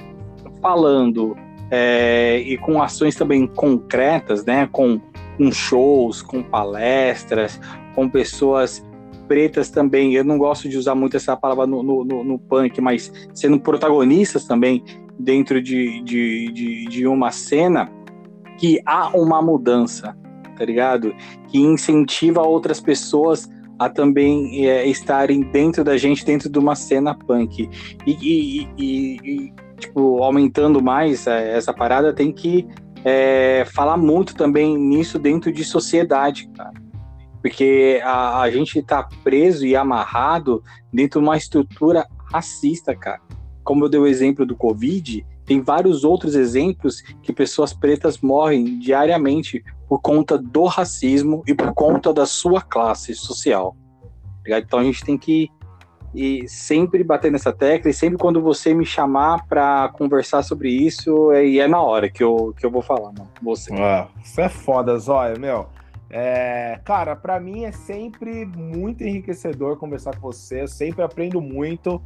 falando 0.61 1.37
é, 1.70 2.39
e 2.41 2.57
com 2.59 2.82
ações 2.82 3.14
também 3.14 3.47
concretas, 3.47 4.45
né? 4.45 4.68
Com, 4.70 5.01
com 5.37 5.53
shows, 5.53 6.22
com 6.22 6.43
palestras, 6.43 7.61
com 7.95 8.09
pessoas 8.09 8.85
pretas 9.28 9.70
também. 9.70 10.14
Eu 10.14 10.24
não 10.24 10.39
gosto 10.39 10.68
de 10.68 10.76
usar 10.76 10.95
muito 10.95 11.16
essa 11.16 11.37
palavra 11.37 11.66
no, 11.66 11.82
no, 11.82 12.24
no 12.24 12.39
punk, 12.39 12.80
mas 12.80 13.12
sendo 13.32 13.59
protagonistas 13.61 14.45
também 14.45 14.85
dentro 15.18 15.62
de, 15.62 16.03
de, 16.03 16.53
de, 16.53 16.85
de 16.87 17.07
uma 17.07 17.30
cena 17.30 17.91
que 18.59 18.80
há 18.85 19.09
uma 19.16 19.43
mudança, 19.43 20.16
tá 20.57 20.64
ligado? 20.64 21.14
Que 21.49 21.59
incentiva 21.59 22.43
outras 22.43 22.80
pessoas 22.80 23.49
a 23.79 23.89
também 23.89 24.66
é, 24.68 24.87
estarem 24.87 25.41
dentro 25.41 25.83
da 25.83 25.97
gente, 25.97 26.25
dentro 26.25 26.49
de 26.49 26.59
uma 26.59 26.75
cena 26.75 27.14
punk. 27.14 27.68
E, 28.07 28.12
e, 28.12 28.68
e, 28.79 29.16
e 29.25 29.53
tipo, 29.79 30.22
aumentando 30.22 30.83
mais 30.83 31.27
é, 31.27 31.57
essa 31.57 31.72
parada, 31.72 32.12
tem 32.12 32.33
que 32.33 32.66
é, 33.05 33.64
falar 33.72 33.97
muito 33.97 34.35
também 34.35 34.79
nisso 34.79 35.18
dentro 35.18 35.53
de 35.53 35.64
sociedade, 35.64 36.49
cara. 36.57 36.72
Porque 37.43 38.01
a, 38.03 38.41
a 38.41 38.51
gente 38.51 38.83
tá 38.83 39.07
preso 39.22 39.66
e 39.66 39.77
amarrado 39.77 40.62
dentro 40.93 41.20
de 41.20 41.27
uma 41.27 41.37
estrutura 41.37 42.07
racista, 42.33 42.97
cara. 42.97 43.20
Como 43.62 43.85
eu 43.85 43.89
dei 43.89 44.01
o 44.01 44.07
exemplo 44.07 44.47
do 44.47 44.57
Covid, 44.57 45.27
tem 45.45 45.61
vários 45.61 46.05
outros 46.05 46.34
exemplos 46.34 47.01
que 47.22 47.32
pessoas 47.32 47.72
pretas 47.72 48.18
morrem 48.18 48.78
diariamente 48.78 49.64
por 49.88 50.01
conta 50.01 50.38
do 50.38 50.64
racismo 50.64 51.42
e 51.47 51.55
por 51.55 51.72
conta 51.74 52.12
da 52.12 52.26
sua 52.26 52.61
classe 52.61 53.14
social. 53.14 53.76
Tá 54.47 54.59
então 54.59 54.78
a 54.78 54.84
gente 54.84 55.05
tem 55.05 55.16
que 55.16 55.51
e 56.14 56.47
sempre 56.49 57.03
bater 57.03 57.32
nessa 57.32 57.53
tecla 57.53 57.90
e 57.90 57.95
sempre 57.95 58.16
quando 58.16 58.40
você 58.40 58.72
me 58.72 58.86
chamar 58.86 59.47
para 59.49 59.88
conversar 59.88 60.42
sobre 60.45 60.70
isso, 60.70 61.32
é, 61.32 61.45
e 61.45 61.59
é 61.59 61.66
na 61.66 61.82
hora 61.82 62.09
que 62.09 62.22
eu, 62.22 62.55
que 62.57 62.64
eu 62.64 62.70
vou 62.70 62.82
falar, 62.82 63.12
mano. 63.12 63.28
Você. 63.42 63.74
Ah, 63.74 64.07
isso 64.22 64.40
é 64.40 64.49
foda, 64.49 64.97
Zóia, 64.97 65.36
meu. 65.36 65.66
É, 66.09 66.78
cara, 66.84 67.16
para 67.16 67.40
mim 67.40 67.64
é 67.64 67.72
sempre 67.72 68.47
muito 68.47 69.03
enriquecedor 69.03 69.76
conversar 69.76 70.14
com 70.14 70.30
você. 70.30 70.62
Eu 70.62 70.68
sempre 70.68 71.03
aprendo 71.03 71.40
muito. 71.40 72.01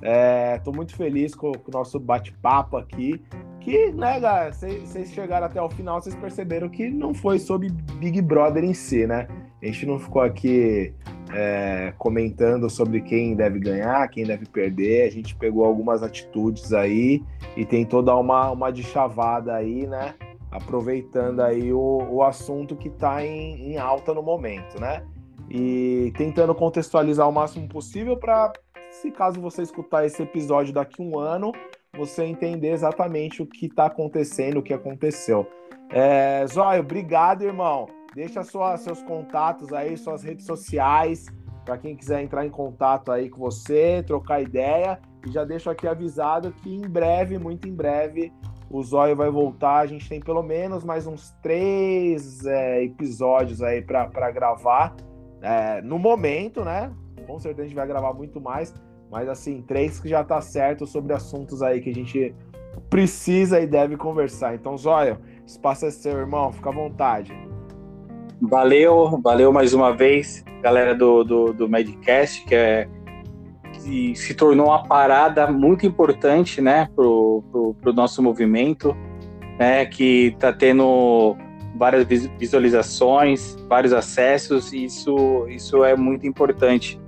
Estou 0.00 0.72
é, 0.72 0.76
muito 0.76 0.94
feliz 0.94 1.34
com, 1.34 1.52
com 1.52 1.70
o 1.70 1.74
nosso 1.74 1.98
bate-papo 1.98 2.76
aqui. 2.76 3.20
Que, 3.60 3.92
né, 3.92 4.20
galera, 4.20 4.52
vocês 4.52 5.10
chegaram 5.12 5.46
até 5.46 5.60
o 5.60 5.68
final, 5.68 6.00
vocês 6.00 6.14
perceberam 6.14 6.68
que 6.68 6.88
não 6.88 7.12
foi 7.12 7.38
sobre 7.38 7.70
Big 7.98 8.22
Brother 8.22 8.64
em 8.64 8.72
si, 8.72 9.06
né? 9.06 9.26
A 9.60 9.66
gente 9.66 9.84
não 9.86 9.98
ficou 9.98 10.22
aqui 10.22 10.94
é, 11.32 11.92
comentando 11.98 12.70
sobre 12.70 13.00
quem 13.00 13.34
deve 13.34 13.58
ganhar, 13.58 14.06
quem 14.08 14.24
deve 14.24 14.46
perder. 14.46 15.08
A 15.08 15.10
gente 15.10 15.34
pegou 15.34 15.64
algumas 15.64 16.02
atitudes 16.02 16.72
aí 16.72 17.22
e 17.56 17.64
tentou 17.64 18.02
dar 18.02 18.16
uma, 18.16 18.50
uma 18.50 18.70
de 18.70 18.82
chavada 18.84 19.54
aí, 19.54 19.86
né? 19.86 20.14
Aproveitando 20.50 21.40
aí 21.40 21.72
o, 21.72 22.06
o 22.10 22.22
assunto 22.22 22.76
que 22.76 22.88
está 22.88 23.24
em, 23.24 23.72
em 23.72 23.78
alta 23.78 24.14
no 24.14 24.22
momento, 24.22 24.80
né? 24.80 25.02
E 25.50 26.12
tentando 26.16 26.54
contextualizar 26.54 27.28
o 27.28 27.32
máximo 27.32 27.68
possível 27.68 28.16
para 28.16 28.52
se 29.00 29.10
caso 29.10 29.40
você 29.40 29.62
escutar 29.62 30.04
esse 30.04 30.22
episódio 30.22 30.72
daqui 30.74 31.00
um 31.00 31.18
ano, 31.18 31.52
você 31.96 32.24
entender 32.24 32.70
exatamente 32.70 33.42
o 33.42 33.46
que 33.46 33.66
está 33.66 33.86
acontecendo, 33.86 34.58
o 34.58 34.62
que 34.62 34.74
aconteceu. 34.74 35.46
É, 35.90 36.44
Zóio, 36.46 36.80
obrigado, 36.80 37.42
irmão. 37.42 37.86
Deixa 38.14 38.42
sua, 38.42 38.76
seus 38.76 39.02
contatos 39.02 39.72
aí, 39.72 39.96
suas 39.96 40.22
redes 40.22 40.44
sociais, 40.44 41.26
para 41.64 41.78
quem 41.78 41.94
quiser 41.96 42.22
entrar 42.22 42.44
em 42.44 42.50
contato 42.50 43.12
aí 43.12 43.30
com 43.30 43.38
você, 43.38 44.02
trocar 44.06 44.42
ideia. 44.42 45.00
E 45.26 45.30
já 45.30 45.44
deixo 45.44 45.70
aqui 45.70 45.86
avisado 45.86 46.52
que 46.52 46.74
em 46.74 46.88
breve, 46.88 47.38
muito 47.38 47.68
em 47.68 47.74
breve, 47.74 48.32
o 48.70 48.82
Zóio 48.82 49.14
vai 49.14 49.30
voltar. 49.30 49.78
A 49.78 49.86
gente 49.86 50.08
tem 50.08 50.20
pelo 50.20 50.42
menos 50.42 50.84
mais 50.84 51.06
uns 51.06 51.30
três 51.42 52.44
é, 52.44 52.82
episódios 52.82 53.62
aí 53.62 53.80
para 53.82 54.30
gravar. 54.30 54.96
É, 55.40 55.80
no 55.82 55.98
momento, 55.98 56.64
né? 56.64 56.92
Com 57.26 57.38
certeza 57.38 57.62
a 57.62 57.68
gente 57.68 57.76
vai 57.76 57.86
gravar 57.86 58.12
muito 58.12 58.40
mais. 58.40 58.74
Mas 59.10 59.28
assim, 59.28 59.62
três 59.62 59.98
que 59.98 60.08
já 60.08 60.22
tá 60.22 60.40
certo 60.40 60.86
sobre 60.86 61.12
assuntos 61.12 61.62
aí 61.62 61.80
que 61.80 61.90
a 61.90 61.94
gente 61.94 62.34
precisa 62.90 63.60
e 63.60 63.66
deve 63.66 63.96
conversar. 63.96 64.54
Então, 64.54 64.76
Zóio, 64.76 65.18
espaço 65.46 65.86
é 65.86 65.90
seu, 65.90 66.18
irmão. 66.18 66.52
Fica 66.52 66.70
à 66.70 66.72
vontade. 66.72 67.32
Valeu, 68.40 69.20
valeu 69.22 69.52
mais 69.52 69.74
uma 69.74 69.94
vez, 69.96 70.44
galera 70.62 70.94
do, 70.94 71.24
do, 71.24 71.52
do 71.52 71.68
Medcast, 71.68 72.44
que, 72.44 72.54
é, 72.54 72.88
que 73.72 74.14
se 74.14 74.32
tornou 74.34 74.66
uma 74.66 74.84
parada 74.84 75.50
muito 75.50 75.84
importante, 75.84 76.60
né, 76.60 76.88
pro, 76.94 77.42
pro, 77.50 77.74
pro 77.74 77.92
nosso 77.92 78.22
movimento, 78.22 78.96
né, 79.58 79.86
que 79.86 80.36
tá 80.38 80.52
tendo 80.52 81.36
várias 81.74 82.04
visualizações, 82.38 83.56
vários 83.68 83.92
acessos, 83.92 84.72
e 84.72 84.84
isso, 84.84 85.46
isso 85.48 85.82
é 85.82 85.96
muito 85.96 86.24
importante. 86.24 87.00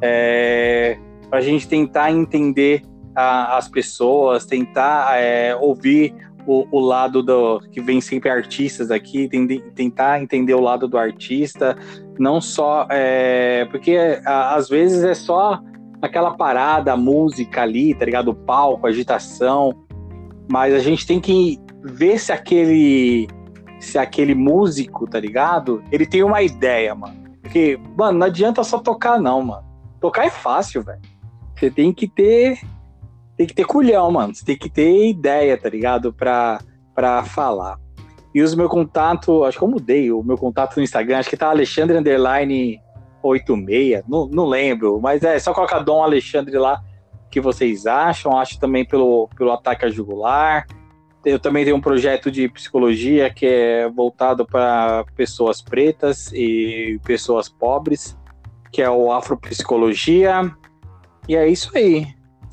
É, 0.00 0.98
para 1.28 1.38
a 1.38 1.42
gente 1.42 1.68
tentar 1.68 2.10
entender 2.12 2.82
a, 3.14 3.56
as 3.56 3.68
pessoas, 3.68 4.44
tentar 4.44 5.18
é, 5.18 5.54
ouvir 5.56 6.14
o, 6.46 6.66
o, 6.70 6.80
lado 6.80 7.22
do 7.22 7.60
que 7.72 7.80
vem 7.80 8.00
sempre 8.00 8.30
artistas 8.30 8.90
aqui, 8.90 9.28
tentar 9.74 10.22
entender 10.22 10.54
o 10.54 10.60
lado 10.60 10.86
do 10.86 10.96
artista, 10.96 11.76
não 12.18 12.40
só 12.40 12.86
é, 12.90 13.66
porque 13.70 14.20
a, 14.24 14.54
às 14.54 14.68
vezes 14.68 15.02
é 15.02 15.14
só 15.14 15.60
aquela 16.00 16.36
parada, 16.36 16.92
a 16.92 16.96
música 16.96 17.62
ali, 17.62 17.94
tá 17.94 18.04
ligado? 18.04 18.28
O 18.28 18.34
palco, 18.34 18.86
a 18.86 18.90
agitação, 18.90 19.72
mas 20.50 20.74
a 20.74 20.78
gente 20.78 21.06
tem 21.06 21.20
que 21.20 21.58
ver 21.82 22.18
se 22.18 22.32
aquele 22.32 23.26
se 23.80 23.98
aquele 23.98 24.34
músico, 24.34 25.06
tá 25.06 25.20
ligado? 25.20 25.82
Ele 25.92 26.06
tem 26.06 26.22
uma 26.22 26.42
ideia, 26.42 26.94
mano. 26.94 27.16
Porque, 27.42 27.78
mano, 27.96 28.18
não 28.18 28.26
adianta 28.26 28.64
só 28.64 28.78
tocar 28.78 29.20
não, 29.20 29.42
mano. 29.42 29.64
Tocar 30.00 30.26
é 30.26 30.30
fácil, 30.30 30.82
velho. 30.82 31.00
Você 31.58 31.70
tem 31.70 31.92
que 31.92 32.06
ter. 32.06 32.60
Tem 33.36 33.46
que 33.46 33.54
ter 33.54 33.64
culhão, 33.64 34.10
mano. 34.10 34.34
Você 34.34 34.44
tem 34.44 34.56
que 34.56 34.70
ter 34.70 35.08
ideia, 35.08 35.56
tá 35.58 35.68
ligado? 35.68 36.12
Pra, 36.12 36.60
pra 36.94 37.22
falar. 37.24 37.78
E 38.34 38.42
os 38.42 38.54
meu 38.54 38.68
contato, 38.68 39.44
acho 39.44 39.58
que 39.58 39.64
eu 39.64 39.68
mudei 39.68 40.12
o 40.12 40.22
meu 40.22 40.36
contato 40.36 40.76
no 40.76 40.82
Instagram, 40.82 41.18
acho 41.18 41.30
que 41.30 41.38
tá 41.38 41.48
Alexandre 41.48 41.96
Underline 41.96 42.78
86, 43.22 44.04
não, 44.06 44.26
não 44.26 44.46
lembro, 44.46 45.00
mas 45.00 45.22
é 45.22 45.38
só 45.38 45.54
colocar 45.54 45.78
Dom 45.80 46.02
Alexandre 46.02 46.56
lá 46.58 46.82
que 47.30 47.40
vocês 47.40 47.86
acham. 47.86 48.36
Acho 48.38 48.58
também 48.58 48.84
pelo, 48.84 49.28
pelo 49.36 49.52
ataque 49.52 49.84
a 49.84 49.90
jugular. 49.90 50.66
Eu 51.24 51.38
também 51.40 51.64
tenho 51.64 51.76
um 51.76 51.80
projeto 51.80 52.30
de 52.30 52.48
psicologia 52.48 53.28
que 53.30 53.46
é 53.46 53.88
voltado 53.88 54.46
para 54.46 55.04
pessoas 55.16 55.60
pretas 55.60 56.32
e 56.32 57.00
pessoas 57.04 57.48
pobres, 57.48 58.16
que 58.70 58.80
é 58.80 58.88
o 58.88 59.10
Afropsicologia. 59.10 60.54
E 61.28 61.34
é 61.34 61.46
isso 61.48 61.70
aí. 61.76 62.06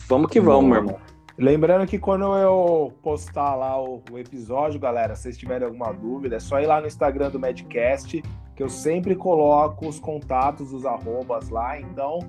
Vamos 0.08 0.30
que 0.30 0.40
vamos, 0.40 0.70
meu 0.70 0.78
irmão. 0.78 1.00
Lembrando 1.38 1.88
que 1.88 1.98
quando 1.98 2.26
eu 2.38 2.94
postar 3.02 3.56
lá 3.56 3.82
o, 3.82 4.04
o, 4.12 4.20
episódio, 4.20 4.80
galera, 4.80 5.16
se 5.16 5.24
vocês 5.24 5.38
tiverem 5.38 5.68
alguma 5.68 5.92
dúvida, 5.92 6.36
é 6.36 6.40
só 6.40 6.60
ir 6.60 6.68
lá 6.68 6.80
no 6.80 6.86
Instagram 6.86 7.32
do 7.32 7.40
Medcast, 7.40 8.22
que 8.56 8.64
eu 8.64 8.70
sempre 8.70 9.16
coloco 9.16 9.88
os 9.88 10.00
contatos, 10.00 10.72
os 10.72 10.86
arrobas 10.86 11.50
lá. 11.50 11.80
Então, 11.80 12.20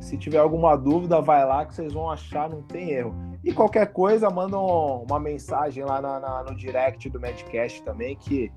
se 0.00 0.16
tiver 0.16 0.38
alguma 0.38 0.76
dúvida, 0.76 1.20
vai 1.20 1.44
lá 1.44 1.66
que 1.66 1.74
vocês 1.74 1.92
vão 1.92 2.10
achar, 2.10 2.48
não 2.48 2.62
tem 2.62 2.90
erro. 2.90 3.14
E 3.44 3.52
qualquer 3.52 3.92
coisa, 3.92 4.30
manda 4.30 4.58
uma 4.58 5.20
mensagem 5.20 5.84
lá 5.84 6.00
na, 6.00 6.18
na, 6.18 6.44
no 6.44 6.56
direct 6.56 7.10
do 7.10 7.20
Medcast 7.20 7.82
também, 7.82 8.16
que, 8.16 8.50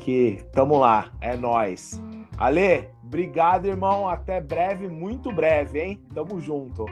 que 0.00 0.42
tamo 0.52 0.78
lá, 0.78 1.12
é 1.20 1.36
nós. 1.36 2.02
Ale, 2.38 2.88
Obrigado, 3.12 3.66
irmão. 3.66 4.08
Até 4.08 4.40
breve, 4.40 4.88
muito 4.88 5.30
breve, 5.30 5.78
hein? 5.78 6.00
Tamo 6.14 6.40
junto. 6.40 6.86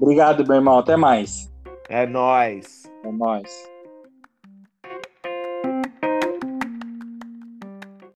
Obrigado, 0.00 0.44
meu 0.44 0.56
irmão. 0.56 0.80
Até 0.80 0.96
mais. 0.96 1.48
É 1.88 2.04
nós. 2.08 2.90
É 3.04 3.12
nós. 3.12 3.70